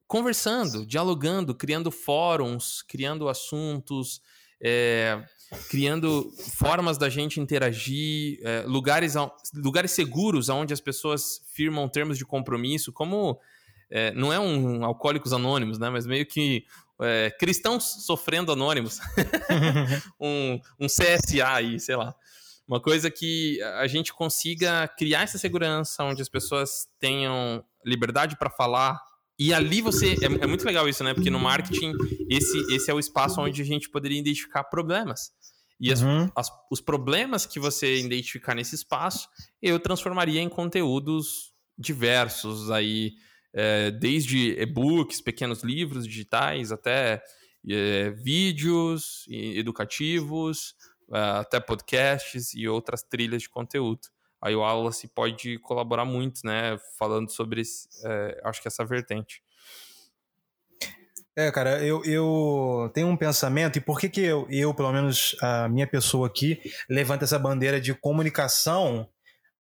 conversando, 0.07 0.87
dialogando, 0.87 1.55
criando 1.55 1.91
fóruns, 1.91 2.83
criando 2.83 3.29
assuntos, 3.29 4.21
é, 4.61 5.23
criando 5.69 6.31
formas 6.57 6.97
da 6.99 7.09
gente 7.09 7.41
interagir, 7.41 8.39
é, 8.43 8.63
lugares, 8.67 9.15
lugares 9.55 9.91
seguros 9.91 10.49
onde 10.49 10.73
as 10.73 10.81
pessoas 10.81 11.43
firmam 11.53 11.89
termos 11.89 12.19
de 12.19 12.25
compromisso, 12.25 12.93
como 12.93 13.39
é, 13.91 14.13
não 14.13 14.33
é 14.33 14.39
um 14.39 14.85
Alcoólicos 14.85 15.33
Anônimos, 15.33 15.79
né, 15.79 15.91
mas 15.91 16.07
meio 16.07 16.27
que 16.27 16.65
cristãos 17.41 18.07
sofrendo 18.07 18.53
anônimos, 18.53 19.01
um, 20.19 20.61
um 20.79 20.87
CSA 20.87 21.49
aí, 21.49 21.81
sei 21.81 21.97
lá. 21.97 22.15
Uma 22.67 22.81
coisa 22.81 23.11
que 23.11 23.61
a 23.63 23.87
gente 23.87 24.13
consiga 24.15 24.89
criar 24.89 25.23
essa 25.23 25.37
segurança, 25.37 26.03
onde 26.03 26.23
as 26.23 26.31
pessoas 26.31 26.89
tenham 26.99 27.63
liberdade 27.85 28.39
para 28.39 28.49
falar. 28.49 28.99
E 29.39 29.53
ali 29.53 29.81
você. 29.81 30.15
É, 30.23 30.45
é, 30.45 30.47
muito 30.47 30.65
legal 30.65 30.89
isso, 30.89 31.03
né? 31.03 31.13
Porque 31.13 31.31
no 31.31 31.41
marketing, 31.41 31.93
esse, 32.31 32.59
esse 32.73 32.91
é 32.91 32.95
o 32.95 32.99
espaço 32.99 33.41
onde 33.41 33.61
a 33.61 33.65
gente 33.65 33.91
poderia 33.91 34.19
identificar 34.19 34.65
problemas. 34.65 35.33
E 35.81 35.93
as, 35.93 36.03
uhum. 36.03 36.31
as, 36.37 36.49
os 36.71 36.81
problemas 36.81 37.45
que 37.45 37.59
você 37.59 37.99
identificar 37.99 38.55
nesse 38.55 38.75
espaço, 38.75 39.29
eu 39.61 39.79
transformaria 39.81 40.41
em 40.41 40.49
conteúdos 40.49 41.53
diversos 41.77 42.71
aí, 42.71 43.15
é, 43.53 43.91
desde 43.91 44.53
e-books, 44.61 45.21
pequenos 45.21 45.65
livros 45.65 46.07
digitais, 46.07 46.71
até 46.71 47.23
é, 47.69 48.11
vídeos 48.11 49.27
educativos, 49.29 50.75
é, 51.13 51.19
até 51.19 51.59
podcasts 51.59 52.55
e 52.55 52.69
outras 52.69 53.03
trilhas 53.03 53.43
de 53.43 53.49
conteúdo. 53.49 54.14
Aí 54.45 54.55
o 54.55 54.61
Wallace 54.61 55.09
pode 55.09 55.59
colaborar 55.61 56.05
muito, 56.05 56.43
né? 56.45 56.77
Falando 56.99 57.31
sobre, 57.31 57.63
é, 58.05 58.41
acho 58.45 58.61
que 58.61 58.69
essa 58.69 58.85
vertente. 58.85 59.43
É, 61.35 61.51
cara, 61.51 61.83
eu, 61.83 62.05
eu 62.05 62.91
tenho 62.93 63.09
um 63.09 63.17
pensamento, 63.17 63.79
e 63.79 63.81
por 63.81 63.99
que, 63.99 64.11
que 64.11 64.21
eu, 64.21 64.47
eu, 64.51 64.75
pelo 64.75 64.93
menos 64.93 65.35
a 65.41 65.67
minha 65.67 65.87
pessoa 65.87 66.27
aqui, 66.27 66.61
levanta 66.91 67.25
essa 67.25 67.39
bandeira 67.39 67.81
de 67.81 67.95
comunicação 67.95 69.09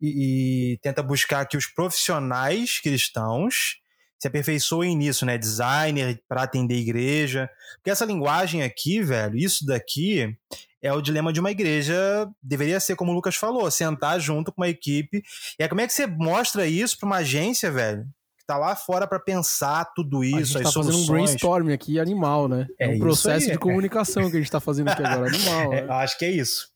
e, 0.02 0.72
e 0.72 0.78
tenta 0.78 1.04
buscar 1.04 1.46
que 1.46 1.58
os 1.58 1.68
profissionais 1.68 2.80
cristãos 2.80 3.82
se 4.18 4.30
aperfeiçoem 4.30 4.96
nisso, 4.96 5.26
né? 5.26 5.38
Designer 5.38 6.24
para 6.26 6.44
atender 6.44 6.76
igreja. 6.76 7.50
Porque 7.76 7.90
essa 7.90 8.06
linguagem 8.06 8.64
aqui, 8.64 9.02
velho, 9.02 9.38
isso 9.38 9.66
daqui 9.66 10.38
é 10.82 10.94
o 10.94 11.02
dilema 11.02 11.32
de 11.34 11.40
uma 11.40 11.52
igreja. 11.52 12.28
Deveria 12.42 12.80
ser, 12.80 12.96
como 12.96 13.12
o 13.12 13.16
Lucas 13.16 13.36
falou, 13.36 13.70
sentar 13.70 14.20
junto 14.20 14.52
com 14.52 14.62
uma 14.62 14.70
equipe. 14.70 15.24
E 15.60 15.64
aí, 15.64 15.70
como 15.70 15.82
é 15.82 15.88
que 15.88 15.94
você 15.94 16.08
mostra 16.08 16.66
isso 16.66 16.98
para 16.98 17.08
uma 17.08 17.18
agência, 17.18 17.72
velho? 17.72 18.06
Que 18.38 18.46
tá 18.46 18.58
lá 18.58 18.76
fora 18.76 19.06
para 19.06 19.20
pensar 19.20 19.86
tudo 19.96 20.24
isso, 20.24 20.36
a 20.36 20.40
gente 20.40 20.58
as 20.58 20.64
tá 20.64 20.72
soluções. 20.72 20.96
fazendo 20.96 21.10
um 21.10 21.24
brainstorming 21.24 21.74
aqui 21.74 22.00
animal, 22.00 22.48
né? 22.48 22.68
É, 22.80 22.86
é 22.86 22.96
um 22.96 23.00
processo 23.00 23.48
aí, 23.48 23.52
de 23.52 23.58
comunicação 23.58 24.30
que 24.30 24.38
a 24.38 24.40
gente 24.40 24.52
tá 24.52 24.60
fazendo 24.60 24.90
aqui 24.90 25.04
agora, 25.04 25.28
animal. 25.28 25.74
É, 25.74 25.82
né? 25.82 25.94
Acho 25.94 26.18
que 26.18 26.26
é 26.26 26.32
isso. 26.32 26.68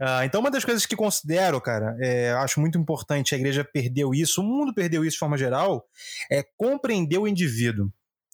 Uh, 0.00 0.24
então, 0.24 0.40
uma 0.40 0.50
das 0.50 0.64
coisas 0.64 0.86
que 0.86 0.96
considero, 0.96 1.60
cara, 1.60 1.96
é, 2.00 2.32
acho 2.32 2.60
muito 2.60 2.78
importante, 2.78 3.34
a 3.34 3.38
igreja 3.38 3.64
perdeu 3.64 4.14
isso, 4.14 4.40
o 4.40 4.44
mundo 4.44 4.72
perdeu 4.72 5.04
isso 5.04 5.14
de 5.14 5.18
forma 5.18 5.36
geral, 5.36 5.84
é 6.30 6.44
compreender 6.56 7.18
o 7.18 7.26
indivíduo 7.26 7.90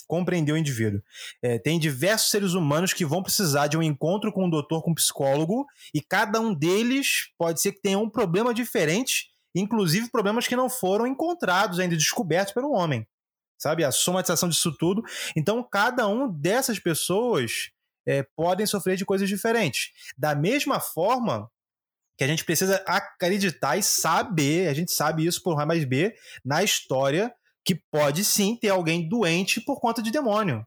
compreender 0.07 0.53
o 0.53 0.57
indivíduo. 0.57 1.03
É, 1.43 1.59
tem 1.59 1.79
diversos 1.79 2.31
seres 2.31 2.53
humanos 2.53 2.93
que 2.93 3.05
vão 3.05 3.23
precisar 3.23 3.67
de 3.67 3.77
um 3.77 3.83
encontro 3.83 4.33
com 4.33 4.47
um 4.47 4.51
doutor, 4.51 4.83
com 4.83 4.91
um 4.91 4.95
psicólogo, 4.95 5.67
e 5.95 6.01
cada 6.01 6.41
um 6.41 6.55
deles 6.55 7.31
pode 7.39 7.61
ser 7.61 7.73
que 7.73 7.81
tenha 7.81 7.99
um 7.99 8.09
problema 8.09 8.53
diferente, 8.53 9.29
inclusive 9.55 10.11
problemas 10.11 10.47
que 10.47 10.57
não 10.57 10.69
foram 10.69 11.07
encontrados 11.07 11.79
ainda, 11.79 11.97
descobertos 11.97 12.53
pelo 12.53 12.73
homem. 12.73 13.07
Sabe? 13.59 13.85
A 13.85 13.93
somatização 13.93 14.49
disso 14.49 14.77
tudo. 14.77 15.03
Então, 15.37 15.63
cada 15.63 16.07
um 16.07 16.31
dessas 16.31 16.79
pessoas 16.79 17.71
é, 18.07 18.23
podem 18.37 18.67
sofrer 18.67 18.97
de 18.97 19.05
coisas 19.05 19.29
diferentes. 19.29 19.91
Da 20.19 20.35
mesma 20.35 20.81
forma 20.81 21.51
que 22.17 22.25
a 22.25 22.27
gente 22.27 22.45
precisa 22.45 22.83
acreditar 22.87 23.77
e 23.77 23.83
saber, 23.83 24.69
a 24.69 24.75
gente 24.75 24.93
sabe 24.93 25.27
isso 25.27 25.43
por 25.43 25.61
A 25.61 25.67
mais 25.67 25.85
B, 25.85 26.15
na 26.45 26.63
história 26.63 27.33
que 27.65 27.75
pode 27.91 28.25
sim 28.25 28.57
ter 28.57 28.69
alguém 28.69 29.09
doente 29.09 29.61
por 29.61 29.81
conta 29.81 30.03
de 30.03 30.11
demônio. 30.11 30.67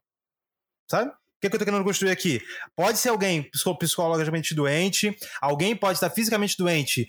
Sabe? 0.90 1.10
O 1.10 1.40
que, 1.40 1.50
que 1.50 1.56
eu 1.56 1.60
tô 1.60 1.66
querendo 1.66 1.84
construir 1.84 2.10
aqui? 2.10 2.42
Pode 2.76 2.98
ser 2.98 3.10
alguém 3.10 3.48
psicologicamente 3.52 4.56
doente, 4.56 5.16
alguém 5.40 5.76
pode 5.76 5.98
estar 5.98 6.10
fisicamente 6.10 6.58
doente, 6.58 7.08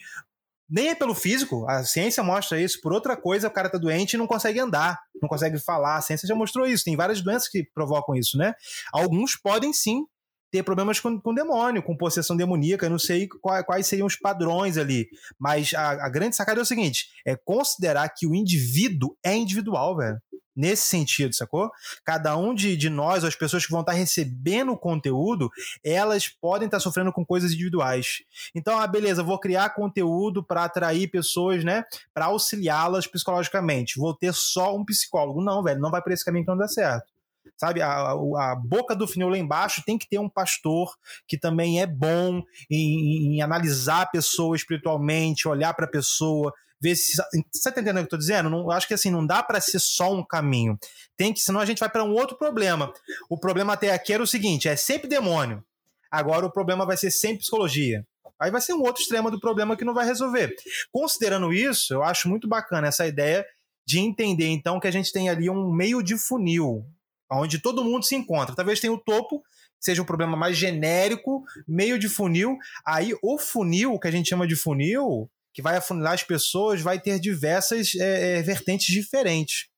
nem 0.69 0.89
é 0.89 0.95
pelo 0.95 1.15
físico, 1.15 1.67
a 1.67 1.83
ciência 1.83 2.23
mostra 2.23 2.61
isso, 2.61 2.81
por 2.83 2.93
outra 2.93 3.17
coisa 3.17 3.49
o 3.49 3.51
cara 3.51 3.71
tá 3.71 3.79
doente 3.79 4.13
e 4.13 4.17
não 4.19 4.27
consegue 4.27 4.61
andar, 4.61 5.01
não 5.21 5.29
consegue 5.29 5.59
falar, 5.59 5.97
a 5.97 6.03
ciência 6.03 6.29
já 6.29 6.35
mostrou 6.35 6.67
isso, 6.67 6.85
tem 6.85 6.95
várias 6.95 7.23
doenças 7.23 7.49
que 7.49 7.65
provocam 7.73 8.15
isso, 8.15 8.37
né? 8.37 8.53
Alguns 8.93 9.35
podem 9.35 9.73
sim 9.73 10.05
ter 10.51 10.63
problemas 10.63 11.01
com, 11.01 11.21
com 11.21 11.35
demônio, 11.35 11.83
com 11.83 11.97
possessão 11.97 12.37
demoníaca. 12.37 12.87
Eu 12.87 12.91
não 12.91 12.99
sei 12.99 13.29
quais, 13.29 13.65
quais 13.65 13.87
seriam 13.87 14.07
os 14.07 14.17
padrões 14.17 14.77
ali. 14.77 15.09
Mas 15.39 15.73
a, 15.75 16.07
a 16.07 16.09
grande 16.09 16.37
sacada 16.37 16.61
é 16.61 16.63
o 16.63 16.67
seguinte: 16.67 17.09
é 17.27 17.37
considerar 17.37 18.09
que 18.09 18.27
o 18.27 18.35
indivíduo 18.35 19.17
é 19.25 19.37
individual, 19.37 19.97
velho 19.97 20.19
nesse 20.59 20.83
sentido, 20.83 21.33
sacou? 21.33 21.71
Cada 22.05 22.37
um 22.37 22.53
de, 22.53 22.77
de 22.77 22.91
nós, 22.91 23.23
as 23.23 23.37
pessoas 23.37 23.65
que 23.65 23.71
vão 23.71 23.83
estar 23.83 23.93
recebendo 23.93 24.73
o 24.73 24.77
conteúdo, 24.77 25.49
elas 25.85 26.29
podem 26.29 26.67
estar 26.67 26.81
sofrendo 26.81 27.13
com 27.13 27.25
coisas 27.25 27.53
individuais. 27.53 28.25
Então, 28.53 28.77
ah, 28.77 28.87
beleza, 28.89 29.23
vou 29.23 29.39
criar 29.39 29.71
conteúdo 29.71 30.43
para 30.43 30.65
atrair 30.65 31.07
pessoas, 31.07 31.63
né? 31.63 31.85
Para 32.13 32.25
auxiliá-las 32.25 33.07
psicologicamente. 33.07 34.01
Vou 34.01 34.13
ter 34.13 34.35
só 34.35 34.75
um 34.75 34.85
psicólogo. 34.85 35.41
Não, 35.41 35.63
velho, 35.63 35.81
não 35.81 35.93
vai 35.93 36.03
por 36.03 36.11
esse 36.11 36.25
caminho 36.25 36.45
que 36.45 36.51
não 36.51 36.59
dá 36.59 36.67
certo 36.67 37.18
sabe? 37.57 37.83
A, 37.83 38.11
a, 38.11 38.55
boca 38.55 38.95
do 38.95 39.07
funil 39.07 39.29
lá 39.29 39.39
embaixo 39.39 39.83
tem 39.85 39.99
que 39.99 40.09
ter 40.09 40.19
um 40.19 40.29
pastor 40.29 40.95
que 41.27 41.39
também 41.39 41.81
é 41.81 41.87
bom 41.87 42.43
em, 42.71 43.37
em 43.37 43.43
analisar 43.43 44.03
a 44.03 44.07
pessoa 44.07 44.57
espiritualmente, 44.57 45.49
olhar 45.49 45.75
para 45.75 45.87
a 45.87 45.91
pessoa, 45.91 46.53
ver 46.81 46.97
se. 46.97 47.21
Você 47.53 47.71
tá 47.71 47.81
entendendo 47.81 47.97
o 47.97 48.01
que 48.01 48.07
eu 48.07 48.11
tô 48.11 48.19
dizendo? 48.19 48.51
Não, 48.51 48.71
acho 48.71 48.89
que 48.89 48.95
assim, 48.95 49.11
não 49.11 49.27
dá 49.27 49.43
para 49.43 49.61
ser 49.61 49.79
só 49.79 50.13
um 50.13 50.25
caminho. 50.25 50.79
Tem 51.17 51.33
que, 51.33 51.41
senão 51.41 51.61
a 51.61 51.67
gente 51.67 51.81
vai 51.81 51.89
para 51.89 52.05
um 52.05 52.13
outro 52.13 52.37
problema. 52.37 52.93
O 53.29 53.39
problema 53.39 53.73
até 53.73 53.93
aqui 53.93 54.13
era 54.13 54.23
o 54.23 54.27
seguinte: 54.27 54.69
é 54.69 54.77
sempre 54.77 55.09
demônio. 55.09 55.65
Agora 56.11 56.47
o 56.47 56.53
problema 56.53 56.87
vai 56.87 56.97
ser 56.97 57.11
sempre 57.11 57.41
psicologia. 57.41 58.07
Aí 58.41 58.51
vai 58.51 58.61
ser 58.61 58.73
um 58.73 58.83
outro 58.83 59.03
extremo 59.03 59.31
do 59.31 59.41
problema 59.41 59.77
que 59.77 59.85
não 59.85 59.93
vai 59.93 60.07
resolver. 60.07 60.55
Considerando 60.93 61.53
isso, 61.53 61.93
eu 61.93 62.05
acho 62.05 62.29
muito 62.29 62.49
bacana 62.49 62.87
essa 62.87 63.07
ideia 63.07 63.45
de 63.85 63.99
entender, 63.99 64.49
então, 64.49 64.79
que 64.79 64.87
a 64.87 64.91
gente 64.91 65.11
tem 65.11 65.31
ali 65.31 65.49
um 65.49 65.73
meio 65.73 66.03
de 66.03 66.19
funil, 66.19 66.85
onde 67.31 67.59
todo 67.59 67.85
mundo 67.85 68.05
se 68.05 68.15
encontra. 68.15 68.55
Talvez 68.55 68.81
tenha 68.81 68.93
o 68.93 68.99
topo, 68.99 69.43
seja 69.81 70.03
um 70.03 70.07
problema 70.07 70.37
mais 70.37 70.57
genérico, 70.57 71.45
meio 71.67 71.99
de 71.99 72.09
funil. 72.09 72.57
Aí 72.87 73.13
o 73.23 73.39
funil, 73.39 73.99
que 73.99 74.09
a 74.09 74.11
gente 74.11 74.29
chama 74.29 74.47
de 74.47 74.57
funil, 74.57 75.31
que 75.53 75.63
vai 75.63 75.77
afunilar 75.77 76.13
as 76.15 76.23
pessoas, 76.23 76.81
vai 76.81 77.01
ter 77.01 77.19
diversas 77.19 77.95
é, 77.97 78.39
é, 78.39 78.43
vertentes 78.43 78.87
diferentes, 78.95 79.69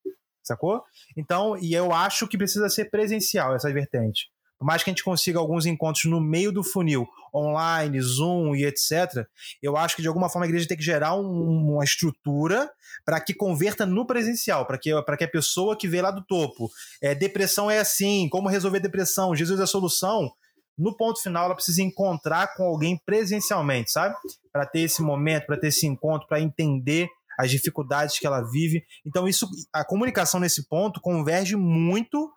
sacou? 0.42 0.82
Então, 1.16 1.56
e 1.58 1.72
eu 1.72 1.92
acho 1.92 2.28
que 2.28 2.36
precisa 2.36 2.68
ser 2.68 2.90
presencial 2.90 3.54
essa 3.54 3.72
vertente. 3.72 4.28
Por 4.60 4.66
mais 4.66 4.84
que 4.84 4.90
a 4.90 4.92
gente 4.92 5.02
consiga 5.02 5.38
alguns 5.38 5.64
encontros 5.64 6.04
no 6.04 6.20
meio 6.20 6.52
do 6.52 6.62
funil, 6.62 7.08
online, 7.34 7.98
Zoom 7.98 8.54
e 8.54 8.66
etc., 8.66 9.26
eu 9.62 9.74
acho 9.74 9.96
que 9.96 10.02
de 10.02 10.08
alguma 10.08 10.28
forma 10.28 10.44
a 10.44 10.48
igreja 10.48 10.68
tem 10.68 10.76
que 10.76 10.84
gerar 10.84 11.14
um, 11.14 11.72
uma 11.72 11.82
estrutura 11.82 12.70
para 13.02 13.18
que 13.22 13.32
converta 13.32 13.86
no 13.86 14.06
presencial, 14.06 14.66
para 14.66 14.76
que, 14.76 14.90
que 15.16 15.24
a 15.24 15.30
pessoa 15.30 15.74
que 15.78 15.88
vê 15.88 16.02
lá 16.02 16.10
do 16.10 16.22
topo, 16.22 16.70
é, 17.00 17.14
depressão 17.14 17.70
é 17.70 17.78
assim, 17.78 18.28
como 18.28 18.50
resolver 18.50 18.80
depressão, 18.80 19.34
Jesus 19.34 19.58
é 19.60 19.62
a 19.62 19.66
solução, 19.66 20.30
no 20.76 20.94
ponto 20.94 21.22
final 21.22 21.46
ela 21.46 21.54
precisa 21.54 21.80
encontrar 21.80 22.54
com 22.54 22.64
alguém 22.64 23.00
presencialmente, 23.06 23.90
sabe? 23.90 24.14
Para 24.52 24.66
ter 24.66 24.80
esse 24.80 25.00
momento, 25.00 25.46
para 25.46 25.56
ter 25.56 25.68
esse 25.68 25.86
encontro, 25.86 26.28
para 26.28 26.38
entender 26.38 27.08
as 27.38 27.50
dificuldades 27.50 28.18
que 28.18 28.26
ela 28.26 28.42
vive. 28.42 28.84
Então 29.06 29.26
isso, 29.26 29.48
a 29.72 29.82
comunicação 29.86 30.38
nesse 30.38 30.68
ponto 30.68 31.00
converge 31.00 31.56
muito 31.56 32.30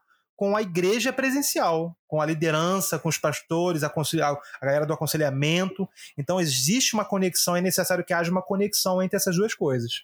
com 0.43 0.57
a 0.57 0.61
igreja 0.61 1.13
presencial, 1.13 1.95
com 2.05 2.19
a 2.19 2.25
liderança, 2.25 2.99
com 2.99 3.07
os 3.07 3.17
pastores, 3.17 3.81
a, 3.81 3.87
a 3.87 4.65
galera 4.65 4.85
do 4.85 4.91
aconselhamento. 4.91 5.87
Então 6.17 6.37
existe 6.37 6.93
uma 6.95 7.05
conexão, 7.05 7.55
é 7.55 7.61
necessário 7.61 8.03
que 8.03 8.11
haja 8.13 8.29
uma 8.29 8.41
conexão 8.41 9.01
entre 9.01 9.15
essas 9.15 9.37
duas 9.37 9.55
coisas. 9.55 10.03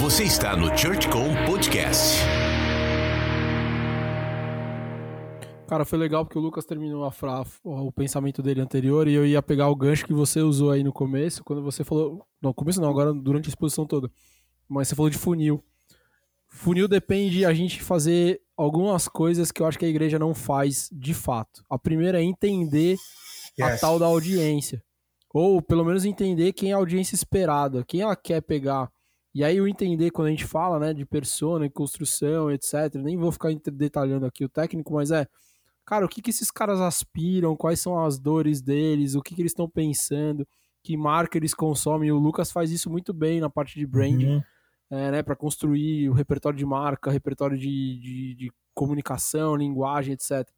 Você 0.00 0.22
está 0.22 0.54
no 0.54 0.68
ChurchCom 0.78 1.34
Podcast. 1.46 2.20
Cara, 5.66 5.84
foi 5.84 5.98
legal 5.98 6.24
porque 6.24 6.38
o 6.38 6.40
Lucas 6.40 6.64
terminou 6.64 7.04
a 7.04 7.10
fra... 7.10 7.42
o 7.64 7.90
pensamento 7.90 8.40
dele 8.40 8.60
anterior 8.60 9.08
e 9.08 9.14
eu 9.14 9.26
ia 9.26 9.42
pegar 9.42 9.68
o 9.68 9.74
gancho 9.74 10.06
que 10.06 10.14
você 10.14 10.42
usou 10.42 10.70
aí 10.70 10.84
no 10.84 10.92
começo, 10.92 11.42
quando 11.42 11.60
você 11.60 11.82
falou. 11.82 12.24
Não, 12.40 12.54
começo 12.54 12.80
não, 12.80 12.88
agora 12.88 13.12
durante 13.12 13.46
a 13.46 13.48
exposição 13.48 13.84
toda. 13.84 14.08
Mas 14.68 14.86
você 14.86 14.94
falou 14.94 15.10
de 15.10 15.18
funil. 15.18 15.60
Funil 16.50 16.88
depende 16.88 17.38
de 17.38 17.44
a 17.46 17.54
gente 17.54 17.80
fazer 17.80 18.40
algumas 18.60 19.08
coisas 19.08 19.50
que 19.50 19.62
eu 19.62 19.66
acho 19.66 19.78
que 19.78 19.86
a 19.86 19.88
igreja 19.88 20.18
não 20.18 20.34
faz 20.34 20.90
de 20.92 21.14
fato. 21.14 21.64
A 21.68 21.78
primeira 21.78 22.20
é 22.20 22.22
entender 22.22 22.96
yes. 23.58 23.74
a 23.74 23.78
tal 23.78 23.98
da 23.98 24.04
audiência. 24.04 24.82
Ou 25.32 25.62
pelo 25.62 25.84
menos 25.84 26.04
entender 26.04 26.52
quem 26.52 26.70
é 26.70 26.74
a 26.74 26.76
audiência 26.76 27.14
esperada, 27.14 27.84
quem 27.86 28.02
ela 28.02 28.14
quer 28.14 28.42
pegar. 28.42 28.90
E 29.34 29.42
aí 29.42 29.60
o 29.60 29.66
entender 29.66 30.10
quando 30.10 30.28
a 30.28 30.30
gente 30.30 30.44
fala, 30.44 30.78
né, 30.78 30.92
de 30.92 31.06
persona 31.06 31.64
e 31.64 31.70
construção, 31.70 32.50
etc. 32.50 32.96
Nem 32.96 33.16
vou 33.16 33.32
ficar 33.32 33.48
detalhando 33.72 34.26
aqui 34.26 34.44
o 34.44 34.48
técnico, 34.48 34.92
mas 34.92 35.10
é, 35.10 35.26
cara, 35.86 36.04
o 36.04 36.08
que, 36.08 36.20
que 36.20 36.30
esses 36.30 36.50
caras 36.50 36.80
aspiram, 36.80 37.56
quais 37.56 37.80
são 37.80 38.04
as 38.04 38.18
dores 38.18 38.60
deles, 38.60 39.14
o 39.14 39.22
que, 39.22 39.34
que 39.34 39.40
eles 39.40 39.52
estão 39.52 39.70
pensando, 39.70 40.46
que 40.82 40.96
marca 40.96 41.38
eles 41.38 41.54
consomem. 41.54 42.10
O 42.10 42.18
Lucas 42.18 42.52
faz 42.52 42.70
isso 42.70 42.90
muito 42.90 43.14
bem 43.14 43.40
na 43.40 43.48
parte 43.48 43.78
de 43.78 43.86
branding. 43.86 44.34
Uhum 44.34 44.42
é, 44.90 45.10
né, 45.12 45.22
para 45.22 45.36
construir 45.36 46.10
o 46.10 46.12
repertório 46.12 46.58
de 46.58 46.66
marca, 46.66 47.10
repertório 47.10 47.56
de, 47.56 47.98
de, 48.00 48.34
de, 48.34 48.52
comunicação, 48.74 49.54
linguagem, 49.54 50.14
etc. 50.14 50.48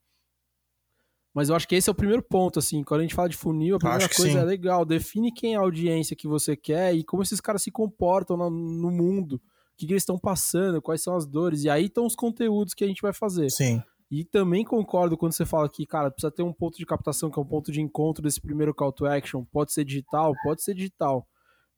Mas 1.35 1.49
eu 1.49 1.57
acho 1.57 1.66
que 1.66 1.74
esse 1.74 1.89
é 1.89 1.93
o 1.93 1.95
primeiro 1.95 2.22
ponto, 2.22 2.59
assim, 2.59 2.83
quando 2.83 3.01
a 3.01 3.03
gente 3.03 3.14
fala 3.14 3.28
de 3.28 3.37
funil, 3.37 3.76
a 3.76 3.78
primeira 3.78 4.09
coisa 4.09 4.33
sim. 4.33 4.39
é 4.39 4.45
legal, 4.45 4.85
define 4.85 5.33
quem 5.33 5.55
é 5.55 5.57
a 5.57 5.61
audiência 5.61 6.16
que 6.16 6.28
você 6.28 6.57
quer 6.57 6.95
e 6.95 7.05
como 7.05 7.22
esses 7.22 7.41
caras 7.41 7.62
se 7.62 7.70
comportam 7.70 8.37
no, 8.37 8.51
no 8.51 8.91
mundo, 8.91 9.37
o 9.37 9.41
que, 9.76 9.87
que 9.87 9.93
eles 9.93 10.03
estão 10.03 10.18
passando, 10.18 10.80
quais 10.80 11.03
são 11.03 11.16
as 11.16 11.26
dores, 11.26 11.64
e 11.64 11.70
aí 11.70 11.87
estão 11.87 12.07
os 12.07 12.14
conteúdos 12.14 12.74
que 12.74 12.85
a 12.85 12.87
gente 12.87 13.03
vai 13.03 13.12
fazer. 13.12 13.51
Sim. 13.51 13.83
E 14.11 14.24
também 14.24 14.62
concordo 14.62 15.16
quando 15.16 15.33
você 15.33 15.47
fala 15.47 15.68
que, 15.70 15.87
cara, 15.87 16.11
precisa 16.11 16.30
ter 16.30 16.43
um 16.43 16.53
ponto 16.53 16.76
de 16.76 16.85
captação, 16.85 17.30
que 17.30 17.39
é 17.39 17.43
um 17.43 17.47
ponto 17.47 17.72
de 17.72 17.80
encontro 17.80 18.22
desse 18.22 18.41
primeiro 18.41 18.74
call 18.74 18.93
to 18.93 19.07
action. 19.07 19.43
Pode 19.51 19.72
ser 19.72 19.85
digital? 19.85 20.35
Pode 20.45 20.62
ser 20.62 20.74
digital 20.74 21.26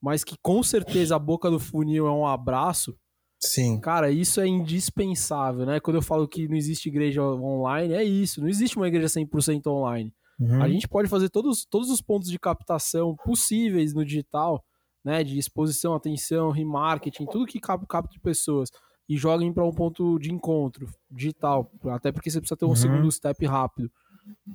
mas 0.05 0.23
que 0.23 0.37
com 0.43 0.63
certeza 0.63 1.17
a 1.17 1.19
boca 1.19 1.51
do 1.51 1.59
funil 1.59 2.07
é 2.07 2.11
um 2.11 2.27
abraço. 2.27 2.95
Sim. 3.41 3.81
Cara, 3.81 4.11
isso 4.11 4.39
é 4.39 4.47
indispensável, 4.47 5.65
né? 5.65 5.81
Quando 5.81 5.97
eu 5.97 6.03
falo 6.03 6.29
que 6.29 6.47
não 6.47 6.57
existe 6.57 6.91
igreja 6.91 7.23
online, 7.23 7.95
é 7.95 8.05
isso. 8.05 8.43
Não 8.43 8.49
existe 8.49 8.77
uma 8.77 8.87
igreja 8.87 9.07
100% 9.07 9.67
online. 9.67 10.13
Uhum. 10.39 10.63
A 10.63 10.69
gente 10.69 10.87
pode 10.87 11.09
fazer 11.09 11.31
todos, 11.31 11.65
todos 11.65 11.89
os 11.89 12.03
pontos 12.03 12.29
de 12.29 12.39
captação 12.39 13.17
possíveis 13.25 13.95
no 13.95 14.05
digital, 14.05 14.63
né? 15.03 15.25
De 15.25 15.39
exposição, 15.39 15.95
atenção, 15.95 16.51
remarketing, 16.51 17.25
tudo 17.25 17.47
que 17.47 17.59
capta, 17.59 17.87
capta 17.87 18.21
pessoas 18.23 18.69
e 19.09 19.17
joguem 19.17 19.55
para 19.55 19.65
um 19.65 19.73
ponto 19.73 20.19
de 20.19 20.31
encontro 20.31 20.87
digital, 21.11 21.71
até 21.87 22.13
porque 22.13 22.31
você 22.31 22.41
precisa 22.41 22.59
ter 22.59 22.67
um 22.67 22.69
uhum. 22.69 22.77
segundo 22.77 23.11
step 23.11 23.47
rápido. 23.47 23.91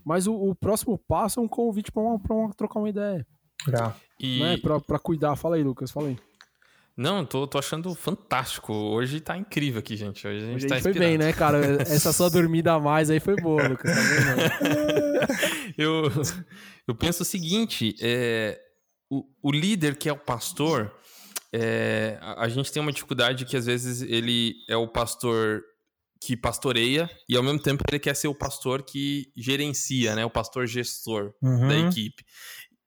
Mas 0.05 0.27
o, 0.27 0.33
o 0.35 0.53
próximo 0.53 0.95
passo 0.95 1.39
é 1.39 1.43
um 1.43 1.47
convite 1.47 1.91
para 1.91 2.03
trocar 2.55 2.79
uma 2.79 2.89
ideia. 2.89 3.25
Já. 3.67 3.95
E... 4.19 4.39
Né, 4.39 4.57
pra, 4.57 4.79
pra 4.79 4.99
cuidar. 4.99 5.35
Fala 5.35 5.55
aí, 5.55 5.63
Lucas, 5.63 5.91
fala 5.91 6.09
aí. 6.09 6.17
Não, 6.99 7.25
tô, 7.25 7.47
tô 7.47 7.57
achando 7.57 7.95
fantástico. 7.95 8.73
Hoje 8.73 9.21
tá 9.21 9.37
incrível 9.37 9.79
aqui, 9.79 9.95
gente. 9.95 10.27
Hoje 10.27 10.43
a 10.43 10.47
gente 10.47 10.55
Hoje 10.57 10.67
tá 10.67 10.81
foi 10.81 10.91
bem, 10.91 11.17
né, 11.17 11.31
cara? 11.31 11.59
Essa 11.83 12.11
sua 12.11 12.29
dormida 12.29 12.73
a 12.73 12.79
mais 12.79 13.09
aí 13.09 13.21
foi 13.21 13.37
boa, 13.37 13.65
Lucas. 13.69 13.95
Tá 13.95 14.01
vendo? 14.01 15.73
eu, 15.79 16.11
eu 16.85 16.93
penso 16.93 17.23
o 17.23 17.25
seguinte: 17.25 17.95
é, 18.01 18.59
o, 19.09 19.23
o 19.41 19.49
líder 19.49 19.95
que 19.95 20.09
é 20.09 20.11
o 20.11 20.17
pastor, 20.17 20.93
é, 21.53 22.17
a, 22.19 22.43
a 22.43 22.49
gente 22.49 22.69
tem 22.69 22.81
uma 22.81 22.91
dificuldade 22.91 23.45
que 23.45 23.55
às 23.55 23.65
vezes 23.65 24.01
ele 24.01 24.55
é 24.67 24.75
o 24.75 24.85
pastor 24.85 25.63
que 26.21 26.35
pastoreia 26.35 27.09
e 27.29 27.37
ao 27.37 27.43
mesmo 27.43 27.61
tempo 27.61 27.81
ele 27.89 27.97
quer 27.97 28.13
ser 28.13 28.27
o 28.27 28.35
pastor 28.35 28.83
que 28.83 29.31
gerencia, 29.37 30.15
né? 30.15 30.25
O 30.25 30.29
pastor 30.29 30.67
gestor 30.67 31.33
uhum. 31.41 31.67
da 31.67 31.77
equipe. 31.77 32.25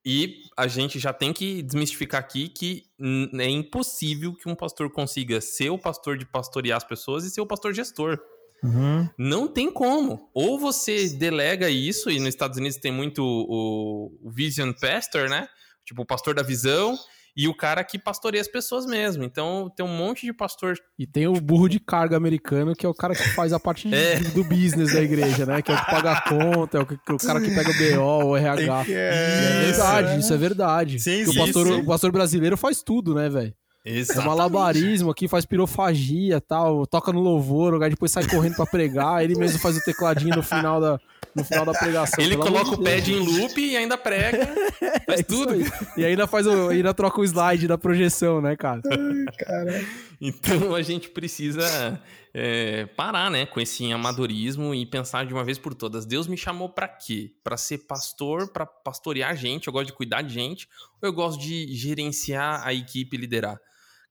E 0.04 0.42
a 0.56 0.66
gente 0.66 0.98
já 0.98 1.12
tem 1.12 1.32
que 1.32 1.62
desmistificar 1.62 2.20
aqui 2.20 2.48
que 2.48 2.84
é 3.38 3.48
impossível 3.48 4.34
que 4.34 4.48
um 4.48 4.54
pastor 4.54 4.90
consiga 4.90 5.40
ser 5.40 5.70
o 5.70 5.78
pastor 5.78 6.18
de 6.18 6.26
pastorear 6.26 6.76
as 6.76 6.84
pessoas 6.84 7.24
e 7.24 7.30
ser 7.30 7.40
o 7.40 7.46
pastor 7.46 7.72
gestor. 7.72 8.18
Uhum. 8.62 9.08
Não 9.16 9.48
tem 9.48 9.70
como. 9.70 10.28
Ou 10.34 10.58
você 10.58 11.08
delega 11.08 11.68
isso, 11.68 12.10
e 12.10 12.18
nos 12.18 12.28
Estados 12.28 12.58
Unidos 12.58 12.78
tem 12.78 12.92
muito 12.92 13.22
o, 13.22 14.12
o 14.22 14.30
Vision 14.30 14.72
Pastor, 14.72 15.28
né? 15.28 15.48
Tipo, 15.84 16.02
o 16.02 16.06
pastor 16.06 16.34
da 16.34 16.42
visão, 16.42 16.96
e 17.36 17.48
o 17.48 17.54
cara 17.54 17.82
que 17.82 17.98
pastoreia 17.98 18.40
as 18.40 18.48
pessoas 18.48 18.86
mesmo. 18.86 19.24
Então 19.24 19.70
tem 19.74 19.84
um 19.84 19.96
monte 19.96 20.26
de 20.26 20.32
pastor. 20.32 20.76
E 20.98 21.06
tem 21.06 21.26
o 21.26 21.40
burro 21.40 21.68
de 21.68 21.80
carga 21.80 22.16
americano, 22.16 22.74
que 22.74 22.84
é 22.84 22.88
o 22.88 22.94
cara 22.94 23.14
que 23.14 23.28
faz 23.30 23.52
a 23.52 23.60
parte 23.60 23.88
é. 23.94 24.18
do 24.20 24.44
business 24.44 24.92
da 24.92 25.00
igreja, 25.00 25.46
né? 25.46 25.62
Que 25.62 25.72
é 25.72 25.74
o 25.74 25.78
que 25.78 25.90
paga 25.90 26.12
a 26.12 26.20
conta, 26.22 26.78
é 26.78 26.80
o, 26.80 26.86
que, 26.86 26.94
o 26.94 27.18
cara 27.18 27.40
que 27.40 27.54
pega 27.54 27.70
o 27.70 27.74
BO, 27.74 28.26
o 28.30 28.36
RH. 28.36 28.84
É, 28.88 28.92
é 28.92 29.64
verdade, 29.66 30.20
isso 30.20 30.34
é 30.34 30.36
verdade. 30.36 31.00
Sim, 31.00 31.24
o, 31.24 31.34
pastor, 31.34 31.66
sim. 31.66 31.72
o 31.74 31.86
pastor 31.86 32.12
brasileiro 32.12 32.56
faz 32.56 32.82
tudo, 32.82 33.14
né, 33.14 33.28
velho? 33.28 33.54
É 33.84 34.24
malabarismo 34.24 35.10
aqui, 35.10 35.26
faz 35.26 35.44
pirofagia 35.44 36.40
tal, 36.40 36.86
toca 36.86 37.12
no 37.12 37.20
louvor, 37.20 37.74
o 37.74 37.78
cara 37.78 37.90
depois 37.90 38.12
sai 38.12 38.26
correndo 38.28 38.54
para 38.54 38.66
pregar, 38.66 39.24
ele 39.24 39.34
mesmo 39.36 39.58
faz 39.58 39.76
o 39.76 39.80
tecladinho 39.80 40.36
no 40.36 40.42
final 40.42 40.80
da, 40.80 41.00
no 41.34 41.44
final 41.44 41.64
da 41.64 41.72
pregação. 41.72 42.22
Ele 42.22 42.36
coloca 42.36 42.70
o 42.70 42.82
pad 42.82 43.12
em 43.12 43.18
loop 43.18 43.60
e 43.60 43.76
ainda 43.76 43.98
prega. 43.98 44.46
Faz 45.04 45.20
É 45.20 45.22
tudo. 45.24 45.54
aí. 45.54 45.64
E 45.96 46.04
ainda 46.04 46.28
faz 46.28 46.46
o, 46.46 46.68
ainda 46.68 46.94
troca 46.94 47.20
o 47.20 47.24
slide 47.24 47.66
da 47.66 47.76
projeção, 47.76 48.40
né, 48.40 48.54
cara? 48.56 48.82
Então 50.20 50.76
a 50.76 50.82
gente 50.82 51.08
precisa 51.08 52.00
é, 52.32 52.86
parar, 52.86 53.28
né, 53.30 53.46
com 53.46 53.60
esse 53.60 53.90
amadorismo 53.92 54.72
e 54.72 54.86
pensar 54.86 55.26
de 55.26 55.34
uma 55.34 55.42
vez 55.42 55.58
por 55.58 55.74
todas. 55.74 56.06
Deus 56.06 56.28
me 56.28 56.36
chamou 56.36 56.68
pra 56.68 56.86
quê? 56.86 57.32
Pra 57.42 57.56
ser 57.56 57.78
pastor, 57.78 58.52
pra 58.52 58.64
pastorear 58.64 59.36
gente. 59.36 59.66
Eu 59.66 59.72
gosto 59.72 59.86
de 59.86 59.92
cuidar 59.92 60.22
de 60.22 60.32
gente. 60.32 60.68
Ou 61.02 61.08
eu 61.08 61.12
gosto 61.12 61.40
de 61.40 61.74
gerenciar 61.74 62.64
a 62.64 62.72
equipe 62.72 63.16
e 63.16 63.20
liderar? 63.20 63.58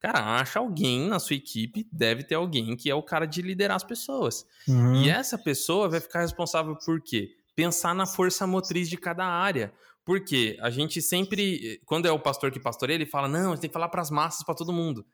Cara, 0.02 0.41
acha 0.41 0.58
alguém 0.58 1.08
na 1.08 1.20
sua 1.20 1.36
equipe, 1.36 1.88
deve 1.91 2.24
ter 2.24 2.34
alguém 2.34 2.76
que 2.76 2.89
é 2.89 2.95
o 2.95 3.04
cara 3.04 3.28
de 3.28 3.39
liderar 3.43 3.76
as 3.76 3.84
pessoas. 3.84 4.47
Uhum. 4.68 5.04
E 5.04 5.10
essa 5.12 5.38
pessoa 5.38 5.88
vai 5.88 5.99
ficar 5.99 6.22
responsável 6.22 6.76
por 6.76 6.99
quê? 6.99 7.30
Pensar 7.56 7.93
na 7.93 8.08
força 8.08 8.47
motriz 8.47 8.89
de 8.89 8.97
cada 8.97 9.24
área. 9.24 9.72
Porque 10.04 10.58
a 10.60 10.72
gente 10.72 10.99
sempre, 11.04 11.80
quando 11.86 12.08
é 12.08 12.12
o 12.12 12.20
pastor 12.20 12.52
que 12.52 12.60
pastoreia, 12.60 12.95
ele 12.95 13.06
fala: 13.06 13.28
não, 13.28 13.52
você 13.52 13.62
tem 13.62 13.70
que 13.70 13.74
falar 13.74 13.89
para 13.89 14.02
as 14.02 14.10
massas, 14.10 14.43
para 14.43 14.56
todo 14.56 14.74
mundo. 14.74 15.06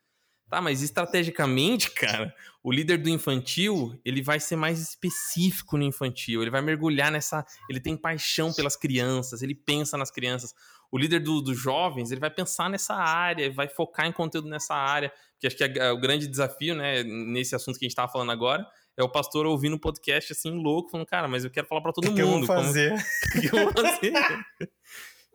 Tá, 0.48 0.62
mas 0.62 0.80
estrategicamente, 0.80 1.90
cara, 1.92 2.34
o 2.62 2.72
líder 2.72 2.96
do 2.96 3.10
infantil, 3.10 4.00
ele 4.02 4.22
vai 4.22 4.40
ser 4.40 4.56
mais 4.56 4.80
específico 4.80 5.76
no 5.76 5.84
infantil, 5.84 6.40
ele 6.40 6.50
vai 6.50 6.62
mergulhar 6.62 7.12
nessa. 7.12 7.44
Ele 7.68 7.78
tem 7.80 7.94
paixão 7.94 8.54
pelas 8.54 8.74
crianças, 8.74 9.42
ele 9.42 9.54
pensa 9.54 9.98
nas 9.98 10.10
crianças. 10.10 10.54
O 10.90 10.96
líder 10.98 11.20
do- 11.20 11.40
dos 11.42 11.58
jovens, 11.58 12.10
ele 12.10 12.20
vai 12.20 12.30
pensar 12.30 12.70
nessa 12.70 12.94
área, 12.94 13.50
vai 13.52 13.68
focar 13.68 14.06
em 14.06 14.12
conteúdo 14.12 14.48
nessa 14.48 14.74
área. 14.74 15.12
Que 15.40 15.46
acho 15.46 15.56
que 15.56 15.62
é 15.64 15.92
o 15.92 15.98
grande 16.00 16.26
desafio, 16.26 16.74
né, 16.74 17.02
nesse 17.04 17.54
assunto 17.54 17.78
que 17.78 17.84
a 17.84 17.86
gente 17.86 17.92
estava 17.92 18.10
falando 18.10 18.32
agora, 18.32 18.66
é 18.96 19.02
o 19.04 19.08
pastor 19.08 19.46
ouvindo 19.46 19.76
um 19.76 19.78
podcast 19.78 20.32
assim, 20.32 20.50
louco, 20.50 20.90
falando, 20.90 21.06
cara, 21.06 21.28
mas 21.28 21.44
eu 21.44 21.50
quero 21.50 21.66
falar 21.68 21.80
para 21.80 21.92
todo 21.92 22.08
O 22.10 22.14
que 22.14 22.20
eu 22.22 22.26
mundo. 22.26 22.46
vou 22.46 22.56
como- 22.56 22.66
fazer? 22.66 22.92
o 22.94 22.98
que 23.40 23.46
eu 23.56 23.64
vou 23.64 23.72
fazer? 23.84 24.12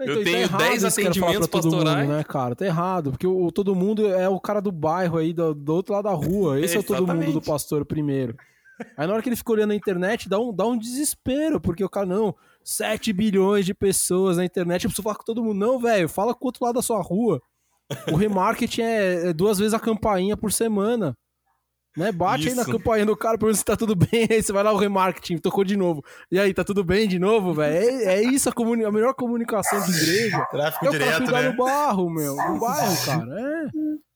Então, 0.02 0.08
Eu 0.16 0.18
tá 0.18 0.24
tenho 0.24 0.38
errado 0.40 0.60
10 0.60 0.84
isso 0.84 0.96
que 0.96 1.02
eu 1.02 1.04
quero 1.06 1.20
falar 1.20 1.28
atendimentos 1.32 1.48
todo 1.50 1.64
mundo, 1.66 1.84
pastorais. 1.86 2.10
né, 2.10 2.24
cara? 2.24 2.56
Tá 2.56 2.66
errado, 2.66 3.12
porque 3.12 3.28
o, 3.28 3.52
todo 3.52 3.76
mundo 3.76 4.08
é 4.12 4.28
o 4.28 4.40
cara 4.40 4.60
do 4.60 4.72
bairro 4.72 5.20
aí, 5.20 5.32
do, 5.34 5.54
do 5.54 5.76
outro 5.76 5.94
lado 5.94 6.06
da 6.06 6.12
rua. 6.14 6.60
Esse 6.60 6.76
é 6.76 6.80
o 6.80 6.84
todo 6.84 7.06
mundo 7.06 7.32
do 7.32 7.42
pastor 7.42 7.86
primeiro. 7.86 8.36
Aí 8.98 9.06
na 9.06 9.14
hora 9.14 9.22
que 9.22 9.30
ele 9.30 9.36
fica 9.36 9.52
olhando 9.52 9.70
na 9.70 9.76
internet, 9.76 10.28
dá 10.28 10.40
um, 10.40 10.52
dá 10.52 10.66
um 10.66 10.76
desespero, 10.76 11.62
porque 11.62 11.84
o 11.84 11.90
cara, 11.90 12.08
não, 12.08 12.36
7 12.64 13.12
bilhões 13.14 13.66
de 13.66 13.74
pessoas 13.74 14.38
na 14.38 14.46
internet, 14.46 14.84
eu 14.84 14.90
preciso 14.90 15.04
falar 15.04 15.16
com 15.16 15.24
todo 15.24 15.44
mundo. 15.44 15.60
Não, 15.60 15.80
velho, 15.80 16.08
fala 16.10 16.34
com 16.34 16.46
o 16.46 16.48
outro 16.48 16.64
lado 16.66 16.76
da 16.76 16.82
sua 16.82 17.02
rua. 17.02 17.42
O 18.12 18.16
remarketing 18.16 18.82
é, 18.82 19.30
é 19.30 19.34
duas 19.34 19.60
vezes 19.60 19.74
a 19.74 19.80
campainha 19.80 20.36
por 20.38 20.52
semana. 20.52 21.16
Né? 21.96 22.12
Bate 22.12 22.48
aí 22.50 22.56
na 22.56 22.64
Isso. 22.64 22.72
campainha 22.72 23.06
do 23.06 23.16
cara, 23.16 23.38
pergunta 23.38 23.60
se 23.60 23.64
tá 23.66 23.76
tudo 23.78 23.96
bem, 23.96 24.26
aí 24.32 24.42
você 24.42 24.52
vai 24.52 24.64
lá 24.64 24.72
o 24.72 24.78
remarketing, 24.78 25.38
tocou 25.38 25.64
de 25.64 25.78
novo. 25.78 26.04
E 26.32 26.40
aí, 26.40 26.52
tá 26.52 26.64
tudo 26.64 26.84
bem 26.84 27.08
de 27.08 27.20
novo, 27.20 27.54
velho? 27.54 27.76
É, 27.76 28.16
é 28.16 28.24
isso 28.24 28.50
a, 28.50 28.52
comuni- 28.52 28.84
a 28.84 28.92
melhor 28.92 29.14
comunicação 29.14 29.80
de 29.86 29.92
igreja. 29.92 30.44
Tráfico 30.50 30.86
É 30.88 30.90
o 30.90 30.92
direto, 30.92 31.32
né? 31.32 31.50
no 31.50 31.56
barro, 31.58 32.10
meu. 32.10 32.36
No 32.36 32.60
bairro, 32.60 33.06
cara. 33.06 33.40
É. 33.40 33.68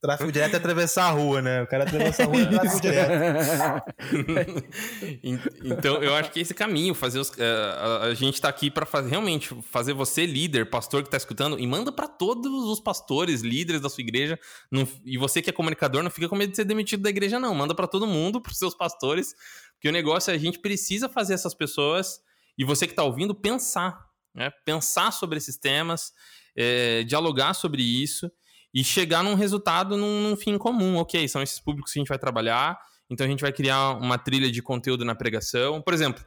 Tráfico 0.08 0.32
direto 0.32 0.54
é 0.54 0.58
atravessar 0.58 1.08
a 1.08 1.12
rua, 1.12 1.42
né? 1.42 1.64
O 1.64 1.68
cara 1.68 1.84
atravessa 1.84 2.24
a 2.24 2.26
rua 2.28 2.40
é 2.42 2.46
tráfico 2.46 2.80
direto. 2.82 3.84
En- 5.22 5.40
Então, 5.66 6.02
eu 6.02 6.16
acho 6.16 6.32
que 6.32 6.40
é 6.40 6.42
esse 6.42 6.54
caminho, 6.54 6.94
fazer 6.96 7.20
os, 7.20 7.30
eh, 7.38 7.44
a, 7.78 8.04
a 8.06 8.14
gente 8.14 8.40
tá 8.40 8.48
aqui 8.48 8.72
para 8.72 8.86
fazer 8.86 9.10
realmente 9.10 9.54
fazer 9.64 9.92
você 9.92 10.26
líder, 10.26 10.70
pastor 10.70 11.04
que 11.04 11.10
tá 11.10 11.18
escutando, 11.18 11.60
e 11.60 11.68
manda 11.68 11.92
para 11.92 12.08
todos 12.08 12.50
os 12.70 12.80
pastores, 12.80 13.42
líderes 13.42 13.82
da 13.82 13.90
sua 13.90 14.02
igreja. 14.02 14.40
Não- 14.72 14.88
e 15.04 15.18
você 15.18 15.42
que 15.42 15.50
é 15.50 15.54
comunicador, 15.54 16.02
não 16.02 16.10
fica 16.10 16.30
com 16.30 16.38
medo 16.38 16.52
de 16.52 16.56
ser 16.56 16.64
demitido 16.64 17.04
da 17.04 17.10
igreja, 17.10 17.38
não. 17.38 17.54
Manda 17.54 17.76
para 17.76 17.86
todo 17.86 18.08
mundo, 18.08 18.40
pros 18.40 18.58
seus 18.58 18.74
pastores, 18.74 19.36
porque 19.74 19.90
o 19.90 19.92
negócio 19.92 20.32
é 20.32 20.36
a 20.36 20.38
gente 20.38 20.60
precisa 20.60 21.10
fazer 21.10 21.34
essas 21.34 21.54
pessoas 21.54 22.22
e 22.58 22.64
você 22.64 22.88
que 22.88 22.94
tá 22.94 23.04
ouvindo 23.04 23.36
pensar, 23.36 24.00
né? 24.34 24.52
Pensar 24.64 25.12
sobre 25.12 25.38
esses 25.38 25.58
temas, 25.58 26.14
eh, 26.56 27.04
dialogar 27.04 27.54
sobre 27.54 27.84
isso 27.84 28.32
e 28.78 28.84
chegar 28.84 29.24
num 29.24 29.34
resultado, 29.34 29.98
num, 29.98 30.22
num 30.22 30.36
fim 30.36 30.56
comum. 30.56 30.98
Ok, 30.98 31.28
são 31.28 31.42
esses 31.42 31.60
públicos 31.60 31.92
que 31.92 31.98
a 31.98 32.02
gente 32.02 32.10
vai 32.10 32.20
trabalhar. 32.20 32.78
Então 33.10 33.26
a 33.26 33.30
gente 33.30 33.42
vai 33.42 33.52
criar 33.52 33.94
uma 33.94 34.20
trilha 34.20 34.52
de 34.52 34.62
conteúdo 34.62 35.04
na 35.04 35.16
pregação. 35.16 35.82
Por 35.82 35.96
exemplo, 35.96 36.24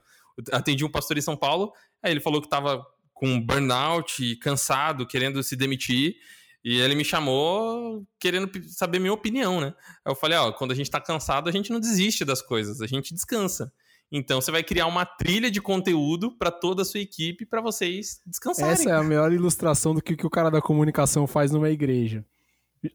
atendi 0.51 0.84
um 0.84 0.90
pastor 0.90 1.16
em 1.16 1.20
São 1.20 1.36
Paulo, 1.36 1.72
aí 2.03 2.11
ele 2.11 2.18
falou 2.18 2.40
que 2.40 2.48
estava 2.48 2.84
com 3.14 3.40
burnout, 3.40 4.34
cansado, 4.42 5.07
querendo 5.07 5.40
se 5.44 5.55
demitir. 5.55 6.16
E 6.64 6.80
ele 6.80 6.96
me 6.96 7.05
chamou 7.05 8.05
querendo 8.18 8.51
saber 8.66 8.98
minha 8.98 9.12
opinião, 9.12 9.61
né? 9.61 9.72
Eu 10.05 10.16
falei, 10.16 10.36
ó, 10.36 10.51
quando 10.51 10.72
a 10.72 10.74
gente 10.74 10.90
tá 10.90 11.01
cansado, 11.01 11.48
a 11.48 11.53
gente 11.53 11.70
não 11.70 11.78
desiste 11.78 12.24
das 12.24 12.42
coisas, 12.42 12.80
a 12.80 12.86
gente 12.88 13.14
descansa. 13.14 13.72
Então 14.11 14.40
você 14.40 14.51
vai 14.51 14.64
criar 14.64 14.88
uma 14.88 15.07
trilha 15.07 15.53
de 15.53 15.61
conteúdo 15.61 16.36
para 16.36 16.51
toda 16.51 16.82
a 16.82 16.84
sua 16.84 16.98
equipe 16.98 17.46
para 17.46 17.61
vocês 17.61 18.20
descansarem. 18.26 18.72
Essa 18.72 18.90
é 18.90 18.92
a 18.94 19.05
melhor 19.05 19.32
ilustração 19.32 19.94
do 19.94 20.03
que, 20.03 20.16
que 20.16 20.26
o 20.26 20.30
cara 20.30 20.51
da 20.51 20.61
comunicação 20.61 21.28
faz 21.28 21.53
numa 21.53 21.70
igreja. 21.70 22.24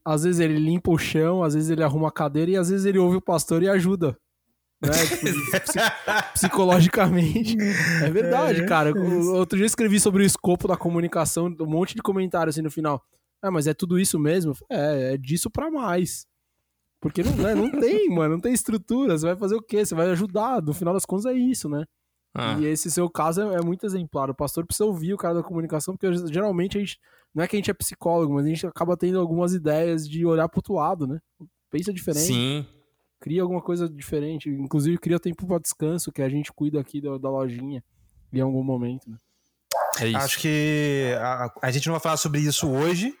Às 0.04 0.24
vezes 0.24 0.40
ele 0.40 0.58
limpa 0.58 0.90
o 0.90 0.98
chão, 0.98 1.42
às 1.42 1.54
vezes 1.54 1.70
ele 1.70 1.82
arruma 1.82 2.08
a 2.08 2.12
cadeira 2.12 2.50
e 2.50 2.56
às 2.56 2.68
vezes 2.70 2.84
ele 2.86 2.98
ouve 2.98 3.16
o 3.16 3.20
pastor 3.20 3.62
e 3.62 3.68
ajuda. 3.68 4.16
Né? 4.82 4.90
Tipo, 5.08 5.60
psi- 5.62 5.78
psicologicamente. 6.34 7.56
É 8.02 8.10
verdade, 8.10 8.62
É, 8.62 8.66
cara. 8.66 8.92
Outro 9.34 9.56
dia 9.56 9.64
eu 9.64 9.66
escrevi 9.66 9.98
sobre 10.00 10.22
o 10.22 10.26
escopo 10.26 10.66
da 10.68 10.76
comunicação, 10.76 11.46
um 11.60 11.66
monte 11.66 11.94
de 11.94 12.02
comentário 12.02 12.50
assim 12.50 12.62
no 12.62 12.70
final. 12.70 13.02
Ah, 13.42 13.50
mas 13.50 13.66
é 13.66 13.74
tudo 13.74 13.98
isso 13.98 14.18
mesmo? 14.18 14.52
É, 14.70 15.14
é 15.14 15.16
disso 15.16 15.50
pra 15.50 15.70
mais. 15.70 16.26
Porque 17.00 17.22
não, 17.22 17.36
né, 17.36 17.54
não 17.54 17.70
tem, 17.70 18.08
mano, 18.08 18.34
não 18.34 18.40
tem 18.40 18.52
estrutura. 18.52 19.16
Você 19.16 19.26
vai 19.26 19.36
fazer 19.36 19.54
o 19.54 19.62
quê? 19.62 19.84
Você 19.84 19.94
vai 19.94 20.10
ajudar. 20.10 20.62
No 20.62 20.72
final 20.74 20.94
das 20.94 21.04
contas 21.04 21.26
é 21.26 21.34
isso, 21.34 21.68
né? 21.68 21.84
Ah, 22.36 22.58
E 22.60 22.66
esse 22.66 22.90
seu 22.90 23.08
caso 23.08 23.40
é, 23.40 23.56
é 23.56 23.62
muito 23.62 23.86
exemplar. 23.86 24.28
O 24.30 24.34
pastor 24.34 24.66
precisa 24.66 24.84
ouvir 24.84 25.14
o 25.14 25.16
cara 25.16 25.34
da 25.34 25.42
comunicação, 25.42 25.96
porque 25.96 26.14
geralmente 26.32 26.76
a 26.76 26.80
gente. 26.80 26.98
Não 27.34 27.42
é 27.42 27.48
que 27.48 27.56
a 27.56 27.58
gente 27.58 27.70
é 27.70 27.74
psicólogo, 27.74 28.34
mas 28.34 28.46
a 28.46 28.48
gente 28.48 28.66
acaba 28.66 28.96
tendo 28.96 29.18
algumas 29.18 29.52
ideias 29.52 30.08
de 30.08 30.24
olhar 30.24 30.48
pro 30.48 30.58
outro 30.58 30.74
lado, 30.74 31.06
né? 31.06 31.18
Pensa 31.70 31.92
diferente, 31.92 32.26
sim. 32.26 32.66
cria 33.20 33.42
alguma 33.42 33.60
coisa 33.60 33.88
diferente. 33.88 34.48
Inclusive, 34.48 34.96
cria 34.98 35.20
tempo 35.20 35.46
para 35.46 35.58
descanso, 35.58 36.12
que 36.12 36.22
a 36.22 36.28
gente 36.28 36.52
cuida 36.52 36.80
aqui 36.80 37.00
da, 37.00 37.18
da 37.18 37.28
lojinha 37.28 37.84
em 38.32 38.40
algum 38.40 38.62
momento. 38.62 39.10
Né? 39.10 39.16
É 40.00 40.08
isso. 40.08 40.16
Acho 40.18 40.40
que 40.40 41.14
a, 41.18 41.52
a 41.62 41.70
gente 41.70 41.86
não 41.86 41.94
vai 41.94 42.00
falar 42.00 42.16
sobre 42.16 42.40
isso 42.40 42.70
hoje, 42.70 43.14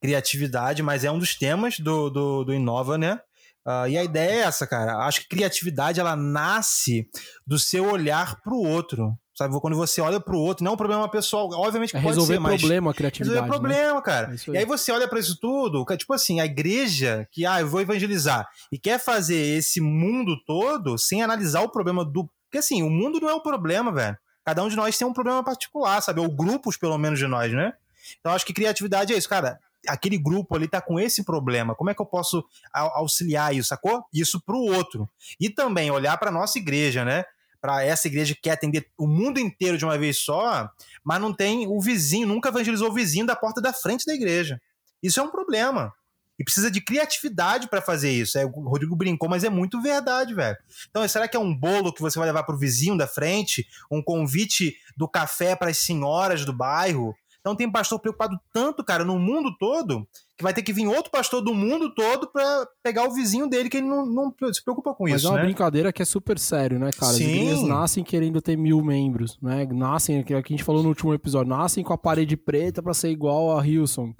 criatividade, 0.00 0.82
mas 0.82 1.04
é 1.04 1.10
um 1.10 1.18
dos 1.18 1.34
temas 1.34 1.78
do, 1.78 2.10
do, 2.10 2.44
do 2.44 2.54
Inova, 2.54 2.98
né? 2.98 3.20
Ah, 3.64 3.88
e 3.88 3.96
a 3.96 4.04
ideia 4.04 4.30
é 4.30 4.38
essa, 4.40 4.66
cara. 4.66 4.96
Acho 5.06 5.20
que 5.22 5.28
criatividade 5.28 6.00
ela 6.00 6.16
nasce 6.16 7.08
do 7.46 7.58
seu 7.58 7.90
olhar 7.90 8.40
pro 8.42 8.56
outro. 8.56 9.16
Sabe, 9.34 9.58
quando 9.60 9.76
você 9.76 9.98
olha 10.00 10.20
pro 10.20 10.36
outro, 10.38 10.62
não 10.62 10.72
é 10.72 10.74
um 10.74 10.76
problema 10.76 11.08
pessoal, 11.08 11.48
obviamente 11.54 11.90
que 11.92 11.96
É 11.96 12.00
pode 12.02 12.10
resolver 12.14 12.34
ser, 12.34 12.38
mas 12.38 12.60
problema 12.60 12.90
a 12.90 12.94
criatividade. 12.94 13.34
resolver 13.34 13.58
problema, 13.58 13.94
né? 13.94 14.02
cara. 14.02 14.30
É 14.30 14.34
isso 14.34 14.50
E 14.52 14.56
aí. 14.56 14.62
aí 14.62 14.66
você 14.68 14.92
olha 14.92 15.08
pra 15.08 15.18
isso 15.18 15.38
tudo, 15.40 15.84
tipo 15.96 16.12
assim, 16.12 16.38
a 16.38 16.44
igreja 16.44 17.26
que, 17.32 17.46
ah, 17.46 17.60
eu 17.60 17.66
vou 17.66 17.80
evangelizar 17.80 18.46
e 18.70 18.78
quer 18.78 18.98
fazer 18.98 19.36
esse 19.56 19.80
mundo 19.80 20.36
todo 20.44 20.98
sem 20.98 21.22
analisar 21.22 21.62
o 21.62 21.68
problema 21.70 22.04
do. 22.04 22.28
Porque 22.44 22.58
assim, 22.58 22.82
o 22.82 22.90
mundo 22.90 23.18
não 23.20 23.30
é 23.30 23.32
o 23.34 23.40
problema, 23.40 23.90
velho. 23.90 24.16
Cada 24.44 24.62
um 24.62 24.68
de 24.68 24.76
nós 24.76 24.98
tem 24.98 25.06
um 25.06 25.14
problema 25.14 25.42
particular, 25.42 26.02
sabe? 26.02 26.20
Ou 26.20 26.28
grupos, 26.30 26.76
pelo 26.76 26.98
menos, 26.98 27.18
de 27.18 27.26
nós, 27.26 27.50
né? 27.52 27.72
Então 28.20 28.32
acho 28.32 28.44
que 28.44 28.52
criatividade 28.52 29.14
é 29.14 29.16
isso, 29.16 29.28
cara. 29.30 29.58
Aquele 29.88 30.16
grupo 30.18 30.54
ali 30.56 30.68
tá 30.68 30.80
com 30.80 30.98
esse 31.00 31.24
problema. 31.24 31.74
Como 31.74 31.90
é 31.90 31.94
que 31.94 32.00
eu 32.00 32.06
posso 32.06 32.44
au- 32.72 32.96
auxiliar 32.98 33.54
isso, 33.54 33.68
sacou? 33.68 34.04
Isso 34.12 34.40
pro 34.40 34.58
outro. 34.58 35.08
E 35.40 35.50
também 35.50 35.90
olhar 35.90 36.16
pra 36.18 36.30
nossa 36.30 36.58
igreja, 36.58 37.04
né? 37.04 37.24
Pra 37.60 37.84
essa 37.84 38.08
igreja 38.08 38.34
que 38.34 38.42
quer 38.42 38.52
atender 38.52 38.88
o 38.98 39.06
mundo 39.06 39.38
inteiro 39.38 39.78
de 39.78 39.84
uma 39.84 39.96
vez 39.98 40.18
só, 40.18 40.68
mas 41.04 41.20
não 41.20 41.32
tem 41.32 41.66
o 41.68 41.80
vizinho, 41.80 42.26
nunca 42.26 42.48
evangelizou 42.48 42.90
o 42.90 42.92
vizinho 42.92 43.26
da 43.26 43.36
porta 43.36 43.60
da 43.60 43.72
frente 43.72 44.04
da 44.04 44.14
igreja. 44.14 44.60
Isso 45.02 45.20
é 45.20 45.22
um 45.22 45.30
problema. 45.30 45.92
E 46.38 46.44
precisa 46.44 46.70
de 46.70 46.80
criatividade 46.80 47.68
para 47.68 47.80
fazer 47.82 48.10
isso. 48.10 48.36
É, 48.38 48.44
o 48.44 48.48
Rodrigo 48.48 48.96
brincou, 48.96 49.28
mas 49.28 49.44
é 49.44 49.50
muito 49.50 49.80
verdade, 49.80 50.34
velho. 50.34 50.56
Então, 50.90 51.06
será 51.06 51.28
que 51.28 51.36
é 51.36 51.40
um 51.40 51.54
bolo 51.54 51.92
que 51.92 52.00
você 52.00 52.18
vai 52.18 52.26
levar 52.26 52.42
pro 52.42 52.56
vizinho 52.58 52.96
da 52.96 53.06
frente? 53.06 53.64
Um 53.90 54.02
convite 54.02 54.74
do 54.96 55.06
café 55.06 55.54
para 55.54 55.70
as 55.70 55.78
senhoras 55.78 56.44
do 56.44 56.52
bairro? 56.52 57.14
Então, 57.42 57.56
tem 57.56 57.70
pastor 57.70 57.98
preocupado 57.98 58.38
tanto, 58.52 58.84
cara, 58.84 59.04
no 59.04 59.18
mundo 59.18 59.50
todo, 59.58 60.06
que 60.38 60.44
vai 60.44 60.54
ter 60.54 60.62
que 60.62 60.72
vir 60.72 60.86
outro 60.86 61.10
pastor 61.10 61.42
do 61.42 61.52
mundo 61.52 61.92
todo 61.92 62.30
para 62.30 62.68
pegar 62.84 63.04
o 63.04 63.12
vizinho 63.12 63.48
dele, 63.48 63.68
que 63.68 63.78
ele 63.78 63.88
não, 63.88 64.06
não 64.06 64.32
se 64.52 64.62
preocupa 64.62 64.94
com 64.94 65.02
Mas 65.04 65.16
isso, 65.16 65.26
é 65.26 65.30
uma 65.30 65.38
né? 65.38 65.44
brincadeira 65.46 65.92
que 65.92 66.00
é 66.00 66.04
super 66.04 66.38
sério, 66.38 66.78
né, 66.78 66.90
cara? 66.92 67.10
As 67.10 67.18
Sim. 67.18 67.24
igrejas 67.24 67.62
nascem 67.64 68.04
querendo 68.04 68.40
ter 68.40 68.56
mil 68.56 68.80
membros, 68.80 69.36
né? 69.42 69.66
Nascem, 69.66 70.22
que 70.22 70.32
é 70.32 70.40
que 70.40 70.52
a 70.52 70.56
gente 70.56 70.62
falou 70.62 70.84
no 70.84 70.88
último 70.90 71.12
episódio, 71.12 71.50
nascem 71.50 71.82
com 71.82 71.92
a 71.92 71.98
parede 71.98 72.36
preta 72.36 72.80
pra 72.80 72.94
ser 72.94 73.10
igual 73.10 73.58
a 73.58 73.66
Hilson. 73.66 74.14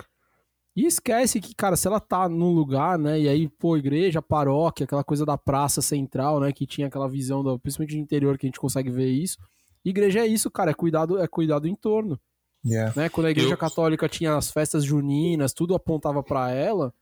E 0.75 0.85
esquece 0.85 1.41
que, 1.41 1.55
cara, 1.55 1.77
se 1.77 1.87
ela 1.87 2.01
tá 2.01 2.29
num 2.29 2.51
lugar, 2.51 2.99
né? 2.99 3.21
E 3.21 3.29
aí, 3.29 3.49
pô, 3.49 3.77
igreja, 3.77 4.21
paróquia, 4.21 4.85
aquela 4.85 5.05
coisa 5.05 5.25
da 5.25 5.39
praça 5.39 5.81
central, 5.81 6.41
né? 6.41 6.51
Que 6.51 6.67
tinha 6.67 6.89
aquela 6.89 7.09
visão, 7.09 7.45
do, 7.45 7.57
principalmente 7.59 7.95
do 7.95 8.01
interior, 8.01 8.37
que 8.37 8.47
a 8.47 8.49
gente 8.49 8.59
consegue 8.59 8.91
ver 8.91 9.11
isso. 9.11 9.37
Igreja 9.85 10.21
é 10.21 10.27
isso, 10.27 10.51
cara, 10.51 10.71
é 10.73 10.75
cuidado, 10.75 11.19
é 11.19 11.29
cuidar 11.29 11.59
do 11.59 11.69
entorno. 11.69 12.19
Yeah. 12.65 12.93
né? 12.97 13.09
Quando 13.09 13.27
a 13.27 13.31
igreja 13.31 13.55
Eu- 13.55 13.59
católica 13.59 14.09
tinha 14.09 14.37
as 14.37 14.51
festas 14.51 14.85
juninas, 14.85 15.53
tudo 15.53 15.75
apontava 15.75 16.23
pra 16.23 16.51
ela, 16.51 16.95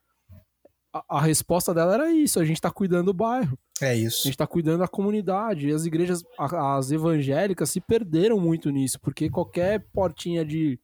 a, 0.93 1.19
a 1.19 1.21
resposta 1.21 1.73
dela 1.75 1.95
era 1.95 2.11
isso, 2.11 2.41
a 2.41 2.45
gente 2.45 2.61
tá 2.61 2.71
cuidando 2.71 3.07
do 3.07 3.15
bairro. 3.15 3.59
É 3.81 3.91
A 3.91 3.95
isso. 3.95 4.25
gente 4.25 4.37
tá 4.37 4.47
cuidando 4.47 4.79
da 4.81 4.89
comunidade. 4.89 5.69
E 5.69 5.73
as 5.73 5.85
igrejas, 5.85 6.23
a- 6.39 6.77
as 6.79 6.91
evangélicas, 6.91 7.71
se 7.71 7.81
perderam 7.81 8.39
muito 8.41 8.71
nisso, 8.71 8.99
porque 9.01 9.29
qualquer 9.31 9.81
portinha 9.93 10.45
de 10.45 10.79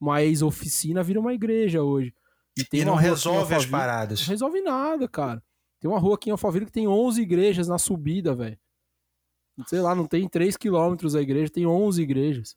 uma 0.00 0.22
ex-oficina 0.22 1.02
vira 1.02 1.20
uma 1.20 1.34
igreja 1.34 1.82
hoje. 1.82 2.14
E 2.56 2.82
uma 2.82 2.84
não 2.86 2.94
resolve 2.96 3.54
as 3.54 3.66
paradas. 3.66 4.20
Não 4.22 4.28
resolve 4.28 4.60
nada, 4.60 5.08
cara. 5.08 5.42
Tem 5.80 5.90
uma 5.90 5.98
rua 6.00 6.14
aqui 6.14 6.28
em 6.28 6.32
Alphaville 6.32 6.66
que 6.66 6.72
tem 6.72 6.86
11 6.88 7.20
igrejas 7.22 7.66
na 7.68 7.78
subida, 7.78 8.34
velho. 8.34 8.58
Sei 9.66 9.80
lá, 9.80 9.94
não 9.94 10.06
tem 10.06 10.28
3 10.28 10.56
quilômetros 10.56 11.14
a 11.14 11.20
igreja, 11.20 11.50
tem 11.52 11.66
11 11.66 12.00
igrejas. 12.02 12.56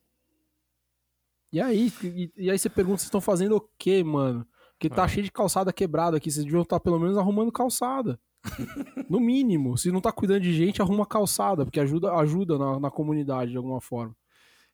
E 1.54 1.60
aí, 1.60 1.92
e, 2.02 2.32
e 2.36 2.50
aí 2.50 2.58
você 2.58 2.68
pergunta, 2.68 2.98
vocês 2.98 3.06
estão 3.06 3.20
fazendo 3.20 3.56
o 3.56 3.68
quê, 3.78 4.02
mano? 4.02 4.44
Porque 4.72 4.90
tá 4.90 5.04
Ah. 5.04 5.08
cheio 5.08 5.22
de 5.22 5.30
calçada 5.30 5.72
quebrada 5.72 6.16
aqui, 6.16 6.28
vocês 6.30 6.44
deviam 6.44 6.62
estar 6.62 6.80
pelo 6.80 6.98
menos 6.98 7.16
arrumando 7.16 7.52
calçada. 7.52 8.18
No 9.08 9.20
mínimo, 9.20 9.76
se 9.78 9.92
não 9.92 10.00
tá 10.00 10.10
cuidando 10.10 10.40
de 10.40 10.52
gente, 10.52 10.82
arruma 10.82 11.06
calçada, 11.06 11.64
porque 11.64 11.78
ajuda, 11.78 12.12
ajuda 12.14 12.58
na, 12.58 12.80
na 12.80 12.90
comunidade 12.90 13.52
de 13.52 13.56
alguma 13.56 13.80
forma. 13.80 14.16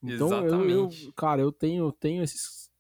Então, 0.03 0.29
eu- 0.47 0.71
eu, 0.71 0.89
cara, 1.15 1.43
eu 1.43 1.53
tenho, 1.53 1.93
tenho 1.93 2.23
esses, 2.23 2.71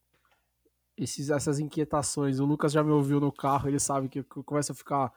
esses, 0.96 1.28
essas 1.28 1.58
inquietações. 1.58 2.40
O 2.40 2.46
Lucas 2.46 2.72
já 2.72 2.82
me 2.82 2.90
ouviu 2.92 3.20
no 3.20 3.30
carro, 3.30 3.68
ele 3.68 3.78
sabe 3.78 4.08
que 4.08 4.20
eu 4.20 4.24
começo 4.44 4.72
a 4.72 4.74
ficar 4.74 5.12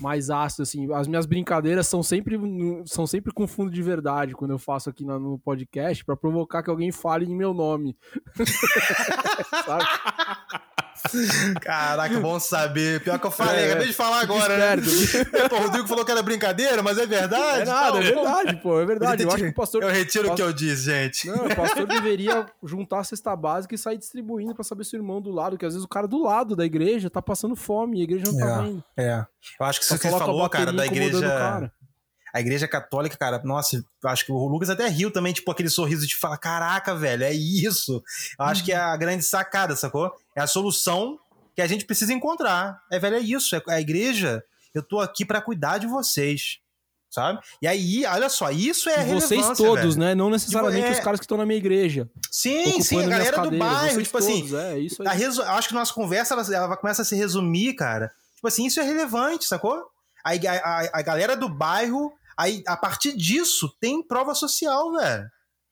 mais 0.00 0.30
ácido, 0.30 0.62
assim. 0.62 0.92
As 0.92 1.06
minhas 1.06 1.26
brincadeiras 1.26 1.86
são 1.86 2.02
sempre, 2.02 2.38
são 2.86 3.06
sempre 3.06 3.32
com 3.32 3.46
fundo 3.46 3.70
de 3.70 3.82
verdade 3.82 4.34
quando 4.34 4.52
eu 4.52 4.58
faço 4.58 4.90
aqui 4.90 5.04
no 5.04 5.38
podcast 5.38 6.04
pra 6.04 6.16
provocar 6.16 6.62
que 6.62 6.70
alguém 6.70 6.92
fale 6.92 7.26
em 7.26 7.36
meu 7.36 7.54
nome. 7.54 7.96
Sabe? 9.64 9.84
Caraca, 11.60 12.18
bom 12.20 12.38
saber. 12.40 13.00
Pior 13.00 13.18
que 13.18 13.26
eu 13.26 13.30
falei, 13.30 13.64
É, 13.64 13.70
acabei 13.70 13.86
de 13.88 13.92
falar 13.92 14.20
agora, 14.20 14.56
né? 14.56 14.76
Esperto. 14.76 15.48
Pô, 15.48 15.56
o 15.56 15.60
Rodrigo 15.60 15.86
falou 15.88 16.04
que 16.04 16.10
era 16.10 16.22
brincadeira, 16.22 16.82
mas 16.82 16.98
é 16.98 17.06
verdade. 17.06 17.62
É 17.62 17.64
nada, 17.64 17.98
é 17.98 18.08
Então, 18.10 18.24
verdade, 18.24 18.56
pô, 18.62 18.80
é 18.80 18.86
verdade. 18.86 19.22
Eu 19.22 19.28
acho 19.28 19.44
que 19.44 19.48
o 19.50 19.54
pastor. 19.54 19.82
Eu 19.82 19.90
retiro 19.90 20.32
o 20.32 20.34
que 20.34 20.42
eu 20.42 20.52
disse, 20.52 20.84
gente. 20.84 21.28
Não, 21.28 21.46
o 21.46 21.54
pastor 21.56 21.86
deveria 21.86 22.46
juntar 22.62 23.00
a 23.00 23.04
cesta 23.04 23.34
básica 23.36 23.74
e 23.74 23.78
sair 23.78 23.98
distribuindo 23.98 24.54
pra 24.54 24.64
saber 24.64 24.84
se 24.84 24.96
o 24.96 24.98
irmão 24.98 25.20
do 25.20 25.30
lado, 25.30 25.58
que 25.58 25.66
às 25.66 25.74
vezes 25.74 25.84
o 25.84 25.88
cara 25.88 26.06
do 26.08 26.22
lado 26.22 26.56
da 26.56 26.64
igreja 26.64 27.10
tá 27.10 27.20
passando 27.22 27.54
fome 27.56 27.98
e 27.98 28.00
a 28.00 28.04
igreja 28.04 28.24
não 28.32 28.38
tá 28.38 28.46
É. 28.46 28.62
vendo. 28.62 28.84
É. 28.96 29.26
Eu 29.60 29.66
acho 29.66 29.78
que 29.80 29.84
isso 29.86 29.98
que 29.98 30.08
você 30.08 30.18
falou, 30.18 30.48
cara, 30.48 30.72
da 30.72 30.86
igreja. 30.86 31.20
cara. 31.28 31.72
A 32.34 32.40
igreja 32.40 32.66
católica, 32.66 33.16
cara, 33.16 33.40
nossa, 33.44 33.80
acho 34.06 34.26
que 34.26 34.32
o 34.32 34.48
Lucas 34.48 34.68
até 34.68 34.88
riu 34.88 35.10
também, 35.10 35.32
tipo, 35.32 35.48
aquele 35.50 35.70
sorriso 35.70 36.04
de 36.06 36.16
falar: 36.16 36.36
caraca, 36.36 36.94
velho, 36.94 37.22
é 37.22 37.32
isso. 37.32 38.02
Eu 38.38 38.44
acho 38.46 38.64
que 38.64 38.72
é 38.72 38.76
a 38.76 38.96
grande 38.96 39.22
sacada, 39.22 39.76
sacou? 39.76 40.10
É 40.36 40.40
a 40.42 40.46
solução 40.48 41.16
que 41.54 41.62
a 41.62 41.66
gente 41.68 41.84
precisa 41.84 42.12
encontrar. 42.12 42.80
É, 42.90 42.98
velho, 42.98 43.16
é 43.16 43.20
isso. 43.20 43.54
É 43.54 43.62
a 43.68 43.80
igreja, 43.80 44.42
eu 44.74 44.82
tô 44.82 44.98
aqui 45.00 45.24
pra 45.24 45.40
cuidar 45.40 45.78
de 45.78 45.86
vocês. 45.86 46.58
Sabe? 47.08 47.38
E 47.62 47.68
aí, 47.68 48.04
olha 48.06 48.28
só, 48.28 48.50
isso 48.50 48.88
é 48.88 49.04
vocês 49.04 49.46
todos, 49.56 49.94
velho. 49.94 49.98
né? 50.00 50.16
Não 50.16 50.28
necessariamente 50.28 50.80
Tipo, 50.82 50.96
é- 50.96 50.98
os 50.98 51.04
caras 51.04 51.20
que 51.20 51.24
estão 51.26 51.38
na 51.38 51.46
minha 51.46 51.56
igreja. 51.58 52.10
Sim, 52.28 52.82
sim, 52.82 53.04
a 53.04 53.06
galera 53.06 53.38
do 53.48 53.56
bairro, 53.56 54.02
tipo 54.02 54.18
assim, 54.18 54.40
todos, 54.40 54.54
É, 54.54 54.78
isso 54.80 55.00
aí. 55.00 55.06
a 55.06 55.12
resu- 55.12 55.42
acho 55.44 55.68
que 55.68 55.74
nossa 55.74 55.94
conversa 55.94 56.34
ela, 56.34 56.42
ela 56.52 56.76
começa 56.76 57.02
a 57.02 57.04
se 57.04 57.14
resumir, 57.14 57.74
cara. 57.74 58.10
Tipo 58.34 58.48
assim, 58.48 58.66
isso 58.66 58.80
é 58.80 58.82
relevante, 58.82 59.44
sacou? 59.44 59.80
Aí 60.24 60.44
a, 60.44 60.52
a, 60.54 60.90
a 60.98 61.02
galera 61.02 61.36
do 61.36 61.48
bairro, 61.48 62.12
aí 62.36 62.62
a 62.66 62.76
partir 62.76 63.16
disso 63.16 63.74
tem 63.80 64.06
prova 64.06 64.34
social, 64.34 64.92
velho. 64.92 65.28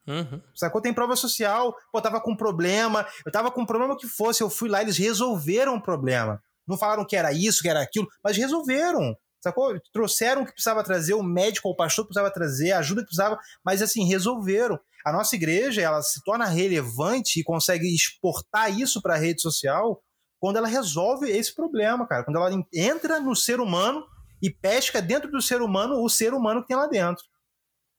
Uhum. 0.07 0.41
Sacou? 0.55 0.81
Tem 0.81 0.93
prova 0.93 1.15
social. 1.15 1.75
Pô, 1.93 2.01
tava 2.01 2.21
com 2.21 2.37
problema. 2.37 3.07
Eu 3.25 3.31
tava 3.31 3.51
com 3.51 3.65
problema 3.65 3.97
que 3.97 4.09
fosse. 4.09 4.43
Eu 4.43 4.51
fui 4.51 4.69
lá, 4.69 4.83
eles 4.83 4.99
resolveram 4.99 5.77
o 5.77 5.83
problema. 5.83 6.43
Não 6.67 6.77
falaram 6.77 7.05
que 7.05 7.17
era 7.17 7.33
isso, 7.33 7.63
que 7.63 7.69
era 7.69 7.81
aquilo, 7.81 8.09
mas 8.23 8.37
resolveram. 8.37 9.17
Sacou? 9.43 9.75
Trouxeram 9.93 10.43
o 10.43 10.47
que 10.47 10.53
precisava 10.53 10.85
trazer, 10.85 11.15
o 11.15 11.23
médico 11.23 11.69
ou 11.69 11.75
o 11.75 11.77
pastor 11.77 12.05
precisava 12.05 12.33
trazer, 12.33 12.73
a 12.73 12.79
ajuda 12.79 13.01
que 13.01 13.07
precisava, 13.07 13.39
mas 13.65 13.83
assim, 13.83 14.07
resolveram. 14.07 14.79
A 15.05 15.13
nossa 15.13 15.35
igreja, 15.35 15.83
ela 15.83 16.01
se 16.01 16.23
torna 16.23 16.45
relevante 16.45 17.41
e 17.41 17.45
consegue 17.45 17.93
exportar 17.93 18.71
isso 18.71 19.03
para 19.03 19.15
a 19.15 19.19
rede 19.19 19.43
social 19.43 20.01
quando 20.39 20.57
ela 20.57 20.69
resolve 20.69 21.29
esse 21.31 21.55
problema, 21.55 22.07
cara. 22.07 22.25
Quando 22.25 22.37
ela 22.37 22.51
entra 22.73 23.21
no 23.21 23.35
ser 23.35 23.61
humano 23.61 24.05
e 24.43 24.51
pesca 24.51 25.01
dentro 25.01 25.31
do 25.31 25.41
ser 25.41 25.63
humano 25.63 26.03
o 26.03 26.09
ser 26.09 26.35
humano 26.35 26.63
que 26.63 26.69
tem 26.69 26.77
lá 26.77 26.87
dentro. 26.87 27.23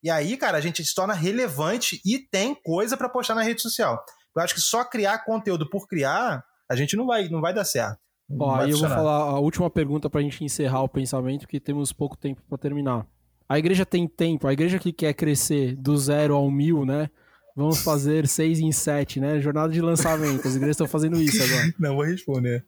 E 0.02 0.10
aí, 0.10 0.36
cara, 0.36 0.58
a 0.58 0.60
gente 0.60 0.84
se 0.84 0.94
torna 0.94 1.14
relevante 1.14 1.98
e 2.04 2.18
tem 2.18 2.54
coisa 2.54 2.96
para 2.96 3.08
postar 3.08 3.34
na 3.34 3.42
rede 3.42 3.62
social. 3.62 4.04
Eu 4.36 4.42
acho 4.42 4.54
que 4.54 4.60
só 4.60 4.84
criar 4.84 5.24
conteúdo 5.24 5.68
por 5.70 5.88
criar, 5.88 6.44
a 6.70 6.76
gente 6.76 6.94
não 6.96 7.06
vai, 7.06 7.28
não 7.28 7.40
vai 7.40 7.54
dar 7.54 7.64
certo. 7.64 7.98
Ó, 8.38 8.54
aí 8.54 8.70
eu 8.70 8.78
vou 8.78 8.88
falar 8.88 9.16
a 9.16 9.38
última 9.38 9.70
pergunta 9.70 10.10
pra 10.10 10.20
gente 10.20 10.44
encerrar 10.44 10.82
o 10.82 10.88
pensamento, 10.88 11.42
porque 11.42 11.60
temos 11.60 11.92
pouco 11.92 12.16
tempo 12.16 12.42
pra 12.48 12.58
terminar. 12.58 13.06
A 13.48 13.58
igreja 13.58 13.86
tem 13.86 14.06
tempo, 14.06 14.46
a 14.46 14.52
igreja 14.52 14.78
que 14.78 14.92
quer 14.92 15.14
crescer 15.14 15.76
do 15.76 15.96
zero 15.96 16.34
ao 16.34 16.50
mil, 16.50 16.84
né? 16.84 17.08
Vamos 17.56 17.82
fazer 17.82 18.26
seis 18.26 18.58
em 18.58 18.72
sete, 18.72 19.20
né? 19.20 19.40
Jornada 19.40 19.72
de 19.72 19.80
lançamento. 19.80 20.48
As 20.48 20.56
igrejas 20.56 20.74
estão 20.74 20.88
fazendo 20.88 21.20
isso 21.20 21.40
agora. 21.42 21.72
Não 21.78 21.94
vou 21.94 22.04
responder. 22.04 22.66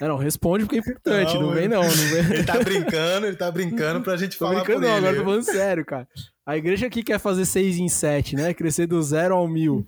É, 0.00 0.08
não, 0.08 0.16
responde 0.16 0.64
porque 0.64 0.76
é 0.76 0.80
importante. 0.80 1.34
Não, 1.34 1.42
Não, 1.42 1.50
vem, 1.52 1.68
não. 1.68 1.82
Não 1.82 1.88
vem. 1.90 2.18
Ele 2.18 2.44
tá 2.44 2.58
brincando, 2.58 3.26
ele 3.26 3.36
tá 3.36 3.50
brincando 3.50 4.02
pra 4.02 4.16
gente 4.16 4.36
Tô 4.36 4.44
falar 4.46 4.62
brincando, 4.64 4.80
por 4.80 4.86
não, 4.88 4.96
ele. 4.96 5.06
agora 5.06 5.16
tô 5.18 5.24
falando 5.24 5.42
sério, 5.44 5.84
cara. 5.84 6.08
A 6.44 6.56
igreja 6.56 6.90
que 6.90 7.02
quer 7.02 7.18
fazer 7.20 7.44
seis 7.46 7.76
em 7.78 7.88
sete, 7.88 8.34
né? 8.36 8.52
Crescer 8.52 8.86
do 8.86 9.00
zero 9.02 9.34
ao 9.34 9.46
mil. 9.48 9.86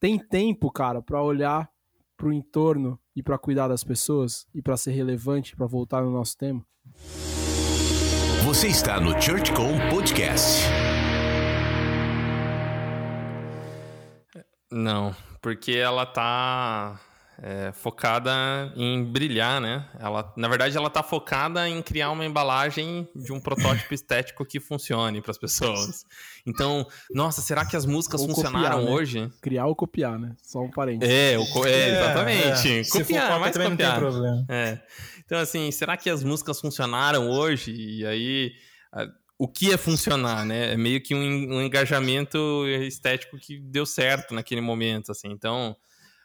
Tem 0.00 0.18
tempo, 0.18 0.70
cara, 0.72 1.00
pra 1.00 1.22
olhar 1.22 1.68
pro 2.16 2.32
entorno 2.32 2.98
e 3.14 3.22
pra 3.22 3.38
cuidar 3.38 3.68
das 3.68 3.84
pessoas 3.84 4.46
e 4.54 4.60
pra 4.60 4.76
ser 4.76 4.90
relevante, 4.92 5.54
pra 5.56 5.66
voltar 5.66 6.02
no 6.02 6.10
nosso 6.10 6.36
tema. 6.36 6.64
Você 8.44 8.66
está 8.68 8.98
no 9.00 9.20
ChurchCom 9.20 9.78
Podcast. 9.90 10.62
Não, 14.70 15.14
porque 15.40 15.72
ela 15.72 16.06
tá 16.06 16.98
é, 17.44 17.72
focada 17.72 18.30
em 18.76 19.02
brilhar, 19.04 19.60
né? 19.60 19.84
Ela, 19.98 20.32
na 20.36 20.46
verdade, 20.46 20.76
ela 20.76 20.88
tá 20.88 21.02
focada 21.02 21.68
em 21.68 21.82
criar 21.82 22.10
uma 22.12 22.24
embalagem 22.24 23.08
de 23.16 23.32
um 23.32 23.40
protótipo 23.40 23.92
estético 23.92 24.44
que 24.46 24.60
funcione 24.60 25.20
para 25.20 25.32
as 25.32 25.38
pessoas. 25.38 26.04
Então, 26.44 26.84
nossa, 27.14 27.40
será 27.40 27.64
que 27.64 27.76
as 27.76 27.86
músicas 27.86 28.20
Ou 28.22 28.26
funcionaram 28.26 28.78
copiar, 28.78 28.84
né? 28.84 28.90
hoje? 28.90 29.30
Criar 29.40 29.66
ou 29.66 29.76
copiar, 29.76 30.18
né? 30.18 30.34
Só 30.42 30.58
um 30.60 30.70
parênteses. 30.72 31.14
É, 31.14 31.38
o 31.38 31.46
co- 31.52 31.64
é, 31.64 31.90
exatamente. 31.90 32.84
Se 32.84 32.90
for 32.90 32.98
Copiar, 32.98 33.22
cópia, 33.28 33.38
mais 33.38 33.52
também 33.52 33.68
não 33.68 33.76
tem 33.76 33.86
copiar. 33.86 34.00
problema. 34.10 34.44
É. 34.48 34.80
Então, 35.24 35.38
assim, 35.38 35.70
será 35.70 35.96
que 35.96 36.10
as 36.10 36.24
músicas 36.24 36.60
funcionaram 36.60 37.30
hoje? 37.30 37.72
E 37.72 38.04
aí, 38.04 38.52
a- 38.92 39.06
o 39.38 39.46
que 39.46 39.72
é 39.72 39.76
funcionar, 39.76 40.44
né? 40.44 40.72
É 40.72 40.76
meio 40.76 41.00
que 41.00 41.14
um, 41.14 41.18
um 41.20 41.62
engajamento 41.62 42.66
estético 42.80 43.38
que 43.38 43.60
deu 43.60 43.86
certo 43.86 44.34
naquele 44.34 44.60
momento, 44.60 45.12
assim. 45.12 45.28
Então, 45.30 45.76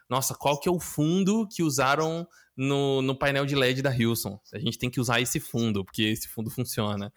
nossa, 0.08 0.34
qual 0.34 0.58
que 0.58 0.68
é 0.68 0.72
o 0.72 0.80
fundo 0.80 1.46
que 1.46 1.62
usaram 1.62 2.26
no, 2.56 3.02
no 3.02 3.14
painel 3.16 3.44
de 3.44 3.54
LED 3.54 3.82
da 3.82 3.94
Hilson? 3.94 4.40
A 4.52 4.58
gente 4.58 4.78
tem 4.78 4.90
que 4.90 5.00
usar 5.00 5.20
esse 5.20 5.38
fundo, 5.38 5.84
porque 5.84 6.02
esse 6.02 6.28
fundo 6.28 6.50
funciona. 6.50 7.12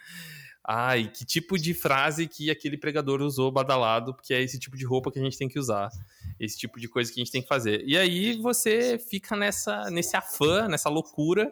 Ai, 0.63 1.07
que 1.07 1.25
tipo 1.25 1.57
de 1.57 1.73
frase 1.73 2.27
que 2.27 2.51
aquele 2.51 2.77
pregador 2.77 3.21
usou 3.21 3.51
badalado, 3.51 4.13
porque 4.13 4.33
é 4.33 4.41
esse 4.41 4.59
tipo 4.59 4.77
de 4.77 4.85
roupa 4.85 5.11
que 5.11 5.19
a 5.19 5.23
gente 5.23 5.37
tem 5.37 5.47
que 5.47 5.57
usar. 5.57 5.89
Esse 6.39 6.57
tipo 6.57 6.79
de 6.79 6.87
coisa 6.87 7.11
que 7.11 7.19
a 7.19 7.23
gente 7.23 7.31
tem 7.31 7.41
que 7.41 7.47
fazer. 7.47 7.83
E 7.85 7.97
aí 7.97 8.37
você 8.39 8.99
fica 8.99 9.35
nessa, 9.35 9.89
nesse 9.89 10.15
afã, 10.15 10.67
nessa 10.67 10.89
loucura 10.89 11.51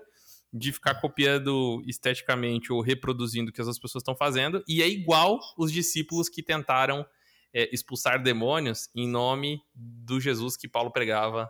de 0.51 0.71
ficar 0.71 0.95
copiando 0.95 1.81
esteticamente 1.87 2.73
ou 2.73 2.81
reproduzindo 2.81 3.49
o 3.49 3.53
que 3.53 3.61
as 3.61 3.67
outras 3.67 3.81
pessoas 3.81 4.01
estão 4.01 4.15
fazendo. 4.15 4.63
E 4.67 4.81
é 4.81 4.87
igual 4.87 5.39
os 5.57 5.71
discípulos 5.71 6.27
que 6.27 6.43
tentaram 6.43 7.05
é, 7.53 7.73
expulsar 7.73 8.21
demônios 8.21 8.89
em 8.95 9.07
nome 9.07 9.61
do 9.73 10.19
Jesus 10.19 10.55
que 10.55 10.67
Paulo 10.67 10.91
pregava 10.91 11.49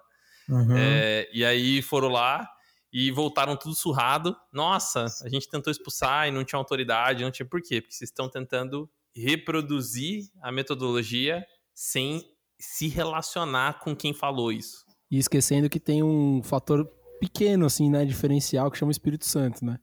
Uhum. 0.50 0.76
é, 0.76 1.30
e 1.32 1.45
aí 1.45 1.82
foram 1.82 2.10
lá 2.10 2.50
e 2.91 3.12
voltaram 3.12 3.56
tudo 3.56 3.76
surrado. 3.76 4.36
Nossa, 4.52 5.06
a 5.24 5.30
gente 5.30 5.47
tentou 5.47 5.70
expulsar 5.70 6.28
e 6.28 6.32
não 6.32 6.43
tinha 6.43 6.58
autoridade, 6.58 7.24
não 7.24 7.32
tinha 7.32 7.45
por 7.45 7.62
quê? 7.62 7.80
Porque 7.82 7.93
vocês 7.93 8.10
estão 8.10 8.28
tentando 8.28 8.89
reproduzir 9.16 10.28
a 10.41 10.52
metodologia 10.52 11.45
sem 11.74 12.24
se 12.60 12.88
relacionar 12.88 13.80
com 13.80 13.95
quem 13.95 14.14
falou 14.14 14.52
isso. 14.52 14.84
E 15.12 15.18
esquecendo 15.18 15.70
que 15.70 15.80
tem 15.80 16.02
um 16.04 16.41
fator 16.43 16.86
pequeno, 17.20 17.66
assim, 17.66 17.89
né? 17.89 18.04
Diferencial 18.06 18.72
que 18.72 18.78
chama 18.78 18.91
Espírito 18.91 19.26
Santo, 19.26 19.64
né? 19.64 19.80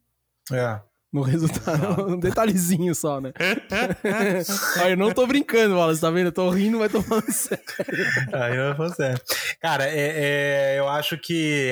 É. 0.52 0.80
No 1.12 1.22
resultado, 1.22 2.08
um 2.08 2.18
detalhezinho 2.18 2.94
só, 2.94 3.20
né? 3.20 3.32
Aí 4.82 4.92
eu 4.92 4.96
não 4.96 5.12
tô 5.12 5.26
brincando, 5.26 5.76
Wallace, 5.76 6.00
tá 6.00 6.10
vendo? 6.10 6.26
Eu 6.26 6.32
tô 6.32 6.50
rindo, 6.50 6.78
mas 6.78 6.92
tô 6.92 7.00
falando 7.00 7.32
sério. 7.32 7.64
Aí 8.32 8.56
eu 8.56 8.76
vou 8.76 8.88
sério. 8.90 9.20
Cara, 9.60 9.86
é, 9.88 10.74
é, 10.74 10.78
eu 10.78 10.88
acho 10.88 11.16
que 11.16 11.70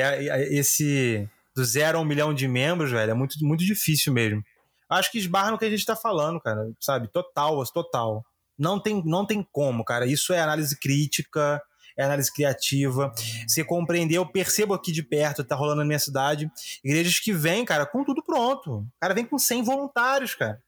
esse 0.50 1.28
do 1.54 1.64
zero 1.64 1.98
a 1.98 2.00
um 2.00 2.04
milhão 2.04 2.34
de 2.34 2.48
membros, 2.48 2.90
velho, 2.90 3.10
é 3.10 3.14
muito, 3.14 3.36
muito 3.44 3.64
difícil 3.64 4.12
mesmo. 4.12 4.42
Acho 4.88 5.10
que 5.10 5.18
esbarra 5.18 5.50
no 5.50 5.58
que 5.58 5.64
a 5.64 5.70
gente 5.70 5.84
tá 5.84 5.96
falando, 5.96 6.40
cara, 6.40 6.70
sabe? 6.80 7.08
Total, 7.08 7.62
total. 7.72 8.24
Não 8.58 8.80
tem, 8.80 9.02
não 9.04 9.26
tem 9.26 9.46
como, 9.52 9.84
cara. 9.84 10.06
Isso 10.06 10.32
é 10.32 10.40
análise 10.40 10.78
crítica, 10.78 11.60
é 11.96 12.04
análise 12.04 12.32
criativa. 12.32 13.12
Você 13.46 13.64
compreender, 13.64 14.16
eu 14.16 14.26
percebo 14.26 14.74
aqui 14.74 14.92
de 14.92 15.02
perto, 15.02 15.44
tá 15.44 15.54
rolando 15.54 15.80
na 15.80 15.84
minha 15.84 15.98
cidade, 15.98 16.50
igrejas 16.84 17.18
que 17.18 17.32
vêm, 17.32 17.64
cara, 17.64 17.86
com 17.86 18.04
tudo 18.04 18.22
pronto. 18.22 18.78
O 18.78 18.86
cara 19.00 19.14
vem 19.14 19.24
com 19.24 19.38
100 19.38 19.62
voluntários, 19.62 20.34
cara. 20.34 20.60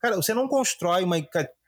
Cara, 0.00 0.16
você 0.16 0.34
não 0.34 0.48
constrói 0.48 1.04
uma, 1.04 1.16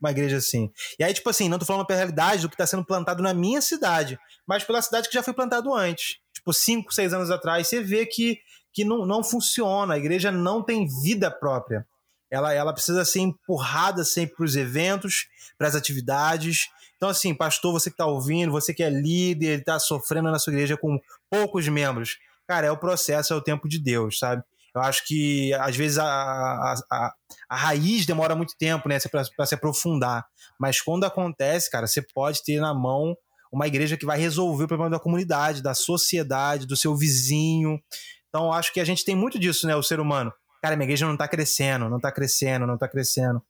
uma 0.01 0.11
igreja 0.11 0.39
assim. 0.39 0.69
E 0.99 1.05
aí, 1.05 1.15
tipo 1.15 1.31
assim, 1.31 1.49
não 1.49 1.59
tô 1.59 1.65
falando 1.65 1.87
pela 1.87 1.99
realidade 1.99 2.43
do 2.43 2.49
que 2.49 2.55
está 2.55 2.67
sendo 2.67 2.85
plantado 2.85 3.23
na 3.23 3.33
minha 3.33 3.63
cidade, 3.63 4.19
mas 4.47 4.65
pela 4.65 4.83
cidade 4.83 5.09
que 5.09 5.15
já 5.15 5.23
foi 5.23 5.33
plantado 5.33 5.73
antes. 5.73 6.17
Tipo, 6.35 6.53
cinco, 6.53 6.93
seis 6.93 7.13
anos 7.13 7.31
atrás, 7.31 7.69
você 7.69 7.81
vê 7.81 8.05
que, 8.05 8.39
que 8.73 8.85
não, 8.85 9.07
não 9.07 9.23
funciona. 9.23 9.95
A 9.95 9.99
igreja 9.99 10.33
não 10.33 10.65
tem 10.65 10.89
vida 11.03 11.31
própria. 11.31 11.87
Ela, 12.35 12.53
ela 12.53 12.73
precisa 12.73 13.05
ser 13.05 13.21
empurrada 13.21 14.05
sempre 14.05 14.35
para 14.35 14.45
os 14.45 14.57
eventos, 14.57 15.29
para 15.57 15.69
as 15.69 15.77
atividades. 15.77 16.69
Então, 16.97 17.09
assim, 17.09 17.33
pastor, 17.33 17.73
você 17.73 17.91
que 17.91 17.95
está 17.95 18.07
ouvindo, 18.07 18.51
você 18.51 18.75
que 18.75 18.83
é 18.83 18.91
líder, 18.91 19.61
está 19.61 19.79
sofrendo 19.79 20.33
na 20.33 20.39
sua 20.41 20.53
igreja 20.53 20.77
com 20.77 20.99
poucos 21.31 21.69
membros. 21.69 22.19
Cara, 22.45 22.67
é 22.67 22.71
o 22.73 22.77
processo, 22.77 23.33
é 23.33 23.37
o 23.37 23.41
tempo 23.41 23.69
de 23.69 23.79
Deus, 23.79 24.19
sabe? 24.19 24.43
Eu 24.75 24.83
acho 24.83 25.07
que 25.07 25.55
às 25.55 25.77
vezes 25.77 25.99
a, 25.99 26.05
a, 26.05 26.75
a, 26.91 27.15
a 27.49 27.57
raiz 27.57 28.05
demora 28.05 28.35
muito 28.35 28.57
tempo, 28.59 28.89
né, 28.89 28.99
para 29.37 29.47
se 29.47 29.55
aprofundar. 29.55 30.27
Mas 30.59 30.81
quando 30.81 31.05
acontece, 31.05 31.71
cara, 31.71 31.87
você 31.87 32.03
pode 32.03 32.43
ter 32.43 32.61
na 32.61 32.75
mão 32.75 33.17
uma 33.53 33.69
igreja 33.69 33.97
que 33.97 34.05
vai 34.05 34.19
resolver 34.19 34.65
o 34.65 34.69
problema 34.69 34.91
da 34.91 34.99
comunidade, 34.99 35.63
da 35.63 35.75
sociedade, 35.75 36.67
do 36.67 36.77
seu 36.77 36.97
vizinho. 36.97 37.81
Então, 38.29 38.53
acho 38.53 38.73
que 38.73 38.81
a 38.81 38.85
gente 38.85 39.05
tem 39.05 39.15
muito 39.15 39.39
disso, 39.39 39.69
né, 39.69 39.77
o 39.77 39.83
ser 39.85 40.01
humano. 40.01 40.33
Cara, 40.65 40.77
minha 40.77 40.87
igreja 40.87 41.05
não 41.05 41.13
está 41.13 41.29
crescendo, 41.29 41.91
não 41.91 41.99
está 41.99 42.11
crescendo, 42.11 42.67
não 42.67 42.73
está 42.73 42.89
crescendo. 42.89 43.43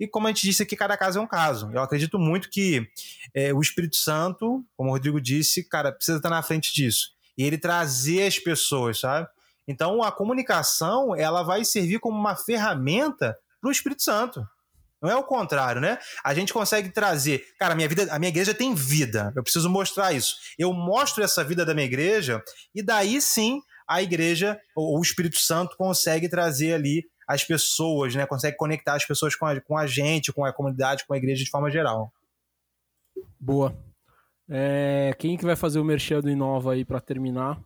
E 0.00 0.08
como 0.08 0.26
a 0.26 0.30
gente 0.30 0.46
disse 0.46 0.62
aqui, 0.62 0.74
cada 0.74 0.96
caso 0.96 1.18
é 1.18 1.20
um 1.20 1.26
caso. 1.26 1.70
Eu 1.70 1.82
acredito 1.82 2.18
muito 2.18 2.48
que 2.48 2.88
é, 3.34 3.52
o 3.52 3.60
Espírito 3.60 3.96
Santo, 3.96 4.64
como 4.74 4.88
o 4.88 4.92
Rodrigo 4.94 5.20
disse, 5.20 5.68
cara, 5.68 5.92
precisa 5.92 6.16
estar 6.16 6.30
na 6.30 6.42
frente 6.42 6.72
disso. 6.72 7.10
E 7.36 7.44
ele 7.44 7.58
trazer 7.58 8.26
as 8.26 8.38
pessoas, 8.38 9.00
sabe? 9.00 9.28
Então 9.68 10.02
a 10.02 10.10
comunicação 10.10 11.14
ela 11.14 11.42
vai 11.42 11.62
servir 11.62 12.00
como 12.00 12.18
uma 12.18 12.36
ferramenta 12.36 13.36
para 13.60 13.68
o 13.68 13.70
Espírito 13.70 14.02
Santo. 14.02 14.42
Não 15.02 15.10
é 15.10 15.16
o 15.16 15.24
contrário, 15.24 15.78
né? 15.78 15.98
A 16.24 16.32
gente 16.32 16.54
consegue 16.54 16.88
trazer, 16.88 17.44
cara, 17.58 17.74
minha 17.74 17.88
vida, 17.88 18.08
a 18.10 18.18
minha 18.18 18.30
igreja 18.30 18.54
tem 18.54 18.74
vida. 18.74 19.30
Eu 19.36 19.42
preciso 19.42 19.68
mostrar 19.68 20.14
isso. 20.14 20.36
Eu 20.58 20.72
mostro 20.72 21.22
essa 21.22 21.44
vida 21.44 21.66
da 21.66 21.74
minha 21.74 21.86
igreja 21.86 22.42
e 22.74 22.82
daí 22.82 23.20
sim 23.20 23.60
a 23.88 24.02
igreja 24.02 24.58
ou 24.74 24.98
o 24.98 25.02
Espírito 25.02 25.38
Santo 25.38 25.76
consegue 25.76 26.28
trazer 26.28 26.74
ali 26.74 27.04
as 27.26 27.44
pessoas, 27.44 28.14
né? 28.14 28.26
Consegue 28.26 28.56
conectar 28.56 28.94
as 28.94 29.04
pessoas 29.04 29.34
com 29.34 29.46
a, 29.46 29.60
com 29.60 29.76
a 29.76 29.86
gente, 29.86 30.32
com 30.32 30.44
a 30.44 30.52
comunidade, 30.52 31.06
com 31.06 31.14
a 31.14 31.16
igreja 31.16 31.44
de 31.44 31.50
forma 31.50 31.70
geral. 31.70 32.12
Boa. 33.38 33.76
É, 34.48 35.14
quem 35.18 35.36
que 35.36 35.44
vai 35.44 35.56
fazer 35.56 35.78
o 35.78 35.84
merchan 35.84 36.20
do 36.20 36.30
Inova 36.30 36.72
aí 36.74 36.84
para 36.84 37.00
terminar? 37.00 37.60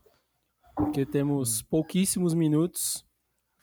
porque 0.77 1.07
temos 1.07 1.63
pouquíssimos 1.63 2.35
minutos. 2.35 3.05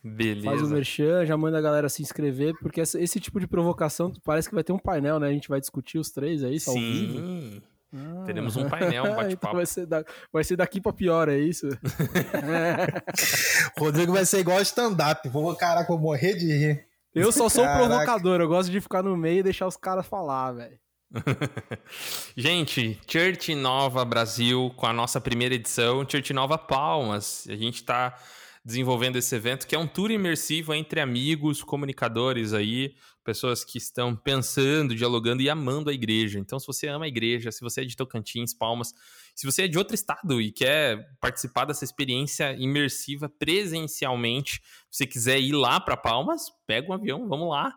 Beleza. 0.04 0.46
Faz 0.46 0.62
o 0.62 0.68
merchan, 0.68 1.26
já 1.26 1.38
manda 1.38 1.58
a 1.58 1.62
galera 1.62 1.88
se 1.88 2.02
inscrever, 2.02 2.54
porque 2.60 2.82
esse 2.82 3.20
tipo 3.22 3.40
de 3.40 3.48
provocação 3.48 4.12
parece 4.26 4.50
que 4.50 4.56
vai 4.56 4.64
ter 4.64 4.74
um 4.74 4.80
painel, 4.80 5.20
né? 5.20 5.28
A 5.28 5.32
gente 5.32 5.48
vai 5.48 5.62
discutir 5.62 5.98
os 5.98 6.10
três 6.10 6.44
aí, 6.44 6.60
Sim. 6.60 6.72
ao 6.72 6.76
vivo. 6.76 7.64
Ah. 7.94 8.24
Teremos 8.26 8.56
um 8.56 8.68
painel, 8.68 9.04
um 9.04 9.08
então 9.08 9.16
bate-papo. 9.16 9.34
então 9.34 9.54
vai, 9.54 9.66
ser 9.66 9.86
da, 9.86 10.04
vai 10.32 10.44
ser 10.44 10.56
daqui 10.56 10.82
pra 10.82 10.92
pior, 10.92 11.30
é 11.30 11.38
isso? 11.38 11.68
Rodrigo 13.78 14.14
vai 14.14 14.26
ser 14.26 14.40
igual 14.40 14.60
stand-up. 14.62 15.28
Vou, 15.30 15.56
caraca, 15.56 15.88
vou 15.88 16.00
morrer 16.00 16.36
de 16.36 16.52
rir. 16.52 16.88
Eu 17.14 17.32
só 17.32 17.48
sou 17.48 17.64
Caraca. 17.64 17.88
provocador, 17.88 18.42
eu 18.42 18.48
gosto 18.48 18.72
de 18.72 18.82
ficar 18.82 19.04
no 19.04 19.16
meio 19.16 19.40
e 19.40 19.44
deixar 19.44 19.68
os 19.68 19.78
caras 19.78 20.08
falar, 20.08 20.54
velho. 20.54 20.80
Gente, 22.36 23.00
Church 23.08 23.54
Nova 23.54 24.04
Brasil 24.04 24.74
com 24.76 24.88
a 24.88 24.94
nossa 24.94 25.22
primeira 25.22 25.54
edição, 25.54 26.04
Church 26.10 26.34
Nova 26.34 26.58
Palmas. 26.58 27.46
A 27.48 27.56
gente 27.56 27.76
está 27.76 28.18
desenvolvendo 28.66 29.18
esse 29.18 29.36
evento 29.36 29.68
que 29.68 29.76
é 29.76 29.80
um 29.80 29.88
tour 29.88 30.10
imersivo 30.10 30.74
entre 30.74 31.02
amigos, 31.02 31.62
comunicadores 31.62 32.54
aí, 32.54 32.96
pessoas 33.24 33.64
que 33.64 33.78
estão 33.78 34.16
pensando, 34.16 34.96
dialogando 34.96 35.42
e 35.42 35.50
amando 35.50 35.90
a 35.90 35.94
igreja. 35.94 36.40
Então, 36.40 36.60
se 36.60 36.68
você 36.68 36.88
ama 36.88 37.06
a 37.06 37.08
igreja, 37.08 37.52
se 37.52 37.62
você 37.62 37.82
é 37.82 37.86
de 37.86 37.96
Tocantins, 37.96 38.54
Palmas, 38.54 38.94
se 39.36 39.46
você 39.46 39.64
é 39.64 39.68
de 39.68 39.78
outro 39.78 39.96
estado 39.96 40.42
e 40.42 40.52
quer 40.52 41.10
participar 41.20 41.66
dessa 41.66 41.84
experiência 41.84 42.54
imersiva 42.54 43.28
presencialmente, 43.28 44.62
se 44.90 45.08
quiser 45.08 45.40
ir 45.40 45.54
lá 45.54 45.80
para 45.80 45.98
Palmas, 45.98 46.44
pega 46.68 46.90
um 46.90 46.94
avião, 46.94 47.28
vamos 47.28 47.50
lá. 47.50 47.74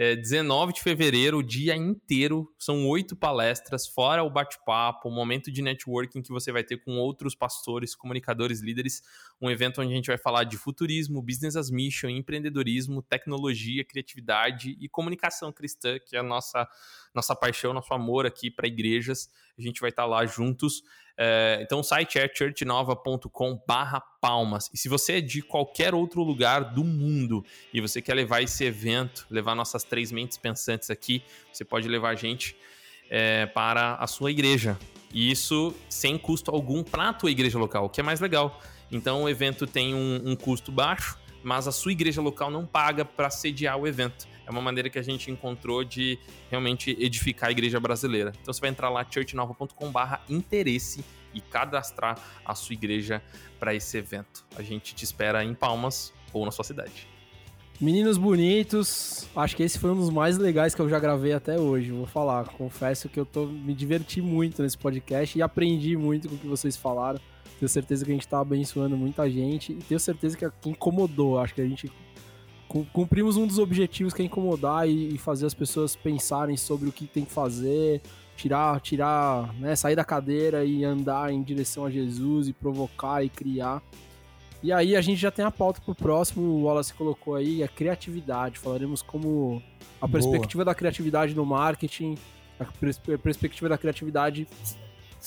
É, 0.00 0.14
19 0.14 0.74
de 0.74 0.80
fevereiro, 0.80 1.38
o 1.38 1.42
dia 1.42 1.74
inteiro, 1.74 2.54
são 2.56 2.86
oito 2.86 3.16
palestras, 3.16 3.84
fora 3.84 4.22
o 4.22 4.30
bate-papo, 4.30 5.08
o 5.08 5.10
momento 5.10 5.50
de 5.50 5.60
networking 5.60 6.22
que 6.22 6.30
você 6.30 6.52
vai 6.52 6.62
ter 6.62 6.76
com 6.76 6.98
outros 6.98 7.34
pastores, 7.34 7.96
comunicadores, 7.96 8.60
líderes. 8.60 9.02
Um 9.42 9.50
evento 9.50 9.80
onde 9.80 9.92
a 9.92 9.96
gente 9.96 10.06
vai 10.06 10.16
falar 10.16 10.44
de 10.44 10.56
futurismo, 10.56 11.20
business 11.20 11.56
as 11.56 11.68
mission, 11.68 12.08
empreendedorismo, 12.10 13.02
tecnologia, 13.02 13.84
criatividade 13.84 14.76
e 14.80 14.88
comunicação 14.88 15.52
cristã, 15.52 15.98
que 15.98 16.14
é 16.14 16.20
a 16.20 16.22
nossa, 16.22 16.68
nossa 17.12 17.34
paixão, 17.34 17.74
nosso 17.74 17.92
amor 17.92 18.24
aqui 18.24 18.52
para 18.52 18.68
igrejas. 18.68 19.28
A 19.58 19.62
gente 19.62 19.80
vai 19.80 19.90
estar 19.90 20.06
lá 20.06 20.24
juntos. 20.24 20.82
É, 21.20 21.58
então 21.62 21.80
o 21.80 21.82
site 21.82 22.18
é 22.18 22.30
churchnova.com 22.32 23.60
barra 23.66 24.00
palmas. 24.00 24.70
E 24.72 24.78
se 24.78 24.88
você 24.88 25.14
é 25.14 25.20
de 25.20 25.42
qualquer 25.42 25.94
outro 25.94 26.22
lugar 26.22 26.72
do 26.72 26.84
mundo 26.84 27.44
e 27.74 27.80
você 27.80 28.00
quer 28.00 28.14
levar 28.14 28.40
esse 28.40 28.64
evento, 28.64 29.26
levar 29.28 29.54
nossas 29.56 29.82
três 29.82 30.12
mentes 30.12 30.38
pensantes 30.38 30.90
aqui, 30.90 31.22
você 31.52 31.64
pode 31.64 31.88
levar 31.88 32.10
a 32.10 32.14
gente 32.14 32.56
é, 33.10 33.46
para 33.46 33.96
a 33.96 34.06
sua 34.06 34.30
igreja. 34.30 34.78
E 35.12 35.30
isso 35.30 35.74
sem 35.88 36.16
custo 36.16 36.50
algum 36.50 36.84
para 36.84 37.08
a 37.08 37.12
tua 37.12 37.30
igreja 37.30 37.58
local, 37.58 37.86
o 37.86 37.88
que 37.88 38.00
é 38.00 38.04
mais 38.04 38.20
legal. 38.20 38.60
Então 38.90 39.24
o 39.24 39.28
evento 39.28 39.66
tem 39.66 39.94
um, 39.94 40.22
um 40.24 40.36
custo 40.36 40.70
baixo, 40.70 41.18
mas 41.42 41.68
a 41.68 41.72
sua 41.72 41.92
igreja 41.92 42.20
local 42.20 42.50
não 42.50 42.66
paga 42.66 43.04
para 43.04 43.30
sediar 43.30 43.78
o 43.78 43.86
evento 43.86 44.26
é 44.48 44.50
uma 44.50 44.62
maneira 44.62 44.88
que 44.88 44.98
a 44.98 45.02
gente 45.02 45.30
encontrou 45.30 45.84
de 45.84 46.18
realmente 46.50 46.96
edificar 46.98 47.50
a 47.50 47.52
igreja 47.52 47.78
brasileira. 47.78 48.32
Então 48.40 48.52
você 48.52 48.60
vai 48.60 48.70
entrar 48.70 48.88
lá 48.88 49.06
churchnova.com/interesse 49.08 51.04
e 51.34 51.40
cadastrar 51.42 52.18
a 52.44 52.54
sua 52.54 52.72
igreja 52.72 53.22
para 53.60 53.74
esse 53.74 53.98
evento. 53.98 54.46
A 54.56 54.62
gente 54.62 54.94
te 54.94 55.04
espera 55.04 55.44
em 55.44 55.52
Palmas 55.54 56.14
ou 56.32 56.46
na 56.46 56.50
sua 56.50 56.64
cidade. 56.64 57.06
Meninos 57.78 58.16
bonitos, 58.16 59.28
acho 59.36 59.54
que 59.54 59.62
esse 59.62 59.78
foi 59.78 59.90
um 59.90 59.96
dos 59.96 60.10
mais 60.10 60.38
legais 60.38 60.74
que 60.74 60.80
eu 60.80 60.88
já 60.88 60.98
gravei 60.98 61.34
até 61.34 61.60
hoje. 61.60 61.92
Vou 61.92 62.06
falar, 62.06 62.44
confesso 62.48 63.08
que 63.08 63.20
eu 63.20 63.26
tô 63.26 63.44
me 63.46 63.74
diverti 63.74 64.22
muito 64.22 64.62
nesse 64.62 64.78
podcast 64.78 65.38
e 65.38 65.42
aprendi 65.42 65.94
muito 65.96 66.28
com 66.28 66.34
o 66.34 66.38
que 66.38 66.46
vocês 66.48 66.74
falaram. 66.74 67.20
Tenho 67.58 67.68
certeza 67.68 68.04
que 68.04 68.10
a 68.10 68.14
gente 68.14 68.28
tá 68.28 68.40
abençoando 68.40 68.96
muita 68.96 69.28
gente 69.28 69.72
e 69.72 69.76
tenho 69.76 69.98
certeza 69.98 70.36
que 70.36 70.68
incomodou. 70.68 71.38
Acho 71.38 71.54
que 71.54 71.60
a 71.60 71.66
gente 71.66 71.90
cumprimos 72.92 73.36
um 73.36 73.46
dos 73.46 73.58
objetivos 73.58 74.12
que 74.12 74.22
é 74.22 74.24
incomodar 74.24 74.88
e, 74.88 75.16
fazer 75.18 75.46
as 75.46 75.54
pessoas 75.54 75.96
pensarem 75.96 76.56
sobre 76.56 76.88
o 76.88 76.92
que 76.92 77.06
tem 77.06 77.24
que 77.24 77.32
fazer, 77.32 78.02
tirar, 78.36 78.80
tirar, 78.80 79.54
né, 79.54 79.74
sair 79.74 79.96
da 79.96 80.04
cadeira 80.04 80.64
e 80.64 80.84
andar 80.84 81.32
em 81.32 81.42
direção 81.42 81.86
a 81.86 81.90
Jesus 81.90 82.48
e 82.48 82.52
provocar 82.52 83.24
e 83.24 83.28
criar. 83.28 83.82
E 84.62 84.72
aí 84.72 84.96
a 84.96 85.00
gente 85.00 85.18
já 85.18 85.30
tem 85.30 85.44
a 85.44 85.50
pauta 85.50 85.80
pro 85.80 85.94
próximo, 85.94 86.42
o 86.42 86.64
Wallace 86.64 86.92
colocou 86.92 87.36
aí, 87.36 87.62
a 87.62 87.68
criatividade. 87.68 88.58
Falaremos 88.58 89.02
como 89.02 89.62
a 90.00 90.06
Boa. 90.06 90.12
perspectiva 90.12 90.64
da 90.64 90.74
criatividade 90.74 91.34
no 91.34 91.46
marketing, 91.46 92.16
a 92.58 92.64
perspectiva 93.18 93.68
da 93.68 93.78
criatividade 93.78 94.46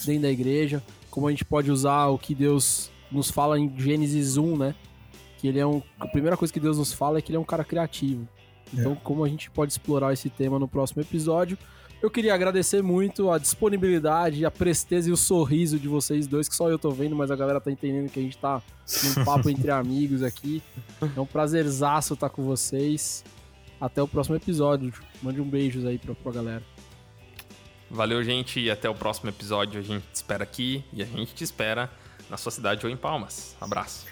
dentro 0.04 0.22
da 0.22 0.30
igreja, 0.30 0.82
como 1.12 1.28
a 1.28 1.30
gente 1.30 1.44
pode 1.44 1.70
usar 1.70 2.08
o 2.08 2.18
que 2.18 2.34
Deus 2.34 2.90
nos 3.12 3.30
fala 3.30 3.56
em 3.56 3.72
Gênesis 3.78 4.36
1, 4.36 4.56
né? 4.56 4.74
que 5.42 5.48
ele 5.48 5.58
é 5.58 5.66
um. 5.66 5.82
A 5.98 6.06
primeira 6.06 6.36
coisa 6.36 6.54
que 6.54 6.60
Deus 6.60 6.78
nos 6.78 6.92
fala 6.92 7.18
é 7.18 7.20
que 7.20 7.32
ele 7.32 7.36
é 7.36 7.40
um 7.40 7.44
cara 7.44 7.64
criativo. 7.64 8.28
Então, 8.72 8.92
é. 8.92 8.96
como 9.02 9.24
a 9.24 9.28
gente 9.28 9.50
pode 9.50 9.72
explorar 9.72 10.12
esse 10.12 10.30
tema 10.30 10.56
no 10.56 10.68
próximo 10.68 11.02
episódio? 11.02 11.58
Eu 12.00 12.08
queria 12.08 12.32
agradecer 12.32 12.80
muito 12.80 13.28
a 13.28 13.38
disponibilidade, 13.38 14.46
a 14.46 14.50
presteza 14.52 15.10
e 15.10 15.12
o 15.12 15.16
sorriso 15.16 15.80
de 15.80 15.88
vocês 15.88 16.28
dois, 16.28 16.48
que 16.48 16.54
só 16.54 16.70
eu 16.70 16.78
tô 16.78 16.90
vendo, 16.92 17.16
mas 17.16 17.30
a 17.30 17.36
galera 17.36 17.60
tá 17.60 17.72
entendendo 17.72 18.08
que 18.08 18.20
a 18.20 18.22
gente 18.22 18.38
tá 18.38 18.62
num 19.04 19.24
papo 19.24 19.50
entre 19.50 19.70
amigos 19.72 20.22
aqui. 20.22 20.62
É 21.16 21.20
um 21.20 21.26
prazerzaço 21.26 22.14
estar 22.14 22.28
com 22.28 22.44
vocês. 22.44 23.24
Até 23.80 24.00
o 24.00 24.06
próximo 24.06 24.36
episódio. 24.36 24.92
Mande 25.20 25.40
um 25.40 25.44
beijos 25.44 25.84
aí 25.84 25.98
pra, 25.98 26.14
pra 26.14 26.30
galera. 26.30 26.71
Valeu, 27.94 28.24
gente, 28.24 28.58
e 28.58 28.70
até 28.70 28.88
o 28.88 28.94
próximo 28.94 29.28
episódio. 29.28 29.78
A 29.78 29.82
gente 29.82 30.02
te 30.10 30.14
espera 30.14 30.42
aqui 30.42 30.82
e 30.94 31.02
a 31.02 31.04
gente 31.04 31.34
te 31.34 31.44
espera 31.44 31.90
na 32.30 32.38
sua 32.38 32.50
cidade 32.50 32.86
ou 32.86 32.90
em 32.90 32.96
Palmas. 32.96 33.54
Abraço. 33.60 34.06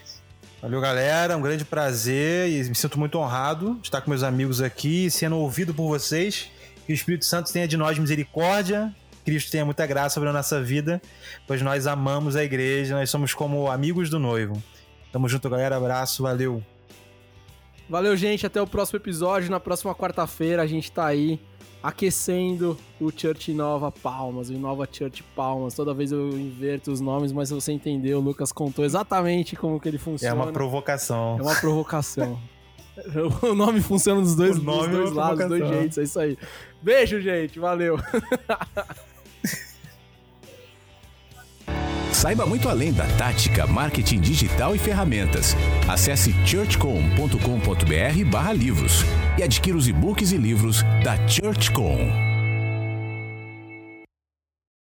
Valeu, 0.60 0.82
galera. 0.82 1.34
Um 1.34 1.40
grande 1.40 1.64
prazer 1.64 2.50
e 2.50 2.68
me 2.68 2.74
sinto 2.74 2.98
muito 2.98 3.18
honrado 3.18 3.76
de 3.76 3.88
estar 3.88 4.02
com 4.02 4.10
meus 4.10 4.22
amigos 4.22 4.60
aqui, 4.60 5.10
sendo 5.10 5.38
ouvido 5.38 5.72
por 5.72 5.88
vocês. 5.88 6.50
Que 6.84 6.92
o 6.92 6.94
Espírito 6.94 7.24
Santo 7.24 7.50
tenha 7.50 7.66
de 7.66 7.78
nós 7.78 7.98
misericórdia, 7.98 8.94
Cristo 9.24 9.50
tenha 9.50 9.64
muita 9.64 9.86
graça 9.86 10.14
sobre 10.14 10.28
a 10.28 10.32
nossa 10.32 10.60
vida, 10.60 11.00
pois 11.46 11.62
nós 11.62 11.86
amamos 11.86 12.36
a 12.36 12.44
igreja, 12.44 12.94
nós 12.94 13.08
somos 13.08 13.32
como 13.32 13.70
amigos 13.70 14.10
do 14.10 14.18
noivo. 14.18 14.62
Tamo 15.10 15.26
junto, 15.26 15.48
galera. 15.48 15.78
Abraço, 15.78 16.22
valeu. 16.22 16.62
Valeu, 17.88 18.14
gente. 18.14 18.44
Até 18.44 18.60
o 18.60 18.66
próximo 18.66 18.98
episódio. 18.98 19.50
Na 19.50 19.58
próxima 19.58 19.94
quarta-feira 19.94 20.62
a 20.62 20.66
gente 20.66 20.92
tá 20.92 21.06
aí 21.06 21.40
aquecendo 21.82 22.76
o 23.00 23.10
Church 23.10 23.52
Nova 23.52 23.90
Palmas, 23.90 24.50
o 24.50 24.54
Nova 24.54 24.88
Church 24.90 25.22
Palmas. 25.34 25.74
Toda 25.74 25.94
vez 25.94 26.12
eu 26.12 26.30
inverto 26.38 26.90
os 26.90 27.00
nomes, 27.00 27.32
mas 27.32 27.50
você 27.50 27.72
entendeu, 27.72 28.18
o 28.18 28.20
Lucas 28.20 28.52
contou 28.52 28.84
exatamente 28.84 29.56
como 29.56 29.80
que 29.80 29.88
ele 29.88 29.98
funciona. 29.98 30.34
É 30.34 30.44
uma 30.44 30.52
provocação. 30.52 31.36
É 31.38 31.42
uma 31.42 31.54
provocação. 31.54 32.38
O 33.42 33.54
nome 33.54 33.80
funciona 33.80 34.20
dos 34.20 34.34
dois, 34.34 34.58
dos 34.58 34.64
dois 34.64 35.10
é 35.10 35.14
lados, 35.14 35.38
dos 35.38 35.48
dois 35.48 35.68
jeitos, 35.68 35.96
é 35.96 36.02
isso 36.02 36.20
aí. 36.20 36.36
Beijo, 36.82 37.18
gente, 37.20 37.58
valeu. 37.58 37.98
Saiba 42.12 42.44
muito 42.46 42.68
além 42.68 42.92
da 42.92 43.06
tática, 43.16 43.66
marketing 43.66 44.20
digital 44.20 44.74
e 44.74 44.78
ferramentas. 44.78 45.56
Acesse 45.88 46.34
churchcom.com.br 46.44 48.24
barra 48.30 48.52
livros 48.52 49.04
e 49.38 49.42
adquira 49.42 49.76
os 49.76 49.88
e-books 49.88 50.32
e 50.32 50.36
livros 50.36 50.82
da 51.02 51.16
ChurchCom. 51.26 52.29